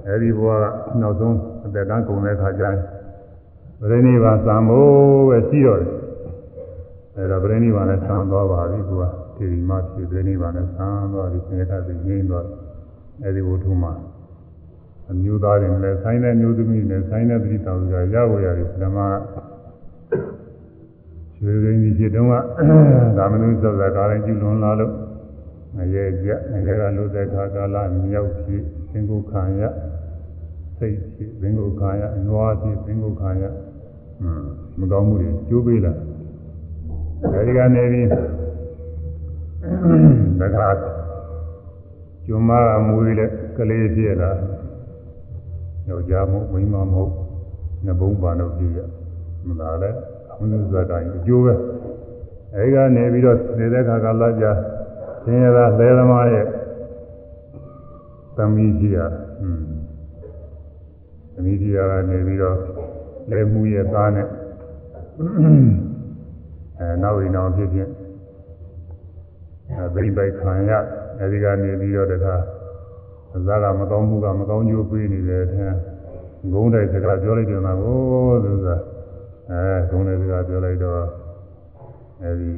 [0.07, 0.63] အဲဒီဘဝက
[1.01, 1.35] နောက်ဆုံး
[1.65, 2.77] အသက်တန်းကုန်တဲ့ခါကျရင်
[3.81, 5.91] ဗရဏိဘာသံဖို့ပဲရှိတော့တယ်
[7.15, 12.45] အဲဒါဗရဏိဘာနဲ့သံသွားပါပြီကွာဒီဒီမှဖြစ်ဗရဏိဘာနဲ့သံသွားပြီသင်္ခါသိငြိမ်းသွား
[13.23, 13.93] အဲဒီဝတ္ထုမှာ
[15.11, 18.99] အမျိုးသားတွေလည်းဆိုင်တဲ့မျိုးသမီးတွေလည်းဆိုင်တဲ့တိတောင်ကရဖို့ရတယ်ဓမ္မ
[21.41, 22.33] ရွှေရင်းကြီးဖြစ်တုန်းက
[23.17, 24.93] ဒါမနုသောဇာကာရင်ကျူလွန်လာလို့
[25.75, 28.61] ငရဲကြငရဲကလို့တဲ့ခါကာလမြောက်ဖြစ်
[28.91, 29.63] သင်္ကုခံရ
[30.77, 33.43] စိတ်ဖြစ်သင်္ကုခံရအနွားဖြစ်သင်္ကုခံရ
[34.78, 35.92] မကောင်းမှုတွေကျိုးပေးလာ
[37.34, 38.06] အဲဒီကနေပြီး
[40.40, 40.68] တခါ
[42.26, 44.30] ကျွမ်းမကမူရတဲ့ကလေးဖြစ်လာ
[45.88, 47.12] ယောက်ျားမဟုတ်မိန်းမမဟုတ်
[47.86, 48.80] ငဘုံပါတော့ပြည့်ရ
[49.46, 49.90] မလားလေ
[50.30, 51.54] အမှန်စကားအကျိုးပဲ
[52.54, 54.46] အဲဒီကနေပြီးတော့နေတဲ့ခါကလာကြ
[55.24, 56.46] ဆင်းရဲသားလဲသမားရဲ့
[58.36, 59.08] သမီးကြီးอ่ะ
[59.42, 59.62] อืม
[61.34, 61.78] သမီးကြီးက
[62.08, 62.58] နေပြီးတော့
[63.31, 64.27] လဲမှုရဲ့သားနဲ့
[66.79, 67.89] အဲနောက်ရင်တော့ဖြစ်ဖြစ်
[69.71, 70.71] အဲဗိပိုက်ခံရ
[71.19, 72.35] အဲဒီကနေပြီးတော့တခါ
[73.47, 75.71] ဇာကမကောင်းမှုကမကောင်းကျိုးပေးနေတယ်တဲ့
[76.53, 78.67] ဂုံးတိုက်စကားပြောလိုက်တယ်မှာကိုသူက
[79.51, 81.01] အဲဂုံးတိုက်စကားပြောလိုက်တော့
[82.23, 82.49] အဲဒီ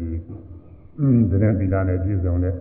[1.42, 2.56] တဲ့သီလနဲ့ပြည့်စုံတဲ့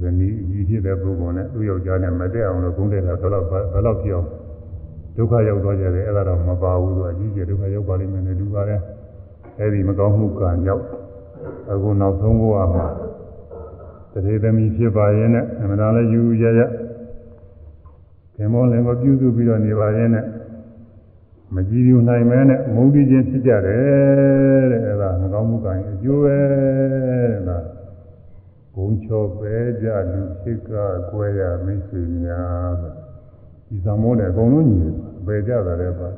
[0.00, 4.28] ဇနီးကြီးဖြစ်တဲ့ပုဂ္ဂိုလ်နဲ့သူ့ယောက်ျားနဲ့မတည့်အောင်လို့ဂုံးတိုက်တာဘယ်တော့ဘယ်တော့ပြောင်း
[5.16, 8.80] ဒုက္ခရောက်သွားကြတယ်အဲ့ဒါတော့မပါဘူးသူအကြီးကျယ်ဒုက္ခရောက်ပါလိမ့်မယ်နဲ့တူပါတယ်
[9.58, 10.84] အဲ့ဒီမကောင်းမှုကံရောက်
[11.72, 12.86] အခုနောက်ဆုံးဘဝမှာ
[14.12, 16.60] တရေသမီးဖြစ်ပါရဲ့နဲ့အမှန်တရားလည်းယူရရ
[18.34, 20.24] ခင်မောလည်းကိုပြုစုပြီးတော့နေပါရဲ့နဲ့
[21.54, 27.58] မကြည်ယူနိုင်မဲနဲ့မုန်းပြီးချင်းဖြစ်ကြတယ်တဲ့အဲ့ဒါမကောင်းမှုကံအကျိုးပဲတဲ့ဒါ
[28.74, 30.70] ဘုံချောပဲကြလူဖြစ်က
[31.10, 32.99] ကွဲရမိတ်ဆွေများဆို
[33.70, 34.94] ဒီသံမောနဲ့အကုန်လုံးညီတယ်
[35.26, 36.08] ပဲကြတာလည်းပါ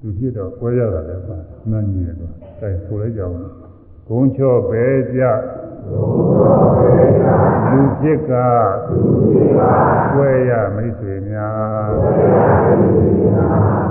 [0.00, 1.36] သူဖြစ်တော့ကွဲရတာလည်းပါ
[1.70, 3.34] နှမ်းညီတယ်တော့အဲဆိုလဲကြအောင်
[4.08, 5.22] ဘုံချောပဲကြ
[7.70, 8.32] လူဖြစ်က
[10.12, 11.90] ကွဲရမိတ်ဆွေများ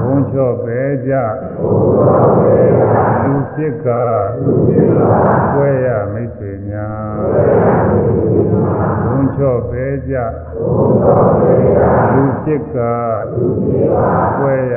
[0.01, 1.13] ဘုံချောပဲကြ
[1.61, 1.71] လူ
[3.23, 3.87] လူဖြစ်က
[5.53, 7.17] ကွဲရမိတ်ဆွေများ
[9.05, 10.15] ဘုံချော့ပဲကြ
[12.17, 12.77] လူဖြစ်က
[14.37, 14.75] ကွဲရ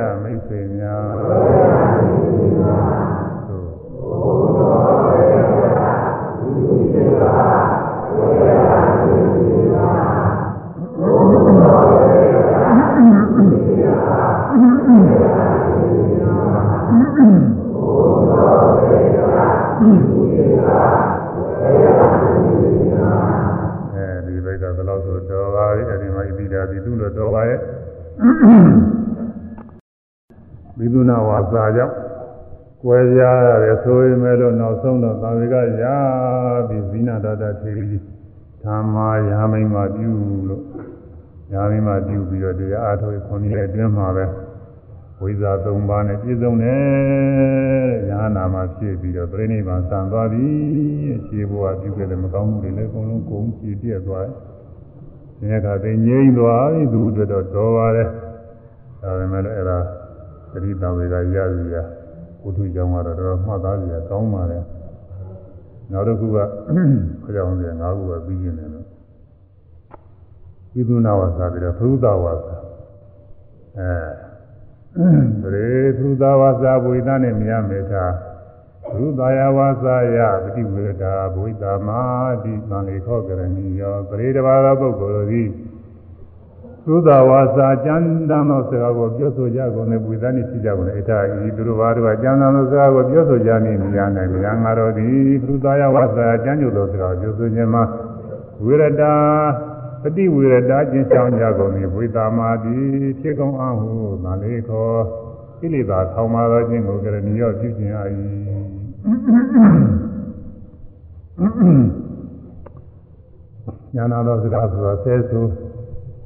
[31.53, 31.95] စာကြောင့်
[32.83, 35.97] ကွဲပြားရတယ်ဆိုရင်မဲ့လို့နောက်ဆုံးတော့သာဝေကရာ
[36.69, 37.99] ပြီးဇိနာတတထေရီ
[38.63, 40.11] ဓမ္မာယာမိန်မှာပြု
[40.49, 40.65] လို့
[41.53, 44.25] ယာမိန်မှာပြုပြီးတော့တရားအားထုတ်ခွန်ကြီးရဲ့အတွင်းမှာပဲ
[45.21, 46.81] ဝိဇ္ဇာ၃ပါးနဲ့ပြည့်စုံတယ်
[48.11, 50.47] ရဟနာမှာဖြစ်ပြီးတော့ပြိဋိဘံဆံသွားပြီ
[51.27, 54.35] ရှင်းဘဝပြုခဲ့တဲ့မကောင်းမှုတွေလည်းအကုန်လုံးကုန်ကြည့်ပြည့်သွားတယ်။
[55.41, 58.09] ဒီကသိငြိမ့်သွားပြီသူအတွက်တော့တော်ပါတယ်။
[59.03, 59.79] ဒါပေမဲ့လည်းအဲ့ဒါ
[60.53, 61.77] သတိတံတွေကရပြီရ
[62.43, 64.65] ဘုသူကြောင့်ကတော့တော်တော်မှတ်သားကြရကောင်းပါတယ်။
[65.93, 66.39] နောက်တစ်ခုက
[67.25, 68.87] ခကြောင်တွေ၅ခုပဲပြီးနေတယ်လို့
[70.75, 72.57] ဣဒုနာဝါစာပြီးတော့ဖရုဒဝါစာ
[73.79, 78.05] အဲရေသုသာဝါစာဘုိသနဲ့မြတ်မေသာ
[78.97, 82.01] သုသာယဝါစာယပฏิဝေဒာဘုိတာမာ
[82.43, 85.49] တိသံလေခောကရဏီယောပရိတဘာသောပုဂ္ဂိုလ်တို့သည်
[86.93, 97.83] သုသာဝါစာကျမ်းတမ်းသောစကားကိုပြောဆိုကြကုန်တဲ့ဘုိသနဲ့ဖြစ်ကြကုန်တဲ့အထာဤသူတို့ဘာတို့ကကျမ်းတမ်းသောစကားကိုပြောဆိုကြမည်မြာနိုင်မြာငါတို့သည်သုသာယဝါစာကျမ်းကျုပ်သောစကားကိုပြောဆိုခြင်းမှာ
[98.65, 99.15] ဝိရတာ
[100.03, 102.77] ပฏิဝေရတာကျင့်ဆောင်ကြကုန်၏ဝိတာမာတိ
[103.21, 103.93] ဖြစ်ကုန်အောင်ဟု
[104.25, 104.89] သံလေခော
[105.59, 108.05] ကိလေသာထောင်မာသောခြင်းကိုကရဏီရောပြုခြင်းအာ၏
[113.95, 115.47] ညာနာသောစကားဆိုတာဆဲဆို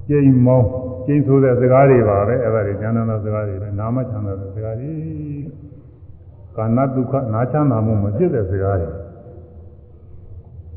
[0.08, 0.68] ကျိန်မောင်း
[1.06, 4.92] ကျိန်ဆိုတဲ့စကားတွေပါပဲအဲ့ဒါတွေညာနာသောစကားတွေပဲနာမချမ်းသာတဲ့စကားတွေ
[6.56, 8.90] ကာဏဒုက္ခနာချမ်းသာမှုမဖြစ်တဲ့စကားတွေ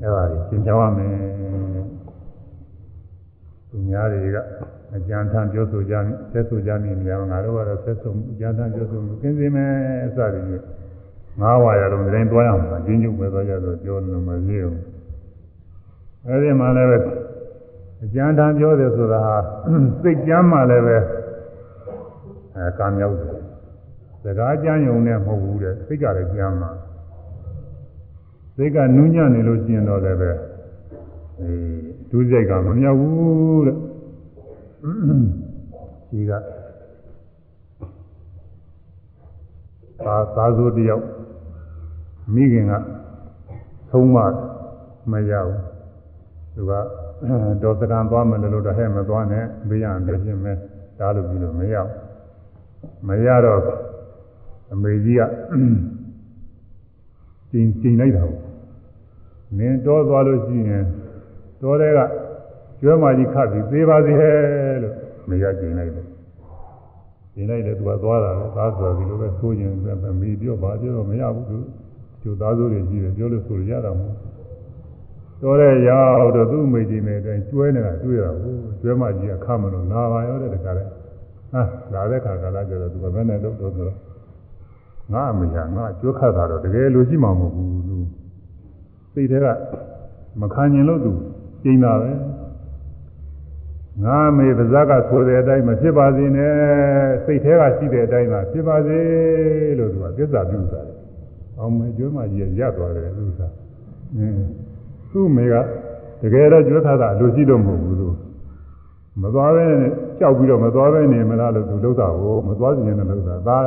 [0.02, 1.12] အဲ့ဒါတွေသင်ကြားရမယ်
[3.70, 4.38] သူများတွေက
[4.96, 5.94] အကြံထမ်းပြောဆိုကြ
[6.32, 9.72] ဆက်ဆိုကြနေကြငါတို့ကတော့ဆက်ဆိုအကြံထမ်းပြောဆိုမှုကင်းစင်မယ်
[10.06, 10.46] အစရည်
[11.42, 14.76] ငါးဝါရလုံးတိုင်းတွားရမှာကျင်းကျုပ်ပဲသွားကြတော့ပြောလို့မရဘူး
[16.28, 16.98] အဲဒီမှာလည်းပဲ
[18.04, 19.36] အကြံထမ်းပြောတယ်ဆိုတာဟာ
[20.02, 20.98] စိတ်ကြမ်းမှလည်းပဲ
[22.56, 23.38] အဲကံရောက်တယ်
[24.24, 26.72] စကားကြမ်းယုံနဲ့မဟုတ်ဘူးတဲ့စိတ်ကလည်းကြမ်းမှာ
[28.56, 30.32] စိတ်ကနူးညံ့နေလို့ကျင်တော့လည်းပဲ
[31.42, 31.52] အဲ
[32.12, 33.78] ဒုစရိုက်ကမမြောက်ဘူးတဲ့
[36.10, 36.32] ဒီက
[40.06, 41.06] သာသာဆိုတယောက်
[42.34, 42.74] မိခင်က
[43.90, 44.18] သုံးမ
[45.12, 45.62] မရဘူး
[46.56, 46.74] သူက
[47.62, 50.58] ဒေါသကံသွားမယ်လို့တော့ဟဲ့မသွားနဲ့ဘေးရန်ပြင်းမယ်
[51.00, 51.92] ဒါလိုပြီးလို့မရဘူး
[53.08, 53.62] မရတော့
[54.74, 55.22] အမေကြီးက
[57.52, 58.42] ကျင်ကျင်လိုက်တာပေါ့
[59.58, 60.84] နင်းတော့သွားလို့ရှိရင်
[61.62, 62.00] တော်တဲ့က
[62.80, 64.36] ကျွဲမကြီးခတ်ပြီးသေးပါသေးဟဲ့
[64.84, 64.96] လို့
[65.30, 66.08] မရကျင်လိုက်တယ်
[67.34, 69.72] ကျင်လိုက်တယ်သူကသွားတာလေသားဆိုပြီးလို့ပဲဆိုရင်
[70.20, 71.58] မိပြောပါပြောမရဘူးသူ
[72.22, 74.37] ကျိုးသားစိုးတွေကြီးတယ်ပြောလို့ဆိုရတာမဟုတ်
[75.42, 80.84] တော်တဲ့ရောက်တော့သူ့မိကြီးနဲ့တိုင်းကျွဲနေတာတွေ့ရဘူးကျွဲမကြီးကခတ်မလို့လာပါရောတဲ့တခါလဲ
[81.52, 81.62] ဟာ
[81.94, 83.98] လာတဲ့ခါကလာကြတော့သူကဘယ်နဲ့တော့တော့ဆိုတော့
[85.14, 87.98] ငါအမေကငါကျွဲခတ်တာတော့တကယ်လိုရှိမှာမဟုတ်ဘူးသူ
[89.14, 89.48] စိတ်ထဲက
[90.42, 91.12] မခံကျင်လို့သူ
[91.64, 92.12] ကျင်းတာပဲ
[94.04, 96.54] ငါမေပါဇက်ကဆိုတဲ့အတိုင်းမဖြစ်ပါစေနဲ့
[97.26, 99.00] စိတ်ထဲကရှိတဲ့အတိုင်းသာဖြစ်ပါစေ
[99.80, 100.82] လို့သူကသစ္စာပြုတာ။
[101.60, 103.42] အောင်မေကျွမ်းမကြီးရသွားတယ်သူက။
[104.18, 104.67] အင်း
[105.12, 105.56] သူ့မေက
[106.22, 108.08] တကယ်တော့ကျွတ်ခါတာလူရှိတော့မဟုတ်ဘူးသူ
[109.22, 109.66] မသွားပဲ
[110.20, 113.58] ကြောက်ပြီးတော့မသွားပဲနေမလားလို့သူလှုပ်တာကိုမသွားခြင်းနဲ့လှုပ်တာဒါ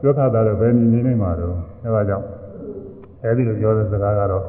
[0.00, 1.54] ကျွတ်ခါတာတော့ဘယ်နည်းနေနေမှာတော့
[1.84, 2.26] အဲဒါကြောင့်
[3.22, 4.44] အဲဒီလိုပြောတဲ့စကားကတော့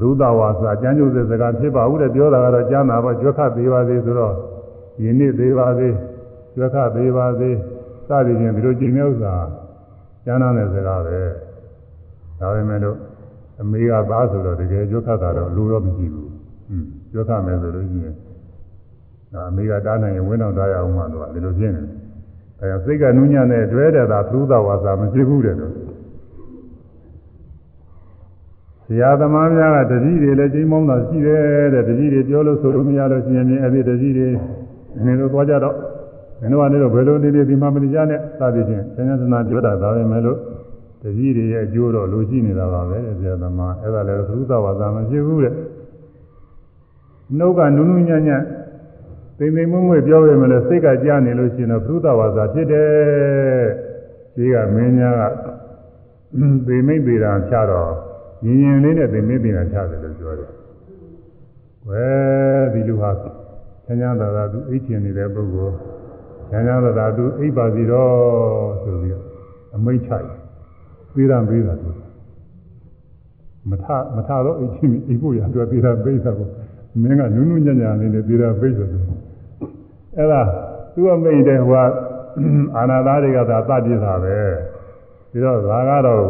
[0.00, 4.34] ဘုဒ္ဓဝါစာကျမ်းကျုပ်တဲ့စကားဖြစ်ပါဘူးတဲ့ပြောတာကတော့ကျမ်းသာပေါ့ကြွက်ခသေးပါသေးဆိုတော့
[5.02, 5.94] ယင်းနေ့သေးပါသေး
[6.56, 7.56] ကြွက်ခသေးပါသေး
[8.08, 9.34] စသည်ဖြင့်ဒီလိုကြင်တဲ့ဥစ္စာ
[10.24, 11.18] ကျမ်းသာတဲ့စကားပဲ
[12.40, 12.96] ဒါပေမဲ့လို့
[13.60, 18.14] အမေကသားဆိုတော့တကယ်ကြွက်ခတာတော့လူတော့မရှိဘူးဟွန်းကြွက်ခမယ်ဆိုလို့ရှိရင်
[19.32, 21.96] ဒါအမေကတားနိုင်ရင်ဝင်းအောင်တားရအောင်မှတော့ဒီလိုဖြစ်နေတယ်
[22.60, 25.72] အဲစိတ်ကနူးညံ့တဲ့တွဲတဲ့သာဘုဒ္ဓဝါစာမရှိဘူးတဲ့တော့
[28.86, 34.28] ဆရာသမားများကတတိတွေလည်းကျင်းမောင်းတာရှိတယ်တဲ့တတိတွေပြောလို့ဆိုလို့မရလို့ရှိရင်အဲ့ဒီတတိတွေ
[35.06, 35.76] နေလို့သွားကြတော့
[36.40, 40.38] မင်းတို့ကနေတော့ဘယ်လိုနေနေဒီမှာမနေကြနဲ့စသည်ဖြင့်ဆင်းရဲသနာပြောတာဒါပဲမဲ့လို့
[41.06, 45.54] တပည့်တွေရဲ့အကျိုးတော့လိုရှိနေတာပါပဲဆရာသမားအဲ့ဒါလည်းသုသဝါဒမရှိဘူးတဲ့
[47.38, 48.42] နှုတ်ကနုနုညံ့ညံ့
[49.38, 53.66] သိမ့်သိမ့်မွမွပြောပေမဲ့လည်းစိတ်ကကြားနေလို့ရှိရင်တော့သုသဝါဒဖြစ်တယ်
[54.34, 55.10] ကြီးကမင်းညာ
[55.44, 55.46] က
[56.66, 57.90] သိမိတ်ပေတာချတော့
[58.44, 60.50] ရင်ရင်လေးနဲ့သိမိတ်ပေတာချတယ်လို့ပြောတယ်
[61.88, 62.06] ဝဲ
[62.72, 63.36] ဒီလူဟာဆန်း
[63.86, 65.74] ဆန်းသာသာသူအိတ်ချင်နေတဲ့ပုဂ္ဂိုလ်
[66.50, 68.12] ဆန်းဆန်းသာသာသူအိပ်ပါစီတော့
[68.82, 69.20] ဆိုပြီး
[69.76, 70.45] အမိတ်ချတယ်
[71.16, 71.92] သေးတာပေးတာဆို
[73.70, 73.86] မထ
[74.16, 76.48] မထတော့အိတ်ချင်းအိပ်ဖို့ရအတွက်သေးတာပေးတာကို
[77.02, 79.02] မင်းကနုနုညံ့ညံ့လေးနဲ့သေးတာပေးဆိုတယ်
[80.16, 80.42] အဲ့ဒါ
[80.94, 81.90] သူ့အမိတ်တဲ့ဟိုက
[82.76, 84.36] အာနာသားတွေကသာတတ်ပြတာပဲ
[85.30, 86.22] ပြီးတော့ဒါကတော့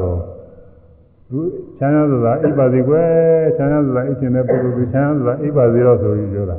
[1.31, 1.39] သူ
[1.79, 3.11] ချမ်းသာစွာအိပ်ပါစေကွယ်
[3.57, 6.59] ချမ်းသာစွာအိပ်ခြင်းတဲ့ပုဂ္ဂိုလ်ကချမ်းသာစွာအိပ်ပါစေတော့ဆိုပြီးပြောတာ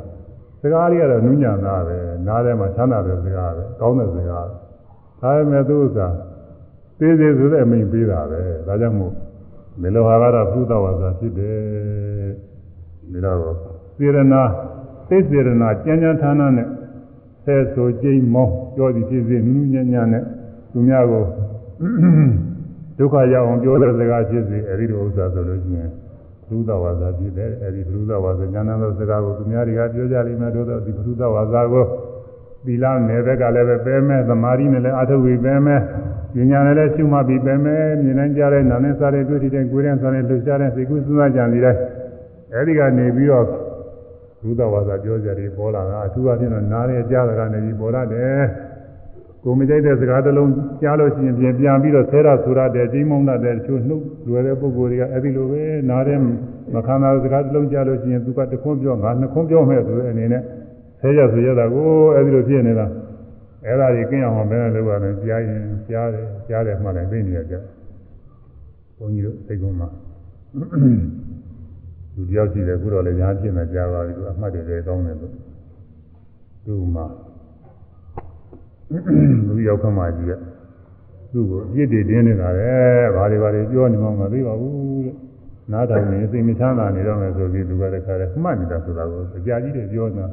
[0.60, 6.06] စကားလေးကတော့နုညံ့တာပဲနားထဲမှာချမ်းသာတဲ့စကားပဲကောင်းတဲ့စကားဒါပေမဲ့သူဥစ္စာ
[6.98, 9.12] သေးသေးဆိုတဲ့အမိန်ပေးတာပဲဒါကြောင့်မို့
[9.80, 13.56] မေလောဟာကတော့ဘုဒ္ဓဝါစာဖြစ်တယ်ဒါတော့
[13.96, 14.42] စေရနာ
[15.08, 16.68] သိစေရနာကြမ်းကြမ်းဌာနနဲ့
[17.44, 20.24] ဆဲဆိုကြိမ်မောင်းပြောသည်ဖြစ်စေနုညံ့ညံ့နဲ့
[20.72, 21.24] သူများကို
[22.98, 25.90] ဒုက္ခရောက်အောင်ပြောတဲ့စကားဖြစ်စေအဲဒီလိုဥစ္စာဆိုလို့ရှိရင်
[26.48, 31.84] ဘုဒ္ဓဝါစာဖြစ်တယ်အဲဒီဘုဒ္ဓဝါစာဉာဏ်သောစကားကိုသူများတွေကပြောကြလိမ့်မယ်တို့တော့ဒီဘုဒ္ဓဝါစာကို
[32.68, 35.80] သီလနယ်ဘက်ကလည်းပဲပဲမဲ့သမာဓိနဲ့လည်းအထုပ်ပြီးပဲမဲ့
[36.50, 41.76] ဉာဏ်နဲ့လည်းရှုမှတ်ပြီးပဲမဲ့မြင်နိုင်ကြတဲ့နာနဲ့စားတဲ့တွေ့တဲ့ကိုယ်နဲ့စားတဲ့လှူရှားတဲ့စိတ်ကူးစဉ်းစားကြံနေတယ်
[42.54, 43.46] အဲဒီကနေပြီးတော့
[44.42, 48.42] ဘုဒ္ဓဝါစာပြောကြတယ်ပေါ်လာတာအထူးအဖြင့်တော့နားရဲ့ကြားတာကနေပြီးပေါ်လာတယ်
[49.44, 56.14] ကိုမကြိုက်တဲ့စကားတစ်လုံးကြားလို့ရှိရင်ပြန်ပြန်ပြီးတော့ဆဲရဆူရတဲ့ကြီးမုံတဲ့တချို့နှုတ်လွယ်တဲ့ပုဂ္ဂိုလ်တွေကအဲဒီလိုပဲနားထဲ
[56.74, 60.42] မခံတာစကားတစ်လုံးကြားလို့ရှိရင်သူကတခွန်းပြောငါနှစ်ခွန်းပြောမဲ့ဆိုတဲ့အနေနဲ့
[61.00, 62.86] ဆဲရဆူရတာကိုအဲဒီလိုဖြစ်နေတာ
[63.64, 67.54] အဲ့ဒါကြီးကင်းအောင်ဘယ်နဲ့လုပ်ရလဲကြားရင်ကြားတယ်ကြားတယ်မှလည်းသိနေရကြ
[68.96, 69.88] ဘုန်းကြီးတို့စိတ်ကုန်းမှာ
[72.14, 75.34] လူတယောက်ရှိတယ်ခုတော့လည်းညာဖြစ်နေကြပါပြီသူအမှတ်တွေလည်းကောင်းတယ်လို့
[76.64, 77.06] သူ့မှာ
[79.48, 80.32] လူရောက်ခမှကြီးက
[81.32, 82.72] သူ့ကိုအပြစ်တွေတင်းနေတာလေ
[83.14, 85.16] ဘာတွေဘာတွေပြောနေမှမသိပါဘူးတဲ့
[85.72, 90.26] နားထောင်နေစိတ်မချမ်းသာနေတော့မယ်ဆိုပြီးသူကတခါတည်းမှတ်နေတာဆိုတာကိုအကြာကြီးတွေပြောနေတာ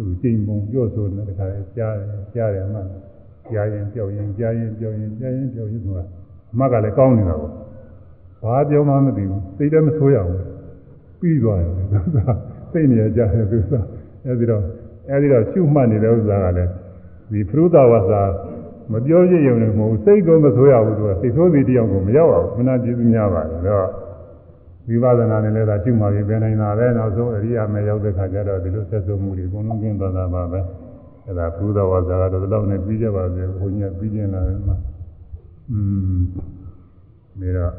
[0.00, 2.80] သူကျိန်ပုံပြောဆိုနေတခါတည်းကြားတယ်ကြားတယ်မှ
[3.52, 6.04] ကြားရင်ပြောက်ရင်ကြားရင်ပြောက်ရင်ကြားရင်ပြောက်ရင်ဆိုတာ
[6.52, 7.52] အမှတ်ကလည်းကောင်းနေတာပေါ့
[8.42, 10.42] ဘာပြောမှမသိဘူးစိတ်လည်းမဆိုးရဘူး
[11.20, 11.70] ပြီးသွားတယ်
[12.72, 13.72] စိတ်နေရကြတယ်သူက
[14.26, 14.62] အဲဒီတော့
[15.10, 16.70] အဲဒီတော့ရှုမှတ်နေတဲ့ဥစ္စာကလည်း
[17.32, 18.22] ဒီဖရုဒဝါစာ
[18.92, 23.88] မပြောရရုံနဲ့မဟုတ်စိတ်ကိုမဆိုးရဘူးသူကစိတ်ဆိုးစီတယောက်ကိုမရောက်အောင်ခဏကျေးဇူးများပါတယ်တော့
[24.90, 30.60] ဝိပဿနာနဲ့လည်းဒါရှုမှပြီးပဲနိုင်တာပဲနောက်ဆုံးအရိယာမေရောက်တဲ့ခါကျတော့ဒီလိုဆက်စုံမှုတွေအကုန်လုံးကျင်းသွားတာပါပဲ
[31.26, 34.76] အဲဒါဖရုဒဝါစာကတော့ဒီလောက်နဲ့ပြီးကြပါစေဘုန်းကြီးပြီးကျင်လာတယ်မှာ
[35.70, 35.78] อื
[36.16, 36.20] ม
[37.40, 37.72] ဒါတော့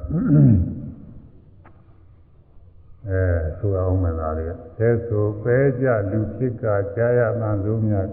[3.08, 3.22] အဲ
[3.60, 4.46] ဆိုအောင်မှသာလေ
[4.78, 6.66] ဆဲဆိုပဲကြလူဖြစ်က
[6.96, 8.08] ကြားရမှန်ဆုံးများ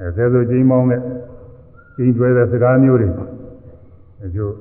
[0.00, 1.00] အဲဆဲဆိုချင်းမောင်းတဲ့
[1.96, 3.08] ချင်းကျွဲတဲ့စကားမျိုးတွေ
[4.24, 4.54] အကျိုး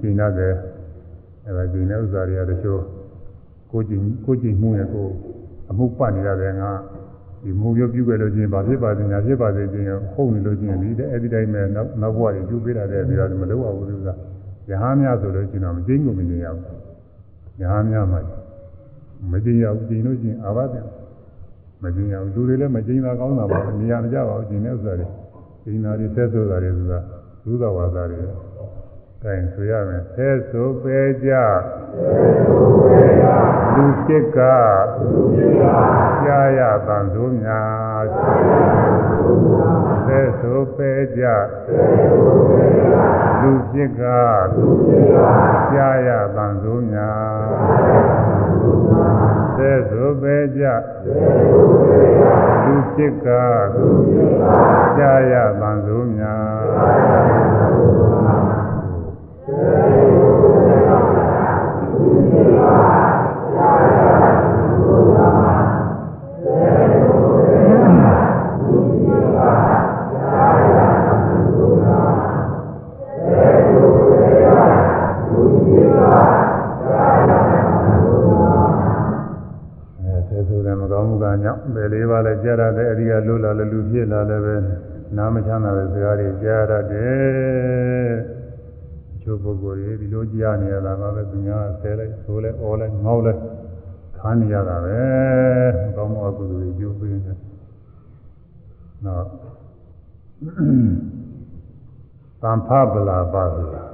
[0.00, 0.54] ကျင်းတဲ့
[1.46, 2.82] အဲဒါကျင်းတဲ့ဥစ္စာတွေကတချို့
[3.74, 5.06] ကိုကျင်ကိုကျင်မှုနဲ့ကို
[5.70, 6.70] အမှုပတ်နေရတယ်ငါ
[7.42, 14.08] ဒီမူရပြုခဲ့လို့ချင်းဘာဖြစ်ပါစေညာဖြစ်ပါစေချင်းဟုတ်နေလို့ချင်းဒီအဲ့ဒီတိုင်းပဲနောက်နောက်ဘဝတွေကျူးပေးတာတဲ့ဒီတော့မလုပ်ရဘူးလို့က
[14.70, 16.78] ရဟန်းများဆိုလို့ချင်းတော့မကျင်းကိုမကျင်းရဘူး
[17.60, 18.20] ရဟန်းများမှာ
[19.32, 20.84] မကျင်ရဘူးကျင်လို့ကျင်အာဘတယ်
[21.82, 25.06] မကျင်ရဘူးလူတွေလည်းမကျင်တာကောင်းတာပါနေရာမကြပါဘူးကျင်တဲ့ဥစ္စာတွေ
[25.62, 26.98] ကျင်တာတွေဆက်ဆိုတာတွေဆိုတာ
[27.44, 28.18] သုဒဝါစာတွေ
[29.22, 31.32] ကဲဆိုရမယ်ဆက်ဆိုပဲကြ
[33.74, 34.38] လူဖြစ်က
[36.24, 38.06] ကြာရတန်ဆိုများ
[40.06, 41.24] ဆက်ဆိုပဲကြ
[43.40, 44.02] လူဖြစ်က
[45.72, 48.34] ကြာရတန်ဆိုများ
[49.56, 50.64] သေသုပေကြ
[52.64, 53.28] လူဖြစ်က
[54.98, 61.03] ကြာရတန်စုများမကောင်းမှုက
[81.44, 84.56] ကြောင့်ဘယ်လေးပါလဲကြားရတယ်အရိယာလွတ်လာလည်းလူဖြစ်လာလည်းပဲ
[85.16, 88.43] နားမချမ်းသာတဲ့စကားတွေကြားရတယ်အချို့
[89.44, 93.32] ပုဂ္ဂိုလ်တွေဒီလိုကြားနေရတာပါပဲသူများဆဲလိုက်ဆိုလဲအော်လဲငေါလဲ
[94.18, 94.98] ခါနေရတာပဲ
[95.96, 97.34] ကောင်းမှုအကုသိုလ်တွေကျိုးပေးနေ
[99.04, 99.24] နော်
[102.42, 103.84] သံဖပလာပါဆိုတာ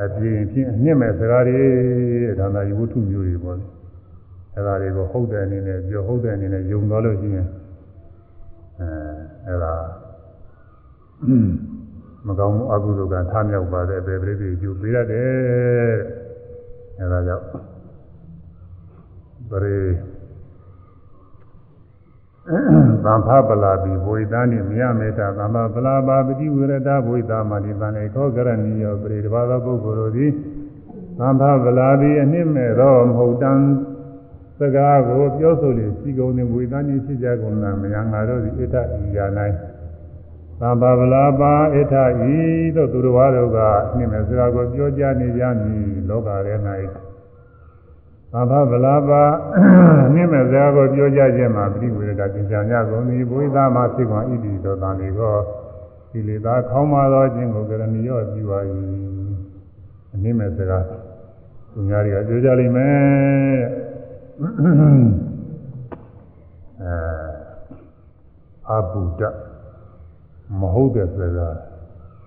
[0.00, 1.62] အပြင်ဖြင့်အနှစ်မဲ့စကားတွေ
[2.38, 3.66] ဒါနာယဝတ္ထုမျိုးတွေပေါ့လေ
[4.56, 7.48] အဲဒါတွေကိုဟုတ်တဲ့အနေနဲ့ပြောဟုတ်တဲ့အနေနဲ့ယုံသွားလို့ရှိရင်
[8.80, 8.88] အဲ
[9.48, 9.74] အဲဒါ
[12.26, 15.94] မကောင်းမှုအကုသိုလ်ကထားမြောက်ပါတဲ့ဘေပရိသေကျူပေးရတယ်
[16.98, 17.46] အဲဒါကြောင့်
[19.50, 19.78] ပရိ
[23.04, 30.30] သံဖပလာပိဘဝိသနိမြမေတ္တာသံဖပလာပါပတိဝရတဘဝိသာမဏိသံလေခောကရဏီယောပရိတဘာသောပုဂ္ဂိုလ်တို့သည်
[31.18, 33.52] သံဖပလာပိအနှစ်မဲ့သောမဟုတ်တံ
[34.58, 39.26] စကားကိုပြောဆိုလေစီကုံနေဝိသနိဖြစ်ကြကုန်လားမယံငါတို့သည်ဣတ္တဤရာ၌
[40.60, 41.96] သံဖပလာပါဣတ္တ
[42.32, 42.38] ဤ
[42.76, 43.58] သို့သူတော်ဘာတို့က
[43.90, 46.54] အနှစ်မဲ့စကားကိုပြောကြနေကြမည်လောကထဲ၌
[48.32, 49.22] သဗ္ဗဗလာပါ
[50.14, 55.36] နှိမ့်မဲ့စကားကိုပြောကြခြင်းမှာပြိဝေဒကသင်္ချာညကုန်သည်ဘုရားမှာဖြစ်ခွန်ဣတိသောတန်ဒီကော
[56.10, 58.58] ဒီလေသာခေါင်းမာသောခြင်းကိုကရဏီရောပြုပါ၏
[60.14, 60.84] အနှိမ့်မဲ့စကား
[61.72, 63.60] သူများတွေကပြောကြလိမ့်မယ်
[66.82, 66.94] အဲ
[68.70, 69.43] အဘုဒ္ဓ
[70.60, 71.56] မဟုတ်တဲ့စကား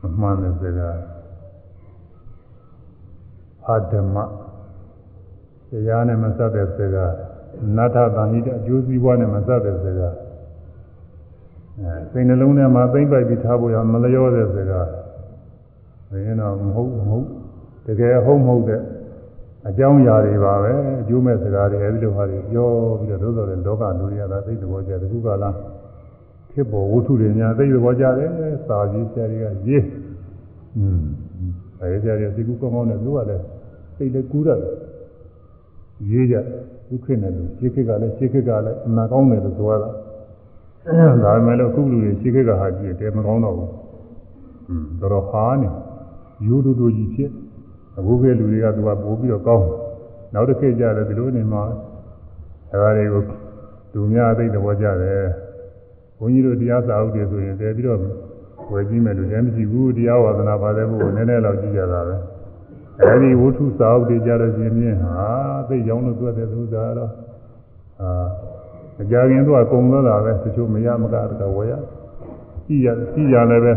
[0.02, 0.98] မမှန်တဲ့စကား
[3.68, 4.16] အာဓမ္မ
[5.70, 7.14] တရားနဲ့မဆက်တဲ့စကား
[7.76, 10.16] နတ္ထတန်ဟိတအကျိုးစီးပွားနဲ့မဆက်တဲ့စကား
[11.80, 14.88] အဲစိတ်နှလုံးထဲမှာသိမ့်ပိုက်ပြီးထားဖို့ရမလျောတဲ့စကား
[16.12, 17.26] ဘယ်ရင်တော့မဟုတ်မဟုတ်
[17.86, 18.82] တကယ်ဟုတ်မဟုတ်တဲ့
[19.70, 20.72] အကြောင်းအရာတွေပါပဲ
[21.02, 22.70] အကျိုးမဲ့စကားတွေအဲဒီလိုဟာတွေပြော
[23.00, 25.50] ပြီးတော့သို့တော်လည်းလောကလူတွေကသာသိတဲ့ဘောကြတယ်ခုကလာ
[26.53, 28.31] ဖြစ်ပေါ်ဝတ္ထုတွေများသိတဲ့ဘောကြတယ်
[28.67, 29.85] စာကြီးဆရာတွေကရေး
[30.77, 31.01] อืม
[31.81, 33.41] အဲဒီဆရာတွေသိကူကောင်းကောင်းနဲ့ပြောရတယ်
[33.97, 34.73] စိတ်လည်းကူးရတယ်
[36.11, 36.37] ရေးကြ
[36.89, 39.89] ဒုက္ခနဲ့လူရှေးခေတ်ကလည်းရှေးခေတ်ကလည်းအမှန်ကောင်းတယ်လို့ပြောတာ
[41.25, 43.71] ဒါပေမဲ့လို့အခုလူတွေရှေးခေတ်ကဟာကြည့်တယ်မကောင်းတော့ဘူး
[44.69, 45.69] อืมတော်တော်ဟာနေ
[46.47, 47.31] ရိုးတူတူကြီးဖြစ်
[47.99, 49.67] အခုခေတ်လူတွေကသူကပိုးပြီးတော့ကောင်း
[50.35, 51.63] နောက်တစ်ခေတ်ကျတော့ဒီလိုနေမှာ
[52.73, 53.23] အဲဒါတွေကို
[53.93, 55.23] သူများသိတဲ့ဘောကြတယ်
[56.20, 58.00] ဘုန်းကြီးတို့တရားစာအုပ်တွေဆိုရင်တည်ပြီးတော့
[58.72, 62.16] ဝယ်ကြည့်မယ်လို့လည်းမရှိဘူးတရားဝါသနာပါတယ်ဘုရားနည်းနည်းတော့ကြည့်ကြတာပဲ
[63.04, 65.18] အဲဒီဝုထုစာအုပ်တွေကြတော့ရှင်မြင့်ဟာ
[65.68, 67.12] သိကြောင်းလို့တွေ့တဲ့သူစားတော့
[68.02, 68.10] အာ
[69.02, 71.74] အကြခင်တော့ကုံတော့တာပဲတချို့မရမကတကဝယ်ရ
[72.66, 73.74] ကြည့်ရကြည့်ရလည်းပဲ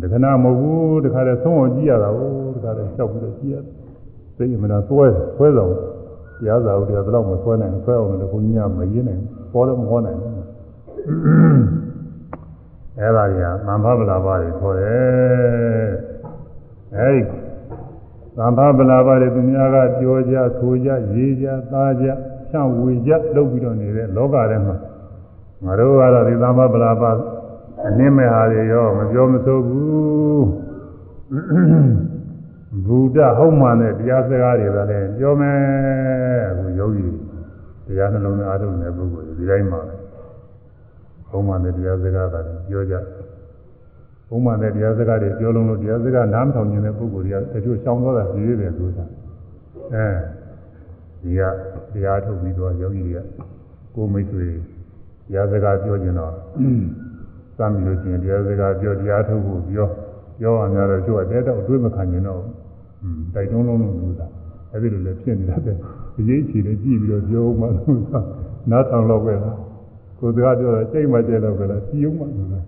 [0.00, 3.56] တခဏမဟုတ်ဘူးတခါတည်းဆုံးအောင်ကြည့်ရတာဟုတ်တခါတည်းလျှောက်ပြီးတော့ကြည့်ရ
[4.36, 5.06] သိရင်မလားသွဲ
[5.36, 5.72] သွဲဆောင်
[6.40, 9.22] တရားစာအုပ်တွေကတော့မဆွဲနိုင်ဆွဲအောင်လည်းဘုန်းကြီးကမရင်းနိုင်
[9.52, 10.29] ပေါ်တော့မဟောနိုင်ဘူး
[12.98, 15.88] အဲ့ဒါကြီးကမန္ဖဗလာပါတွေခေါ်တယ်
[16.96, 17.22] အဲဒီ
[18.36, 22.06] သံဃာဗလာပါတွေသူများကပြောကြဆိုကြရေးကြသားကြ
[22.48, 24.76] ဖြန့်ဝေကြလုပ်ပြီးတော့နေတဲ့လောကထဲမှာ
[25.64, 27.10] ငါတို့ကတော့ဒီသံဃာဗလာပါ
[27.86, 30.46] အနည်းမဲ့ဟာတွေရောမပြောမဆိုဘူး
[32.86, 35.58] ဘုဒ္ဓဟုတ်မှန်တဲ့တရားစကားတွေကလည်းပြောမယ်
[36.50, 37.04] အခုယောဂီ
[37.86, 39.99] တရားနှလုံးသားအားထုတ်နေတဲ့ပုဂ္ဂိုလ်တွေဒီတိုင်းမှာဟု
[41.38, 42.94] တ်မှန်တဲ့တရားစကားကလည်းပြောကြ
[44.28, 49.04] ဘုံမှန်တဲ့တရားစကားတွေပြောလုံးလို့တရားစကားနားမထောင်ခြင်းတဲ့ပုဂ္ဂိုလ်တွေကတချို့ရှောင်တော့တာပြည့်တယ်ဆိုတာ
[49.94, 50.06] အဲ
[51.22, 51.42] ဒီက
[51.92, 53.20] တရားထုတ်ပြီးတော့ယောဂီတွေက
[53.94, 54.52] ကိုမိတ်ဆွေတ
[55.34, 56.32] ရားစကားပြောခြင်းတော့
[57.56, 59.88] စမ်းပြီးလို့ရှိရင်တရားစကားပြောတရားထုတ်ဖို့ပြော
[60.38, 62.42] ပြောရများတော့ကျိုးကတဲတော့အတွေးမခံခြင်းတော့
[63.34, 64.26] တိုက်တွန်းလုံးလို့လို့သာ
[64.72, 65.72] အဲဒီလိုလည်းဖြစ်နေတာပဲ
[66.18, 68.00] အရေးချီလေးကြည့်ပြီးတော့ပြောမှလို့
[68.70, 69.56] နားထောင်တော့ပဲလား
[70.20, 72.64] ကိုယ်စကားပြောတာစိတ်မကျဲတော့ပဲလားကြည့်အောင်မှလို့လား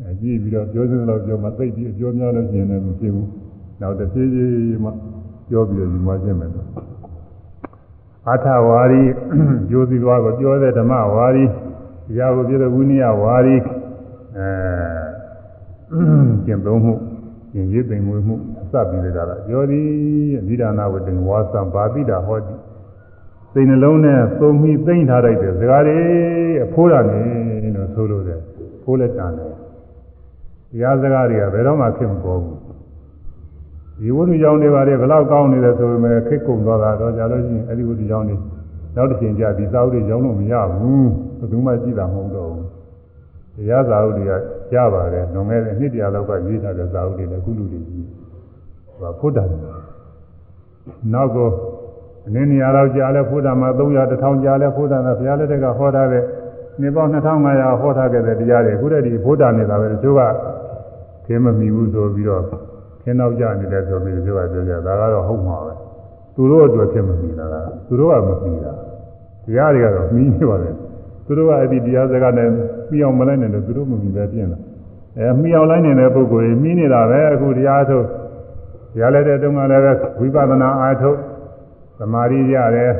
[0.00, 3.28] အဲကြည့်ပြီးတော့ပြောစင်းတော့ပြောမှသိပြီးအပြောများလို့ရှိရင်လည်းမဖြစ်ဘူး
[3.80, 4.90] နောက်တစ်ပြေးပြေးမှ
[5.48, 6.66] ပြောပြီးတော့ယူမှရှင်းမယ်တော့
[8.30, 9.02] အထဝါရီ
[9.70, 11.44] ဂျိုးစီသွားကိုပြောတဲ့ဓမ္မဝါရီ
[12.08, 13.56] တရားကိုပြတဲ့ဝိနည်းဝါရီ
[14.36, 14.48] အဲ
[16.46, 16.94] ကျင့်သုံးမှု
[17.52, 19.86] ကျင့်ရည်သိမ်မွေးမှုအစပြီးကြတာပြောသည်
[20.46, 22.52] မိဒါနာဝတ္တင်ဝါသံဘာတိတာဟောတိ
[23.52, 25.98] စိတ်နှလုံးနဲ့သုံးမိသိမ့်ထားလိုက်တဲ့စကားတွေ
[26.64, 27.20] အဖိုးတာနေ
[27.76, 28.40] လို့ဆိုလို့တယ်
[28.82, 29.52] ဖိုးလက်တန်တယ်
[30.70, 32.58] တရားစကားတွေကဘယ်တော့မှဖြစ်မပေါ်ဘူး
[34.00, 38.36] ဒီဝိသုကြောင့်တွေပါတယ်ဘလောက်ကောင်းနေတယ်ဆိုပေမဲ့ခစ်ကုန်သွားတာတော့ကြာလို့ရှိရင်အဲ့ဒီဝိသုကြောင့်တွေ
[38.96, 41.08] နောက်တစ်ချိန်ကျဒီစာအုပ်တွေရောင်းလို့မရဘူး
[41.38, 42.66] ဘယ်သူမှကြည့်တာမဟုတ်တော့ဘူး
[43.56, 44.32] တရားစာအုပ်တွေက
[44.74, 48.06] ရပါတယ်လွန်ခဲ့တဲ့နှစ်တရာလောက်ကရေးထားတဲ့စာအုပ်တွေလည်းအခုလူတွေကြီး
[48.98, 49.48] ဟိုဖုဒ္ဓတယ်
[51.12, 51.48] နောက်ကို
[52.26, 56.24] အနည်းနေရာလောက်ကြာလဲဖုဒ္ဓမှာ300 1000ကြာလဲဖုဒ္ဓနဲ့ဘုရားလက်ထက်ကဟောထားတဲ့
[56.80, 60.20] နေပေါင်း2500ဟောထားခဲ့တဲ့တရားတွေအခုတည်းဒီဖုဒ္ဓနေတာပဲတချို့က
[61.26, 62.42] ခင်းမမီဘူးဆိုပြီးတော့
[63.02, 65.72] ခင်းတော့ကြနေတယ်ဆိုပြီးတချို့ကပြောကြဒါကတော့ဟုတ်မှာပဲ
[66.34, 67.54] သူတို့အတွက်ဖြစ်မမီတာက
[67.86, 68.72] သူတို့ကမမီတာ
[69.46, 70.70] တရားတွေကတော့မီးနေပါလေ
[71.26, 72.48] သူတို့ကအဲ့ဒီတရားစကားနဲ့
[72.90, 74.58] မှီအောင်မလိုက်နိုင်လို့သူတို့မမီပဲပြင်လာ
[75.18, 78.06] အဲမှီအောင်လိုက်နေတဲ့ပုဂ္ဂိုလ်ကြီးမှီးနေတာပဲအခုတရားထုတ်
[79.00, 79.84] ရလည်းတဲ့တုန်းကလည်း
[80.20, 81.20] ဝိပဿနာအားထုတ်သ
[82.12, 82.92] မာဓိရတယ်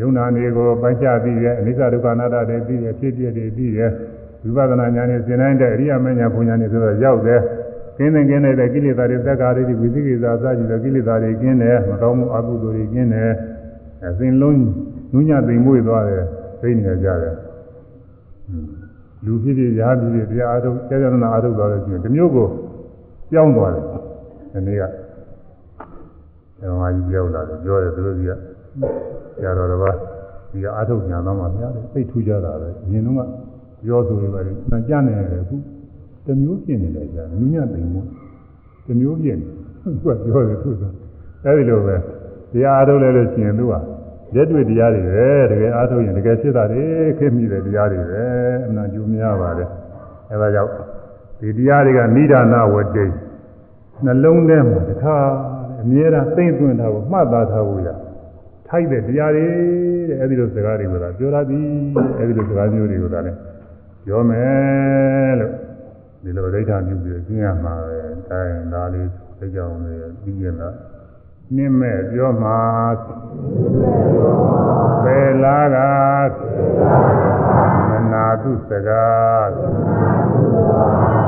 [0.00, 3.90] ယုံနာတွေကိုပိုင်းခြားပြီးရဲ့အနိစ္စဒုက္ခအနတ္တတွေပြီးရဲ့ဖြစ်ပြတွေပြီးရဲ့
[4.42, 7.40] ဝိပဿနာဉာဏ်နဲ့သင်တိုင်းတဲ့အရိယာမဉာဏ်ဘုံဉာဏ်တွေဆိုတော့ရောက်တယ်
[7.98, 13.30] ကင်းတဲ့ကင်းတဲ့ကိလေသာတွေသက်္ကာတွေဝိသိကိစ္စအစရှိတဲ့ကိလေသာတွေကင်းတယ်မတော်မှုအကုသိုလ်တွေကင်းတယ်
[14.06, 14.58] အစဉ်လုံး
[15.12, 16.24] နုညသိမ်မွေ့သွားတယ်
[16.60, 17.34] သိနေကြတယ်
[19.24, 22.46] လူဖြစ်ဖြစ်ရာဖြစ်ဖြစ်တရားအားထုတ်ကျေရနာအားထုတ်သွားလို့ရှိရင်ဒီမျိုးကို
[23.32, 23.84] ပြောင်းသွားတယ်
[24.52, 24.82] ဒီနေ့က
[26.60, 28.32] ဓမ္မကြီးပြောင်းလာတယ်ပြောတယ်သူတို့ကြီးက
[29.36, 29.96] ဆရာတော်တစ်ပါး
[30.50, 33.20] ဒီကအားထုတ်ညာတော့မှများတယ်သိထူးကြတာပဲအရင်တော့က
[33.84, 35.56] ပြောဆိုနေပါလေနှကြနေတယ်ခု
[36.26, 38.00] တမျိုးဖြစ်နေတယ်ကြာနုညသိမ်မှု
[38.86, 39.46] တမျိုးဖြစ်နေ
[39.82, 40.84] သူကပြောတယ်သူက
[41.44, 41.96] အဲဒီလိုပဲ
[42.52, 43.74] တရားအားထုတ်လဲလို့ရှိရင်သူက
[44.34, 46.84] ရက်တွေ့တရားတွေပဲတကယ်အားထုတ်ရင်တကယ်ဖြစ်တာတွေ
[47.18, 48.24] ခက်မိတဲ့တရားတွေပဲ
[48.66, 49.68] အမှန်ကျူးများပါတယ်
[50.30, 50.72] အဲဒါကြောင့်
[51.40, 53.06] ဒီတရားတွေကနိဒာနဝတ္တိ
[54.04, 55.16] နှလုံးထဲမှာတခါ
[55.80, 57.88] အမြဲတမ်းသိမ့်သွင်းတာကိုမှတ်သားထားဖို့ရ
[58.68, 59.46] ထိုက်တဲ့တရားတွေ
[60.08, 61.66] တဲ့အဲဒီလိုစကားတွေကပြောရသည်
[62.18, 63.38] အဲဒီလိုစကားမျိုးတွေကလည်း
[64.04, 65.52] ပြောမယ်လို့
[66.22, 67.98] ဒီလိုဒိဋ္ဌာပြုပြီးကျင်းရမှာပဲ
[68.30, 69.08] တိုင်းဒါလေး
[69.38, 70.74] သိကြအောင်လေပြီးရင်တော့
[71.56, 72.58] နိမဲ့ပြောမှာ
[75.04, 75.58] ပယ်လာ
[76.30, 76.32] က
[77.68, 77.69] မ
[78.12, 79.52] နာတုစကား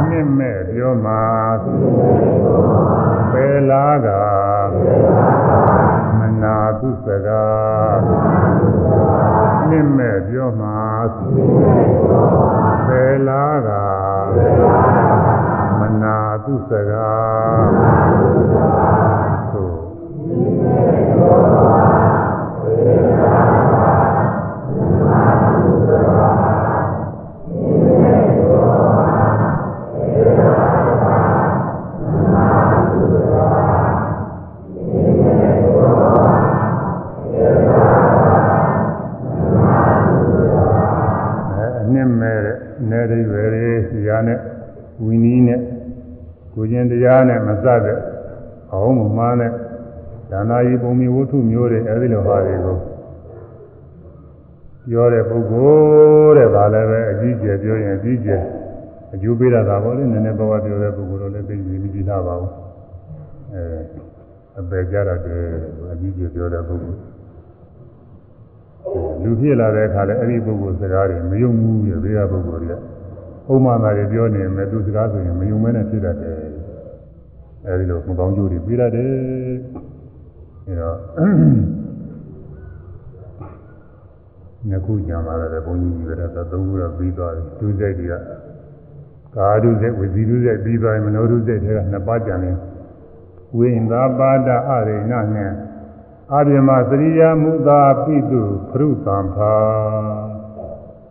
[0.08, 1.22] နိမဲ့ပြောမှာ
[3.32, 4.08] ပယ်လာက
[6.18, 8.00] မနာတုစကား
[9.68, 10.78] နိမဲ့ပြောမှာ
[12.86, 13.68] ပယ်လာက
[15.78, 23.31] မနာတုစကားနဲ့
[45.04, 45.60] ဝီနီးနဲ့
[46.54, 47.98] ကိုကျင်တရားနဲ့မစတဲ့
[48.72, 49.52] အောင်မမှားနဲ့
[50.30, 52.76] ဒါနာယီပုံမီဝတ္ထုမျိုးတွေအဲဒီလိုဟာတွေကို
[54.88, 55.70] ပြောတဲ့ပုဂ္ဂို
[56.26, 58.42] လ်တဲ့ဒါလည်းပဲအကြီးကျယ်ပြောရင်အကြီးကျယ်
[59.14, 62.52] အကျိုးပေးတာပါပေါ့လေနည်းနည်းပါးပါးပြောတဲ့ပုဂ္ဂိုလ်တော့လည်းသိပြီးမိကြည့်လာပါဘူး
[63.54, 63.64] အဲ
[64.58, 65.48] အပေကြတာတည်း
[65.92, 67.00] အကြီးကျယ်ပြောတဲ့ပုဂ္ဂိုလ်
[69.22, 72.91] လူဖြစ်လာတဲ့အခါလည်းအဲ့ဒီပုဂ္ဂိုလ်စကားတွေမယုံဘူးရဲ့ဘေးကပုဂ္ဂိုလ်တွေက
[73.50, 76.38] ဥမာသာတွေပြောနေမယ်သူစကားဆိုရင်မယုံမဲနဲ့ဖြစ်တတ်တယ်
[77.66, 79.10] အဲဒီလိုမကောင်းကျိုးတွေပြီးတတ်တယ်
[80.66, 80.96] အဲတော့
[84.68, 88.14] ညခုကြံလာတဲ့ဘုန်းကြီးကြီးကတသုံးခုတော့ပြီးသွားပြီဒုစိတ်တွေက
[89.36, 92.50] ကာဒုစိတ်ဝစီဒုစိတ်ပြီးသွားရင်မနောဒုစိတ်တွေကနှစ်ပါးကြံနေ
[93.56, 95.50] ဝိင်သာပါဒအရိဏနဲ့
[96.32, 99.52] အာပြမသရိယာမုသာပိတုဖရုသံဖာ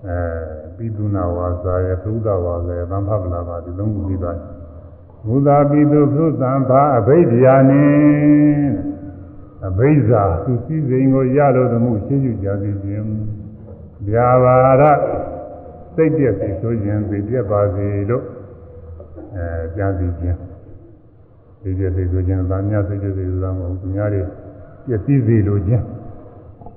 [0.08, 4.38] အဲ ပိတုနာဝါစာယသုဒ္ဓဝါစာယသံဖပလာပါဒီသုံးခုပြီးသွား
[5.28, 7.84] မုသာပိတုဖရုသံဖာအဘိဓိယာနိ
[9.68, 13.06] အဘိဇာသူစည်းစိမ်ကိုရလို့သမှုရှင်းယူကြစီခြင်း
[14.08, 14.84] ဗျာပါရ
[15.96, 18.24] စိတ်ပြည့်စီဆိုခြင်းသိပြပါစေလို့
[19.36, 19.46] အဲ
[19.76, 20.38] ကြံစီခြင်း
[21.62, 24.22] သိပြည့်စီဆိုခြင်းဗာမြတ်စိတ်ပြည့်စီဆိုတာမဟုတ်ဘူးသူများတွေ
[24.86, 25.84] ပြည့်စည်စေလိုခြင်း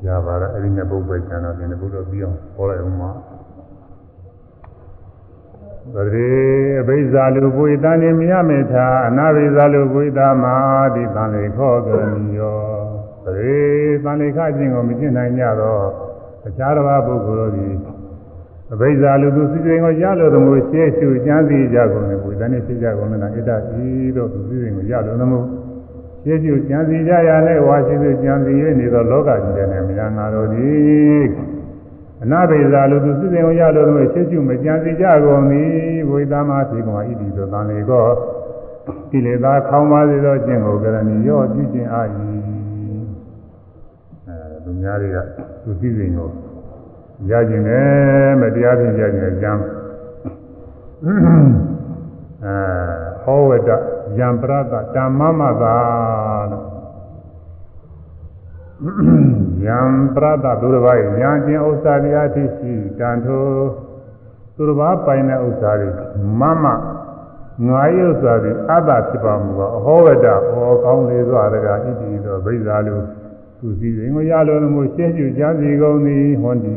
[0.07, 3.11] ရပါလားအဲ့ဒီနဲ့ပုပ္ပိကျန်တော့ဒီနေ့ဘုရားပြီးအောင်ဟောလိုက်အောင်မှာ
[5.93, 6.33] သရေ
[6.81, 10.55] အဘိဇာလူပွေတန်နေမြမေထာအနာဘိဇာလူပွေတာမာ
[10.95, 12.59] ဒီတန်လေခောကရဏီယော
[13.25, 13.61] သရေ
[14.05, 15.85] တန်လေခခြင်းကိုမကျင့်နိုင်ကြတော့
[16.47, 17.75] အခြားတစ်ပါးပုဂ္ဂိုလ်တို့သည်
[18.73, 23.51] အဘိဇာလူသူစိစိန်ကိုရလို့သမှုရှေ့ရှုကျမ်းစီကြကုန်လေပွေတန်နေဖြစ်ကြကုန်လေဣဒ္ဓ
[23.85, 25.41] ဤတို့သူစိစိန်ကိုရလို့သမှု
[26.25, 31.54] ရှင်းပြုကြံစီကြရနဲ့ဝါရှိသူကြံစီရနေသောလောကကြီးတဲ့မြာငါတို့သည်
[32.25, 35.73] အနာဘိဇာလူသူစစ်စင်ကိုရလို့တော့ရှင်းပြုမကြံစီကြကုန်သည်
[36.09, 38.07] ဝိသမသေကမဣတိသောတန်လေကော
[39.11, 42.03] ကိလေသာခေါင်းပါစေသောကျင့်ကိုကရဏီရောပြုခြင်းအာ၏
[44.27, 45.19] အဲလူများတွေက
[45.63, 46.29] သူစစ်စင်ကို
[47.31, 49.53] ရခြင်းနဲ့မတရားဖြင့်ရခြင်းကြံ
[52.45, 52.57] အဲ
[53.23, 53.71] ဟောဝတ္တ
[54.19, 55.77] ယံပရတဓမ္မမသာ
[56.51, 56.75] လို့
[59.67, 59.79] ယံ
[60.15, 63.45] ပရတသူတစ်ပါးယံကျင်ဥစ္စာတရားတိရှိတန်ထို
[64.57, 65.91] သူတစ်ပါးပိုင်တဲ့ဥစ္စာတွေ
[66.41, 66.65] မမ
[67.67, 72.95] ငါယုဥစ္စာတွေအတ္တဖြစ်ပါမူပါအဟောဝတ္တဟောကောင်းလေစွာတကာဣတိသောဗိဇာလူ
[73.59, 76.75] သူစီရင်ကိုရလို့လို့ရှင်းကျူကြစီကုန်သည်ဟောဒီ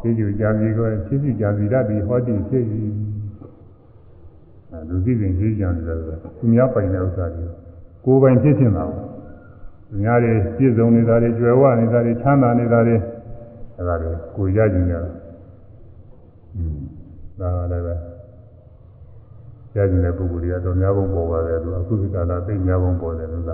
[0.00, 2.64] ရှင်းကျူကြစီကုန်ရှင်းကျူကြစီတတ်ပြီးဟောဒီဖြစ်၏
[4.88, 7.44] လူသိစဉ်ရေးကြံတယ်ဆိုသူများပိုင်တဲ့ဥစ္စာတွေ
[8.04, 9.11] ကိုယ်ပိုင်ဖြစ်ချင်တာပေါ့
[9.92, 12.96] သူများတွေပြည့်စုံနေတာတွေကြွယ်ဝနေတာတွေချမ်းသာနေတာတွေ
[13.76, 15.14] အဲဒါတွေကိုရကြည့်ကြတယ်
[16.54, 16.78] อืม
[17.40, 17.94] ဒါလည်းပဲ
[19.76, 23.50] ရကြည့်တဲ့ပုဂ္ဂိုလ်တွေကတော့များပုံပေါ်ပါတယ်သူအခုဒီကာလသိများပုံပေါ်တယ်လို့က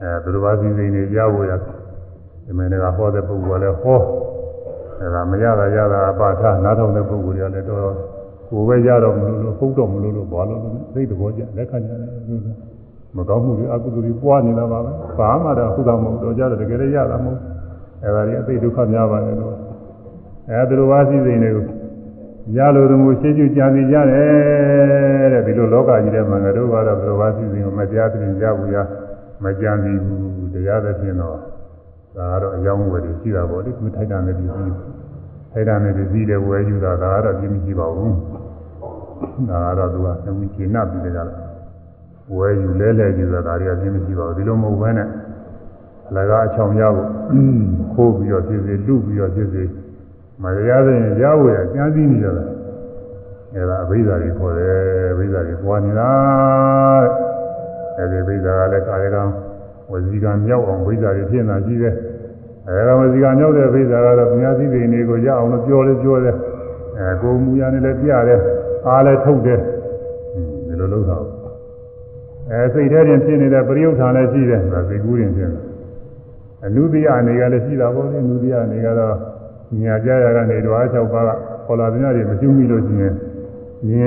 [0.00, 4.00] အဲသူတို့ဘာစီစဉ်နေရဖို့ရဒီမင်းတွေကဟောတဲ့ပုဂ္ဂိုလ်ကလည်းဟော
[5.00, 7.94] အဲဒါမရတာရတာအပါထားနားထောင်တဲ့ပုဂ္ဂိုလ်တွေကလည်းတော့
[8.50, 12.42] ကိုယ်ပဲရတော့မလို့လို့ဟုတ်တော့မလို့လို့ဘာလို့လဲသိတဲ့ဘောကြလက်ခံကြတယ်လို့
[13.16, 17.38] မကောင်းမှုတွေအကုသိုလ်တွေပွားနေတာပါပဲဘာမှတော့ဟုတ်တာမဟုတ်တော့ကြတယ်တကယ်လည်းရတာမဟုတ်
[18.04, 19.54] အဲဒါတွေအသိဒုက္ခများပါတယ်လို့
[20.50, 21.64] အဲသူတို့ဘာစီစဉ်နေကို
[22.56, 28.76] ရလို့တမှုရှင်းကျကြံစီကြတယ်တဲ့ဒီလိုလောကကြီးထဲမှာငါတို့ကတော့သူတို့ဘာစီစဉ်ကိုမတရားပြင်ကြဘူးရ
[29.44, 31.36] မကြံစီဘူးတရားသဖြင့်တော့
[32.16, 34.62] ဒါကတော့အယောင်းဝယ်တွေရှိတာပေါ့လေသူထိုက်တာနဲ့ဒီစီ
[35.52, 38.14] ထိုက်တာနဲ့ဒီစီတဲ့ဝယ်ယူတာဒါကတော့ပြင်းမရှိပါဘူး
[39.50, 41.26] ဒါကတော့သူကသမှုကျေနပ်ပြီးကြတယ်
[42.36, 45.08] ဝယ်ယူလဲလဲယူတာဒါတွေကပြင်းမရှိပါဘူးဒီလိုမဟုတ်ဘဲနဲ့
[46.08, 47.08] အလကားအချောင်ရဖို့
[47.94, 49.62] ခိုးပြီးတော့ဖြစ်စေလူပြီးတော့ဖြစ်စေ
[50.42, 52.46] မတရားတဲ့ရဝယ်ကြံစည်နေကြတယ်
[53.54, 54.74] အဲဒါအဘိဓါတွေခေါ်တယ်
[55.12, 56.10] အဘိဓါတွေပွားနေတာ
[57.96, 59.22] တဲ့အဲဒီအဘိဓါကလည်းကာယကံ
[59.90, 61.94] ဝစီကံမြောက်အောင်အဘိဓါတွေဖြစ်နေတာရှိတယ်
[62.68, 66.36] အဲဒါဝစီကံမြောက်တဲ့အဘိဓါကတော့မြတ်စည်းတွေနေကိုရအောင်လို့ပြောလဲပြောတယ်
[66.98, 68.40] အဲကိုမူရနဲ့လည်းပြတယ်
[68.86, 69.60] အားလည်းထုတ်တယ်
[70.66, 71.18] ဒီလိုလုပ်တာ
[72.52, 75.62] အဲစိတ်ထဲတွင်ဖြစ်နေတဲ့ပရိယုဌာန်လည်းရှိတယ်ဒါစိတ်ကူးရင်ဖြစ်တယ်
[76.64, 79.14] အနုတ္တိယအနေကလည်းရှိတာပေါ့လေအနုတ္တိယအနေကတော့
[79.82, 81.30] ညာကြရကနေဓဝါ၆ပါးက
[81.66, 83.14] ခေါ်လာတဲ့ညတွေမရှိမိလို့ရှိရင်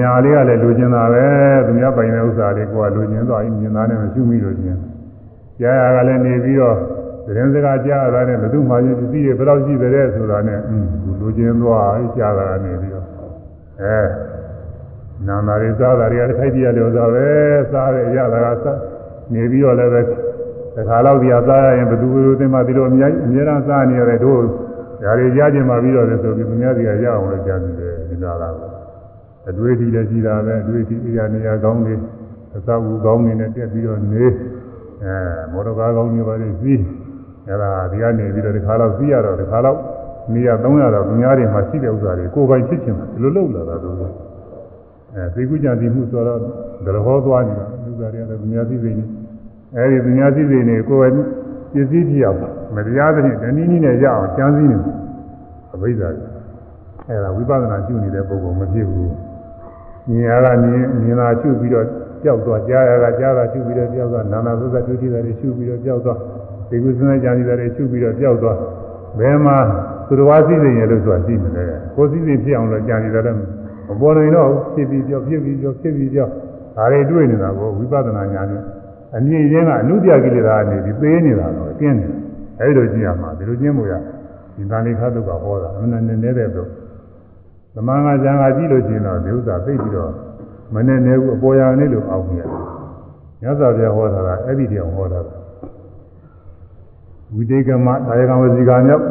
[0.03, 1.26] ဉာဏ်လေးကလည်းလိုချင်တာပဲ
[1.65, 4.80] သူများပိုင်တဲ့ဥစ္စာလေးကိုကလိုချင်သွားရင်ဉာဏ်သားနဲ့မရှိမိလို့ရှိရင်
[5.60, 6.78] ကြားရကလည်းနေပြီးတော့
[7.26, 10.86] သတင်းစကားကြားရတာနဲ့ဘယ်သူမှရင်ပစ္စည်းတွေဘယ်လောက်ရှိတယ်ဆိုတာနဲ့อืม
[11.20, 13.06] လိုချင်သွားကြားတာကနေပြီးတော့
[13.82, 14.32] အဲ
[15.28, 17.28] နာနာရီစားတာတွေကထိုက်ပြရလို့ဆိုပဲ
[17.72, 18.80] စားရရတာကစား
[19.34, 20.02] နေပြီးတော့လည်းပဲ
[20.76, 24.40] တခါတော့ဒီဟာစားရရင်ဘယ်သူဘယ်သူသိမှဒီလိုအများကြီးအများအားစားနေရတယ်တို့
[25.04, 28.54] ဒါတွေရကြမှာပြီးတော့လည်းဆိုပြီးသူများစီကရအောင်လည်းကြားပြီးတယ်ဒီလိုလား
[29.50, 31.95] အတွေ့အထိလည်းရှိတာပဲအတွေ့အထိအရာနေရာကောင်းတွေ
[32.56, 34.26] အသောအူကောင်းတွေနဲ့တက်ပြီးတော့နေ
[35.04, 35.16] အဲ
[35.52, 36.82] မော်တော်ကားကောင်းတွေပါလေစီး
[37.48, 39.78] အဲဒါဒီကနေပြီးတော့ဒီခါတော့စီးရတော့ဒီခါတော့
[40.34, 43.95] နေရ300တော့သူများတွေမှာရှိတဲ့ဥစ္စာတွေကိုယ်ပိုင်ဖြစ်ချင်တယ်ဒီလိုလုပ်လာတာတို့
[45.15, 46.40] အဲသိကုကြတိမှုဆိုတော့
[46.85, 49.06] ဒရဟောသွားနေတာဥစ္စာတွေကလည်းသူများသိသိနေ
[49.76, 51.14] အဲဒီသူများသိသိနေကိုယ်ပိုင်
[51.73, 52.40] ပစ္စည်းဖြစ်အောင်
[52.76, 54.77] မတရားသဖြင့်တနည်းနည်းနဲ့ရအောင်ကြံစည်နေ
[55.73, 56.30] အဘိဓါကြီး
[57.07, 59.11] အဲဒါဝိပဿနာကျุနေတဲ့ပုဂ္ဂိုလ်မဖြစ်ဘူး
[60.07, 61.85] မြင်ရတာမြင်မြင်တာရှုပြီးတော့
[62.23, 66.18] ကြောက်သွားကြားရတာကြားတာရှုပြီးတော့ကြောက်သွားနာနာသုသဒုတိယတွေရှုပြီးတော့ကြောက်သွား
[66.69, 68.57] ဒီကုသနာကြံစီတွေရှုပြီးတော့ကြောက်သွား
[69.19, 69.57] ဘယ်မှာ
[70.07, 71.64] သူတော်ဝါစည်းစိမ်ရလို့ဆိုတာရှိမလဲ
[71.95, 73.38] ကိုယ်စည်းစိမ်ဖြစ်အောင်လို့ကြံစီတယ်လည်း
[73.88, 76.31] မပေါ်နိုင်တော့ဖြစ်ပြီးကြောက်ဖြစ်ပြီးကြောက်ဖြစ်ပြီးကြောက်
[76.76, 78.64] ဒါတွေတွေ့နေတာကိုဝိပဿနာဉာဏ်နဲ့
[79.15, 82.07] အမြင့်ချင်းကအနုပြကိလေသာနေပြီးသေးနေတာတော့အကျဉ်းနေ
[82.60, 83.93] အဲဒီလိုကြည့်ရမှာဒီလိုကျင့်မှုရ
[84.55, 86.69] ဒီတန်လေးခါတုကဟောတာအမှန်နဲ့နေတဲ့တော့
[87.73, 90.11] သမန်ကဇံကကြည့်လို့ရှိရင်တော့ဒီဥစ္စာသိပြီးတော့
[90.73, 92.49] မနဲ့နေဘူးအပေါ်ရနေလို့အောက်မြတ်
[93.41, 95.19] ညဇာပြဟောတာကအဲ့ဒီတရားဟောတာ
[97.35, 99.03] ဝိတေကမဒါယကံဝစီကံမြောက်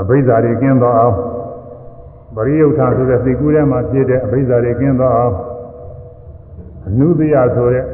[0.00, 1.16] အဘိဓါတွေကင်းသောအောင်
[2.34, 5.34] ပရိယုထာဆိုတဲ့သိကူးထဲမှာဖြစ်တဲ့အဘိဓါတွေကင်းသောအောင်
[6.86, 7.84] အနုတယဆိုတဲ့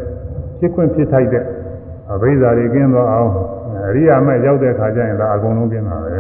[0.59, 1.45] ဖြစ်ခွင့်ဖြစ်ထိုက်တဲ့
[2.13, 3.31] အဘိဓါတွေကင်းသောအောင်
[3.89, 6.13] အရိယာမဲ့ရောက်တဲ့ခါကျရင်ဒါအကုန်လုံးကျင်းတာပဲ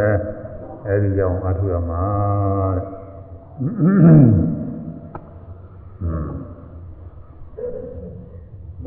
[0.87, 2.03] အဲဒီကြောင့်အထုရမှာ
[2.77, 2.85] တဲ့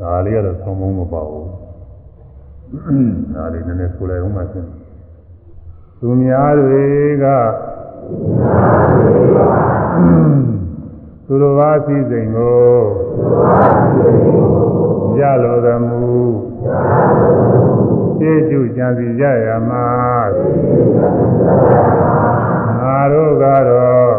[0.00, 1.48] ဒါလေးကတော့သုံးမုံမပေါ့ဘူး
[3.34, 4.68] ဒါလေးနည်းနည်းဆိုလိုက်အောင်မှရှင်း
[6.00, 6.84] သူများတွေ
[7.24, 7.26] က
[11.26, 12.60] သူတော်ဘာစည်းစိမ်ကို
[15.18, 16.02] ရလိုသမှု
[18.18, 19.86] ရှေးကျူကြံစီကြရမှာ
[22.78, 24.12] ငါတို့ကတော့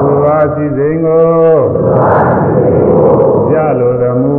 [0.00, 1.28] သူဘာစည်းစိမ်ကို
[3.52, 4.38] ရလိုသမှု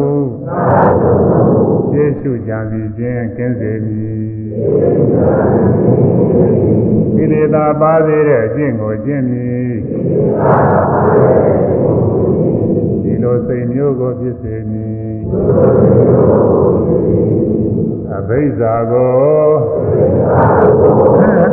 [1.92, 4.41] ရှေးကျူကြံစီခြင်းကင်းစေမည်
[7.16, 9.74] ကိလေသာပါသေးတဲ့အကျင့်ကိုကျင့်မည်
[13.04, 15.18] ဒီလိုစိတ်မျိုးကိုဖြစ်စေမည်
[18.16, 19.12] အဘိဇာကို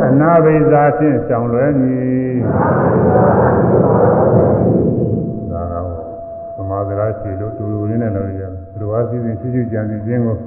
[0.07, 2.35] အနာဘိဇာဖြင့်ရှောင်လွဲမည်
[5.51, 5.75] ဒါက
[6.55, 10.37] သမာဓိရာရှိလို့တူတူလေးနဲ့လုပ်ရမယ်သူတော်ဘာစီစဉ်ရှိရှိကြံစီခြင်းကို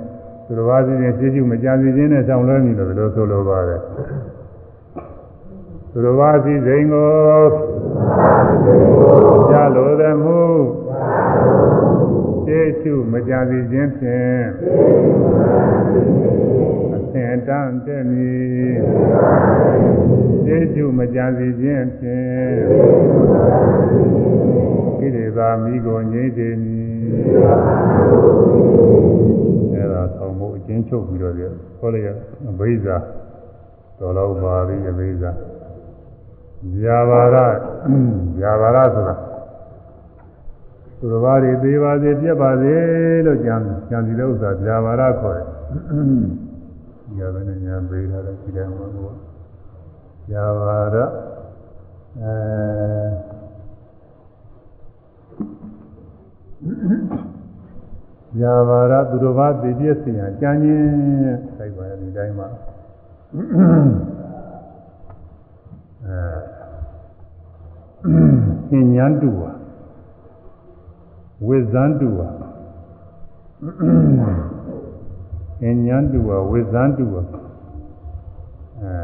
[0.52, 3.80] သူတော်ဘာစီစဉ်ရှိရှိမကြံစီခြင်းနဲ့ရှောင်လွဲမည်လို့ဒီလိုဆိုလိုပါတယ်
[5.90, 7.10] သူတော်ဘာစီစဉ်ကို
[9.50, 10.40] ကြလိုသည်မူ
[12.44, 14.42] ရှရှေးရှုမကြစီခြင်းဖြင့်
[16.94, 18.32] အသင်တန်တဲ့မီ
[20.44, 22.54] ရှေးရှုမကြစီခြင်းဖြင့်
[24.98, 26.92] ဣတိသာမိကိုငြိမ့်စေမည်
[29.74, 30.41] အဲဒါဆောင်းဖို့အချ
[30.74, 32.08] င်းချုပ်ပြီးတော့ခေါ်လိုက်ရ
[32.50, 32.96] အဘိဇာ
[33.98, 35.30] တော်တော်ပါပြီအဘိဇာ
[36.82, 37.36] ဇာဘာရ
[38.40, 39.14] ဇာဘာရဆိုတာ
[40.98, 42.74] သူတော်ဘာတွေသေးပါစေပြက်ပါစေ
[43.26, 43.54] လို့ကြံ
[43.90, 45.46] ကြံစီတဲ့ဥစ္စာဇာဘာရခေါ်တယ်။
[47.16, 48.96] ညာဘယ်နဲ့ညာပေးထားတယ်ဒီတည်းမှာက
[50.30, 50.96] ဇာဘာရ
[52.20, 57.31] အဲ
[58.40, 60.86] ဇာဘာရသူတော်ဘာသိပြည့်စင်ရကြံခြင်း
[61.56, 62.48] စိုက်ပါဒီတိုင်းမှာ
[66.04, 66.18] အဲ
[68.68, 69.50] သင်ညာတူပါ
[71.46, 72.20] ဝိဇန္တုဝ
[75.62, 78.94] အဉ္ဉန္တုဝဝိဇန္တုဝအဲ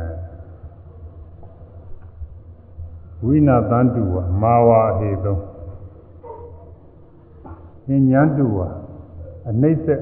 [3.24, 5.36] ဝိနာတန္တုဝမာဝါဟေတုံ
[7.88, 8.58] အဉ္ဉန္တုဝ
[9.48, 10.00] အနှိမ့်ဆက်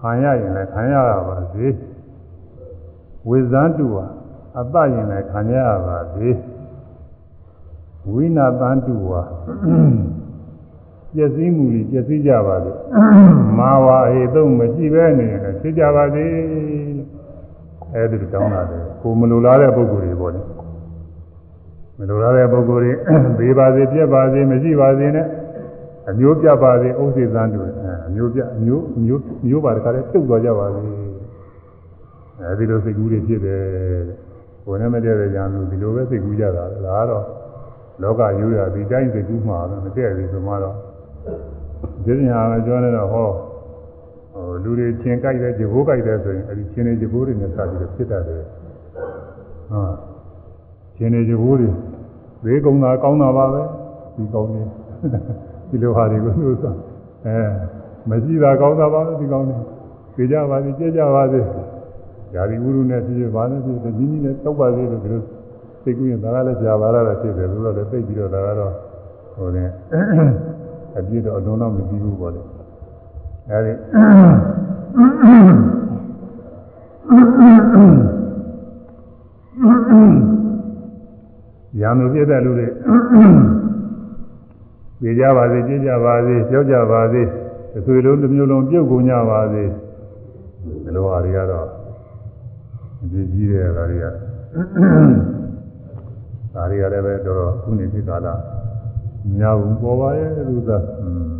[0.00, 1.66] ခံရရင်လည်းခံရရပါစေ
[3.28, 3.96] ဝိဇန္တုဝ
[4.60, 6.28] အပရင်လည်းခံရရပါစေ
[8.12, 9.10] ဝိနာတန္တုဝ
[11.14, 12.72] ပျက်စီးမှုကြီးပျက်စီးကြပါစေ
[13.58, 16.24] မာဝါဟေသုံးမရှိပဲနေရင်ဖြစ်ကြပါစေ
[16.96, 17.20] လို့
[17.94, 20.40] အဲဒီတောင်းတာတယ်ကိုမလိုလားတဲ့ပုဂ္ဂိုလ်တွေပေါ့လေ
[21.98, 22.92] မလိုလားတဲ့ပုဂ္ဂိုလ်တွေ
[23.38, 25.26] ဘေးပါစေပြက်ပါစေမရှိပါစေနဲ့
[26.08, 27.66] အမျိုးပြပါစေဥစ္စေသန်းတွေ
[28.08, 30.82] အမျိုးပြအမျိုးမျိုးမျိုးပါတခါတည်းတုတ်သွားကြပါစေ
[32.42, 33.62] အဲဒီလိုစိတ်ကူးတွေဖြစ်တယ်
[34.64, 37.24] ကိုယ်နဲ့မတည့်တဲ့ညာလူဒီလိုပဲစိတ်ကူးကြတာဒါကတော့
[38.02, 40.76] လောကရိုးရာဒီတိုင်းစိတ်ကူးမှာတော့မတည့်ဘူးဆိုမှတော့
[42.04, 43.28] ဒီညာကပြောနေတော့ဟော
[44.32, 48.42] ဟိုလူတွေချင်းကြိုက်တယ်ဂျဘိုးကြိုက်တယ်ဆိုရင်အဲဒီချင်းတွေဂျဘိုးတွေနဲ့စပြီးတော့ဖြစ်တတ်တယ်
[49.72, 49.82] ဟာ
[50.96, 51.68] ချင်းတွေဂျဘိုးတွေ
[52.44, 53.62] ဘေးကုံတာကောင်းတာပါပဲ
[54.16, 54.62] ဒီကောင်းနေ
[55.68, 56.74] ဒီလိုဟာတွေကိုလို့ဆို
[57.26, 57.36] အဲ
[58.08, 59.56] မရှိတာကောင်းတာပါပဲဒီကောင်းနေ
[60.14, 61.40] ပြေကြပါစေကြည့်ကြပါစေ
[62.34, 65.22] ဓာရီဝုရုနဲ့ဖြစ်ဖြစ်ပါနဲ့ဖြစ်ဖြစ်ညီညီနဲ့တောက်ပါစေလို့ဒီလို
[65.82, 68.72] စိတ်ကူးရင်ဒါကလည်းကြာပါလားဖြစ်တယ်လို့တော့လည်းသိပြီးတော့ဒါကတော့
[69.36, 69.64] ဟိုနေ
[70.98, 72.42] အပြည့်တော့အလုံးတော့မပြီးဘူးပေါ့လေ
[73.50, 73.72] အဲဒီ
[81.80, 82.68] ရံလို့ပြည့်တဲ့လူတွေ
[85.00, 87.22] ပြေကြပါစေကြည်ကြပါစေကြောက်ကြပါစေ
[87.72, 89.62] တစ်ဆွေလုံးတစ်မျိုးလုံးပြုတ်ကုန်ကြပါစေ
[90.84, 91.66] ဒီလိုဟာတွေကတော့
[93.02, 94.06] အကြီးကြီးတဲ့ဟာတွေက
[96.54, 98.28] ဒါတွေကလည်းပဲတော်တော်ခုနေဖြစ်ကာလ
[99.36, 100.82] မြာဘူးပေါ်ပါရဲ့လူသား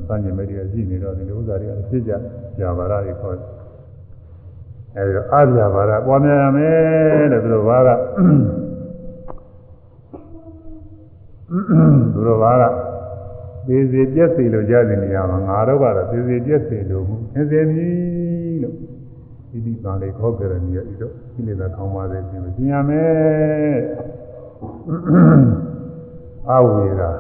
[0.07, 2.13] စံကျင်မဲ့တွေကရှိနေတော့ဒီလိုဥစ္စာတွေကအဖြစ်ကြ
[2.59, 3.37] ကြာပါရတွေခေါ်
[4.97, 7.89] အဲဒီတော့အပြာပါရပွားများရမယ်တဲ့သူတို့ဘာက
[12.15, 12.90] သူတို့ဘာက
[13.71, 18.75] သေစီပြက်စီလို့ကြားနေရမှာငါတို့ကတော့သေစီပြက်စီလို့သင်စေမည်လို့
[19.51, 23.79] ဒီဒီပါလေခေါ်ကြတယ်မြေဤတော့ဒီလေသာခေါင်းပါသေးခြင်းလို့ရှင်းရမယ်
[26.51, 27.11] အဝေရာ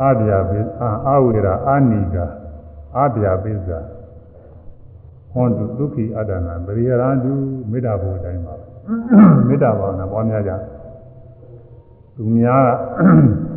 [0.00, 0.58] အာဗျာပိ
[1.06, 2.26] အာဝေရာအာနိကာ
[2.96, 3.78] အာဗျာပိဇာ
[5.32, 7.32] ဟွန်တုဒုက္ခိအတ္တနာပရိယရန္တု
[7.70, 8.54] မေတ္တာဘုအတိုင်းပါ
[9.48, 10.52] မေတ္တာဘာဝနာပေါ်များကြ
[12.16, 13.49] သူများက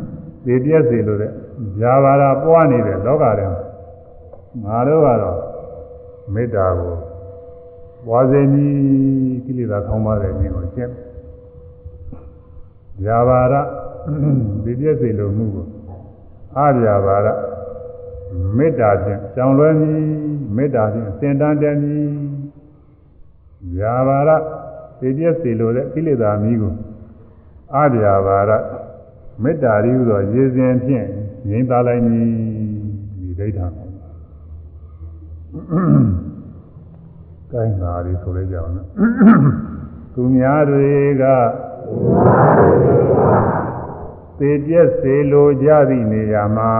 [0.44, 1.32] ဒီပြည့်စေလို့တဲ့
[1.80, 3.46] ဇာဘာရာပွားနေတဲ့လောကထဲ
[4.64, 5.38] ငါတို့ကတော့
[6.34, 6.94] မေတ္တာကို
[8.06, 8.72] ပွားစေမည်
[9.44, 10.92] ကိလေသာခေါင်းပါတဲ့ခြင်းကိုကျင့်
[13.04, 13.54] ဇာဘာရ
[14.64, 15.66] ဒီပြည့်စေလို့မှုကို
[16.56, 17.28] အာဇာဘာရ
[18.56, 20.00] မေတ္တာဖြင့်ကြောင်လွဲမည်
[20.56, 22.08] မေတ္တာဖြင့်စင်တန်းတယ်မည်
[23.78, 24.30] ဇာဘာရ
[25.00, 26.72] ဒီပြည့်စေလို့တဲ့ကိလေသာမီးကို
[27.74, 28.52] အာဇာဘာရ
[29.42, 31.06] မေတ္တာရည်ဟူသောရေစဉ်ဖြင့်
[31.48, 32.28] ငြိမ်းသားလိုက်မည်
[33.18, 33.72] ဒီဒိဋ္ဌာန်
[37.52, 38.86] ကိုင်းပါရီဆိုလိုက်ကြအောင်နော်
[40.14, 40.90] သူများတွေ
[41.22, 41.24] က
[44.38, 46.74] သေပြက်စေလိုကြသည့်နေရာမှာ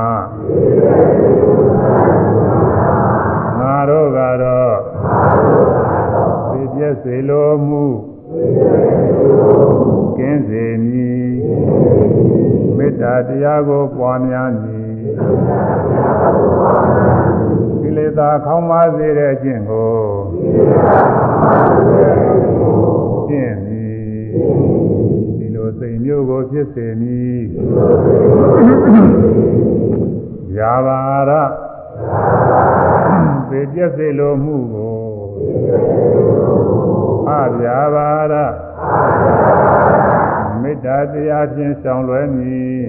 [3.59, 4.77] ငါတို့ကတော့
[6.51, 7.87] သေပြက်စေလိုမှု
[10.19, 11.29] ကင်းစေမည်
[12.77, 14.95] မေတ္တာတရားကိုပွားများမည်
[17.81, 19.93] ကိလေသာခေါင်းပါစေတဲ့အကျင့်ကို
[23.29, 24.27] ကျင့်မည်
[25.39, 27.41] ဒီလိုစိတ်မျိုးကိုဖြစ်စေမည်
[30.55, 30.99] ဇဗျာပါ
[31.29, 31.33] ရ
[33.49, 36.84] ပေပြည့်စေလိုမှုကို
[37.31, 38.35] အဗျာပါရ
[40.63, 42.81] မေတ္တာတရားဖြင့်ဆောင်လွယ်မည်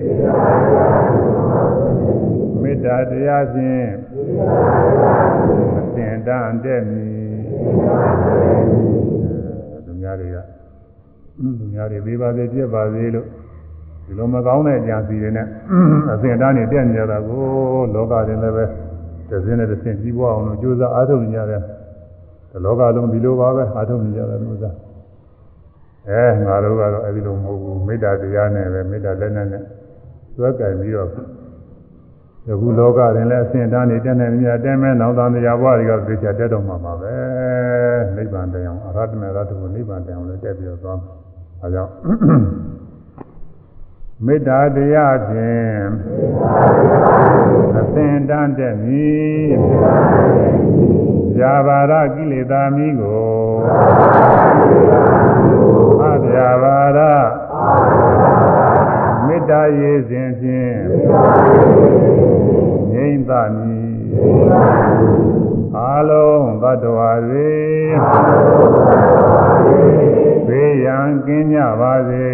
[2.61, 3.85] မေတ္တာတရားဖြင့်
[5.77, 7.27] အစဉ်တန်တဲ့မည်
[9.85, 10.37] သူများတွေက
[11.59, 13.27] သူများတွေပေးပါစေပြည့်ပါစေလို့
[14.05, 15.47] ဒီလိုမကောင်းတဲ့အကြံစီတွေနဲ့
[16.13, 17.43] အစဉ်တန်းနေတက်နေကြတာကို
[17.93, 18.65] လောကရင်လည်းပဲ
[19.29, 21.74] တစ်စင်းနဲ့တစ်စင်းကြီးပွားအောင်လို့ကြိုးစားအားထုတ်နေကြတယ်ဒီ
[22.63, 24.75] လောကလုံးဒီလိုပါပဲအားထုတ်နေကြတယ်လို့စား
[26.09, 29.63] အဲငါတို့ကတော့အဲဒီလိုမဟုတ်ဘူးမေတ္တာတရားနဲ့ပဲမေတ္တာလက်နဲ့နဲ့
[30.37, 31.09] သွဲကြိုင်ပြီးတော့
[32.47, 37.13] ယခုလောကရင်လည်းအစဉ်တန်းနေတက်နေမြတ်တဲမဲနောက်သားတရားဘဝတွေကသိချတက်တော့မှာပါပဲ
[38.15, 41.13] နိဗ္ဗာန်တရားအရဟတမေရတ္တကိုနိဗ္ဗာန်တရားလည်းတက်ပြီးတော့သွားမှာ
[41.61, 41.91] အဲကြောင့်
[44.25, 45.79] မေတ္တာတရားဖြင့်
[47.79, 50.94] အစဉ်တန်းတဲ့မည်
[51.39, 53.25] ဇာဘာရကိလေသာမိကို
[56.03, 56.99] အဗျာဘာရ
[59.25, 60.77] မေတ္တာရေစဉ်ဖြင့်
[62.91, 63.95] ငြိမ့်သမည်
[65.77, 67.53] အာလုံးသတ္တဝါတွေ
[70.47, 72.27] ဘေးရန်ကင်းကြပါစေ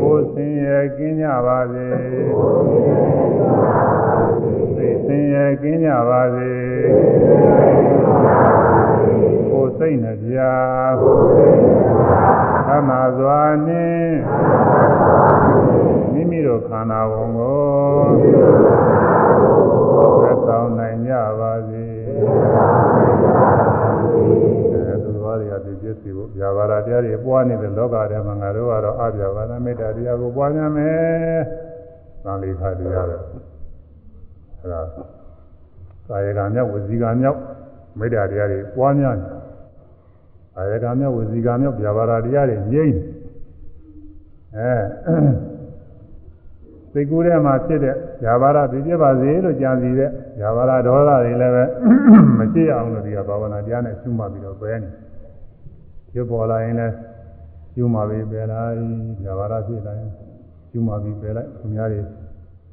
[0.00, 3.15] ကိုယ်စင်ရဲ့ကင်းကြပါစေသိစင်
[5.36, 6.50] ရဲ့ကင်းကြပါစေ
[9.50, 10.38] ကိုယ်စိတ်နှပြ
[12.66, 14.16] သမစွာနှင့်
[16.12, 17.60] မိမိတို့ခန္ဓာဝန်ကို
[20.22, 21.84] သက်ဆောင်နိုင်ကြပါစေ
[24.72, 31.38] အဲသူတော်တွေကဒီပြည့်စုံဖို့ဗျာပါဒတရားတွေပွားနေတဲ့လောကထဲမှာငါတို့ကတော့အဗျာပါဒမေတ္တာတရားကိုပွားများမယ်။
[32.24, 33.16] သံလေခါတရားပဲ။
[34.62, 34.82] အဲဒါ
[36.08, 37.38] ကာယကံမြောက်ဝစီကံမြောက်
[37.98, 39.28] မေတ္တာတရားတွေပွားများတယ်။
[40.54, 42.96] ကာယကံမြောက်ဝစီကံမြောက်ဗျာပါဒတရားတွေငြိမ့်
[44.56, 44.72] အဲ
[46.92, 50.10] စိတ်ကူးထဲမှာဖြစ်တဲ့ဇာဘာရသိပြပါစေလို့ကြံစီတဲ့
[50.40, 51.64] ဇာဘာရဒေါသတွေလည်းပဲ
[52.38, 54.88] မရှိအောင်လို့ဒီကဘာဝနာတရားနဲ့ရှုမှတ်ပြီးတော့ပဲနေ
[56.12, 56.94] ဖြစ်ပေါ်လာရင်လည်း
[57.72, 58.76] ရှုမှတ်ပြီးပဲလိုက်
[59.24, 60.10] ဇာဘာရဖြစ်လာရင်
[60.70, 62.00] ရှုမှတ်ပြီးပဲလိုက်သူများတွေ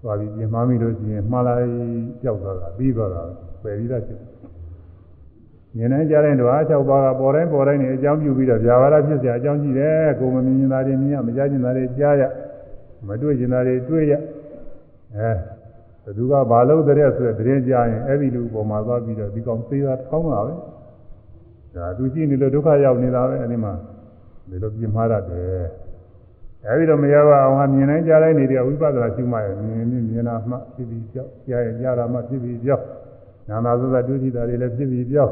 [0.02, 1.66] သွားပြီးပြင်မှားမိလို့ရှိရင်မှားလိုက်
[2.22, 3.22] ကြောက်သွားတာပြီးသွားတာ
[3.62, 4.18] ပယ်ပြီးသားဖြစ်
[5.76, 12.22] မြင်နိုင်ကြတဲ့ဓဝါ၆ပါးကပေါ်တိုင်းပေါ်တိုင်းနေအကြောင်းပြုပြီးတော့ဇာဘာရဖြစ်เสียအကြောင်းကြည့်တယ်ကိုယ်မမြင်တာတွေမြင်ရမကြားကျင်တာတွေကြားရ
[13.08, 14.12] မတွေ့ကျင်တာတွေတွေ့ရ
[15.16, 15.30] အဲ
[16.04, 20.54] ဘသူကဘာလို့တဲ့ဆိုတဲ့သတင်းကြားရင်အဲ့ဒီလူပေါ်မှာသွားပြီးတော့ဒီကောင်သေးတာထောင်းတာပဲ
[21.74, 23.72] ဒါသူကြည့်နေလို့ဒုက္ခရောက်နေတာပဲအဲ့ဒီမှာ
[24.50, 25.64] ဒီလိုပြင်းမှားရတယ်
[26.67, 32.83] အဲ့ဒီတော့မရပါအောင်ဟာမြင်နိုင်ကြားတိုင်းနေတဲ့ဝိပဿနာရှုမှရမြင်မြင်မြင်တာမှဖြစ်ပြီးကြောက်ကြားရကြားတာမှဖြစ်ပြီးကြောက်
[33.49, 35.31] နာနာသုသဒုတိတာတွေလည်းဖြစ်ပြီးကြောက်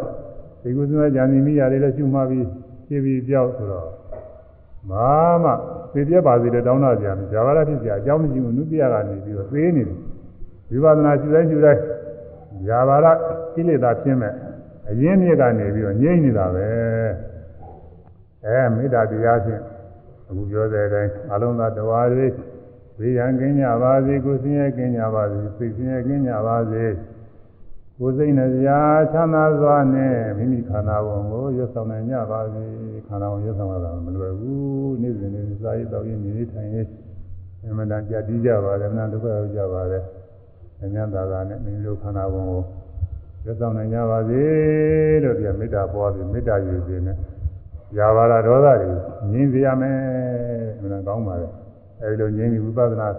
[0.62, 2.46] ဒီကုသနာဉာဏ်မိမိရတယ်လည်းရှုမှပြီး
[2.88, 3.90] ဖြစ်ပြီးကြောက်ဆိုတော့
[4.90, 5.12] ဘာ
[5.44, 5.52] မှ
[5.94, 9.98] သိပြပါစေတဲ့တောင်းတာကြံဇာဝရဖြစ်ကြအကြောင်းမရှိဘူးနုပြကနေပြီးတော့သေးနေတယ်
[10.84, 11.82] ဝိပဿနာရှုတိုင်းရှုတိုင်း
[12.68, 13.08] ဇာဝရ
[13.54, 14.34] ကိလေသာဖြစ်မဲ့
[14.90, 16.68] အရင်းမြစ်ကနေပြီးတော့ငြိမ့်နေတာပဲ
[18.46, 19.62] အဲမေတ္တာတရားဖြင့်
[20.32, 22.28] အခုပြောတဲ့အတိုင်းအလုံးစုံတရားတွေ
[23.00, 26.84] ဘေးရန်ကင်းကြပါစေကိုယ်စင်းရဲကင်းကြပါစေစိတ်စင်းရဲကင်းကြပါစေ
[27.98, 28.70] ကိုယ်စိတ်နှပြ
[29.14, 32.64] ချမ်းသာစွာနဲ့မိမိခန္ဓာဝန်ကိုရွတ်ဆောင်နိုင်ကြပါစေ
[33.08, 36.88] ခန္ဓာဝန်ရွတ်ဆောင်ရတာမလွယ်ဘူးနေ့စဉ်နေ့စားရတော့ရင်းနေထိုင်ရေး
[37.72, 40.04] အမှန်တန်ကြတည်ကြပါတယ်အမှန်ဒုက္ခရောက်ကြပါတယ်
[40.82, 42.62] အញ្ញသာသာနဲ့မိမိတို့ခန္ဓာဝန်ကို
[43.46, 44.44] ရွတ်ဆောင်နိုင်ကြပါစေ
[45.24, 47.18] လို့ဒီမေတ္တာပွားပြီးမေတ္တာယူခြင်းနဲ့
[47.98, 48.90] ရာဘာဒဒေါသတွေ
[49.32, 49.98] ငြင်းစေရမယ်
[50.78, 51.48] အမှန်ကောင်းပါလေ
[52.02, 53.10] အဲဒီလိုငြင်းပြီးဝိပဿနာ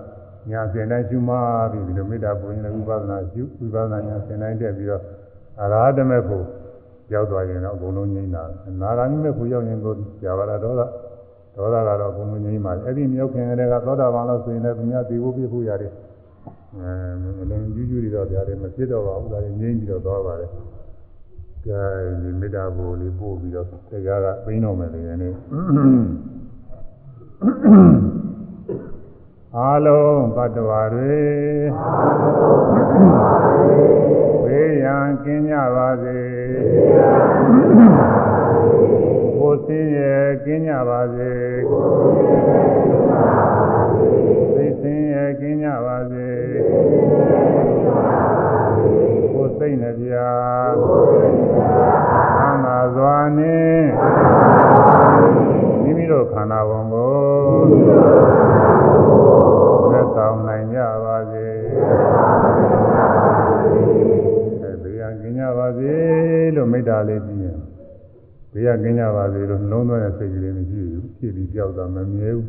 [0.51, 1.35] ညာစင်တိုင်းရှုမှ
[1.73, 5.03] ပြီးဒီလိုမေတ္တာပုံရင်လည်းဝိပဿနာရှုဝိပဿနာညာစင်တိုင်းတက်ပြီးတော့
[5.63, 6.45] အရာဓမေဖို့
[7.13, 8.45] ရောက်သွားရင်တော့အကုန်လုံးငြိမ်းတာ
[8.81, 10.83] နာဂာမိမေဖို့ရောက်ရင်ကိုဇာဝရဒေါသ
[11.57, 15.93] ဒေါသကတော့အကုန်လုံးငြိမ်းပါလေအဲ့ဒီမြောက်ခင်ကလေးကသောတာပန်လို့ဆိုရင်လည်းသူများဒီဖို့ပြဖို့ရတယ်
[16.79, 20.51] အဲလုံးကျူးကျူးတွေတော့ဗျာတယ်မဖြစ်တော့ပါဘူးဒါငြိမ်းပြီးတော့သွားပါတယ်
[21.67, 21.83] ကဲ
[22.23, 25.35] ဒီမေတ္တာဘုလေးပို့ပြီးတော့တရားကပြင်းတော့မယ်လေနေ့
[29.57, 31.21] အာလုံးဘတ်တော်တွေ
[34.45, 36.19] ဘေးရန်ကင်းကြပါစေ
[39.37, 41.33] ကိုယ်စင်းရဲ့ကင်းကြပါစေ
[44.55, 46.29] သိစင်းရဲ့ကင်းကြပါစေ
[49.63, 50.31] သိမ့်တယ်ဗျာ
[52.39, 53.83] သံသာစွာနဲ့
[55.83, 57.15] မိမိတို့ခန္ဓာဝန်ကို
[59.93, 61.47] သက်ဆောင်နိုင်ကြပါစေ
[64.83, 65.93] ဘေးရကင်းကြပါစေ
[66.57, 67.59] လို့မေတ္တာလေးပြီးရင်
[68.53, 72.49] ဘေးရကင်းကြပါစေလို့နှလုံးသွင်းတဲ့စိတ်ကလေးမရှိဘူးဖြစ်ပြီးကြောက်တာမမြဲဘူး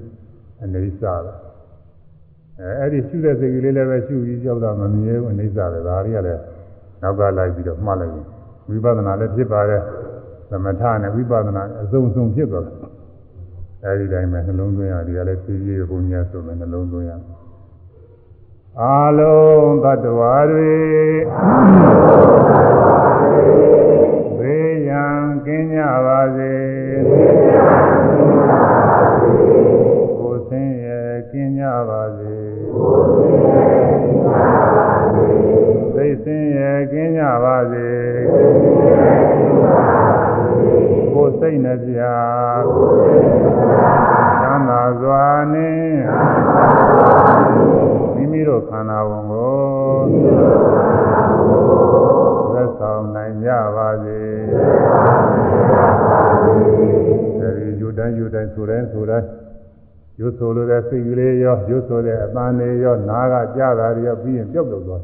[0.64, 1.38] အနေစားတယ်
[2.60, 6.41] အဲအဲ့ဒီရှုတဲ့စိတ်ကလေးလည်းပဲရှုပြီးကြောက်တာမမြဲဘူးအနေစားတယ်ဒါတွေကလည်း
[7.03, 8.27] နောက်ကလိုက်ပြီးတော့မှတ်လိုက်ရင်
[8.69, 9.81] ဝိပဿနာလည်းဖြစ်ပါတယ်
[10.49, 12.75] သမထနဲ့ဝိပဿနာအစုံစုံဖြစ်သွားတယ်
[13.84, 17.11] အဲဒီတိုင်းပဲနှလုံးသွင်းရဒီကလည်းဖြည်းဖြည်းဘုံညာဆိုမယ်နှလုံးသွင်းရ
[18.81, 20.73] အာလုံးတ attva တွေ
[24.38, 26.53] ဘေးရန်ကင်းကြပါစေ
[27.09, 27.82] ကိုယ်
[41.53, 41.99] တ်နှပြ
[44.39, 45.23] ချမ်းသာစွာ
[45.53, 45.97] နှင့်
[48.15, 49.55] မိမိတို့ခန္ဓာဝန်ကို
[52.53, 54.19] သက်ဆောင်နိုင်ကြပါစေ
[57.39, 59.27] အဲဒီယူတိုင်းယူတိုင်းဆိုတိုင်းဆိုတိုင်း
[60.19, 65.03] ရွတ်ဆိုလို့တဲ့စိတ်ကလေးရောရွတ်ဆိုတဲ့အပန်းလေးရောနားကကြားတာတွေရောပြီးရင်ပြုတ်လို့သွား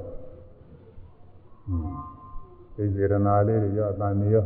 [2.76, 4.46] စိတ်စေရနာလေးတွေရောအပန်းလေးရော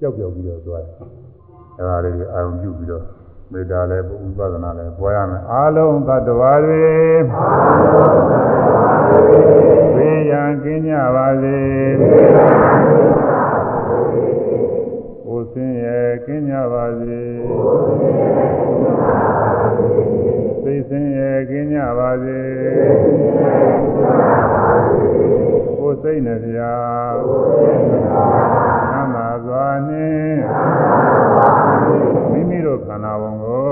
[0.00, 1.23] ကြောက်ကြောက်ပြီးတော့သွားတယ်
[1.78, 3.04] အဲဒါလေးကိုအာရုံပြုပြီးတော့
[3.52, 6.84] မေတ္တာလည်းဥပဒနာလည်းပွားရမယ်အာလုံးသတ္တဝါတွေ
[9.94, 11.58] ဘေးရန်ကင်းကြပါစေ
[15.26, 17.20] ကိုယ်ဆင်းရဲကင်းကြပါစေ
[20.64, 22.40] သိဆင်းရဲကင်းကြပါစေ
[25.78, 26.58] ကိုယ်စိတ်နှပြ
[28.90, 30.38] သမ်းသာစွာနှင့်
[32.32, 33.64] မိမိတို့ခန္ဓာဝန်ကို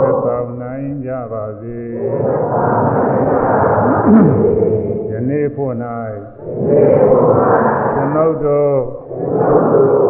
[0.00, 1.80] သက်ဆောင်နိုင်ကြပါစေ
[5.10, 5.74] ယနေ့ဖို့၌
[7.94, 8.76] ကျွန်ုပ်တို့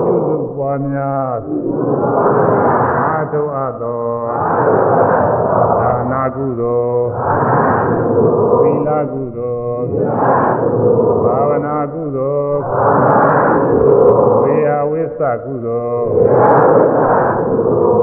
[0.05, 1.39] ပြုစုပွားများ
[2.99, 4.03] အားထုတ်အပ်သော
[5.81, 7.07] ဒါနာကုသိုလ်
[8.63, 9.30] သီလကုသိုလ်
[11.25, 12.59] ဘာဝနာကုသိုလ်
[14.43, 16.07] ဝေယဝိသကုသိုလ်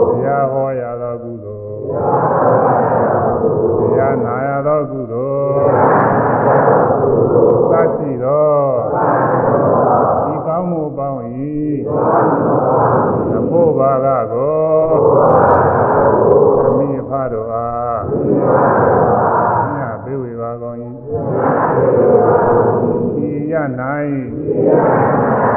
[0.09, 1.79] တရားဟောရသောကုသိုလ်
[3.79, 5.67] တရားနာရသောကုသိုလ်
[7.71, 8.57] သတ်ရှိသော
[10.25, 11.21] ဒီကောင်းမှုပေါင်း၏
[13.37, 15.36] အဖို့ဘာကကို
[23.57, 23.59] ရ၌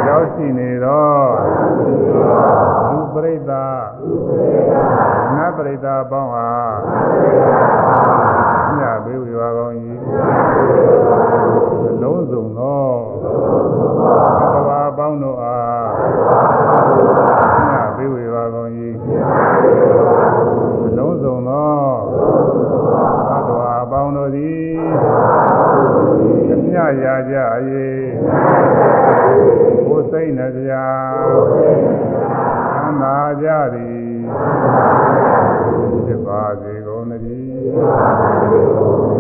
[0.09, 1.13] ရောက်ရှိနေသော
[2.91, 3.81] လူပရိသတ်
[5.37, 6.77] နတ်ပရိသတ်ပေါင်းအား
[8.79, 9.77] ညဘေးဝေပါကောင်း၏
[12.03, 12.87] လုံးစုံသော
[14.53, 15.89] သဘာပေါင်းတို့အား
[17.71, 18.73] ညဘေးဝေပါကောင်း၏
[20.97, 21.75] လုံးစုံသော
[23.49, 24.81] သဘာပေါင်းတို့သည်
[26.53, 27.37] အမြရာကြ၏
[29.87, 30.73] ကိုယ်စိတ်နှပြ
[32.75, 34.11] သမ်းသာကြသည်
[36.07, 39.20] ဖြစ်ပါစေကုန်သတည်းညာ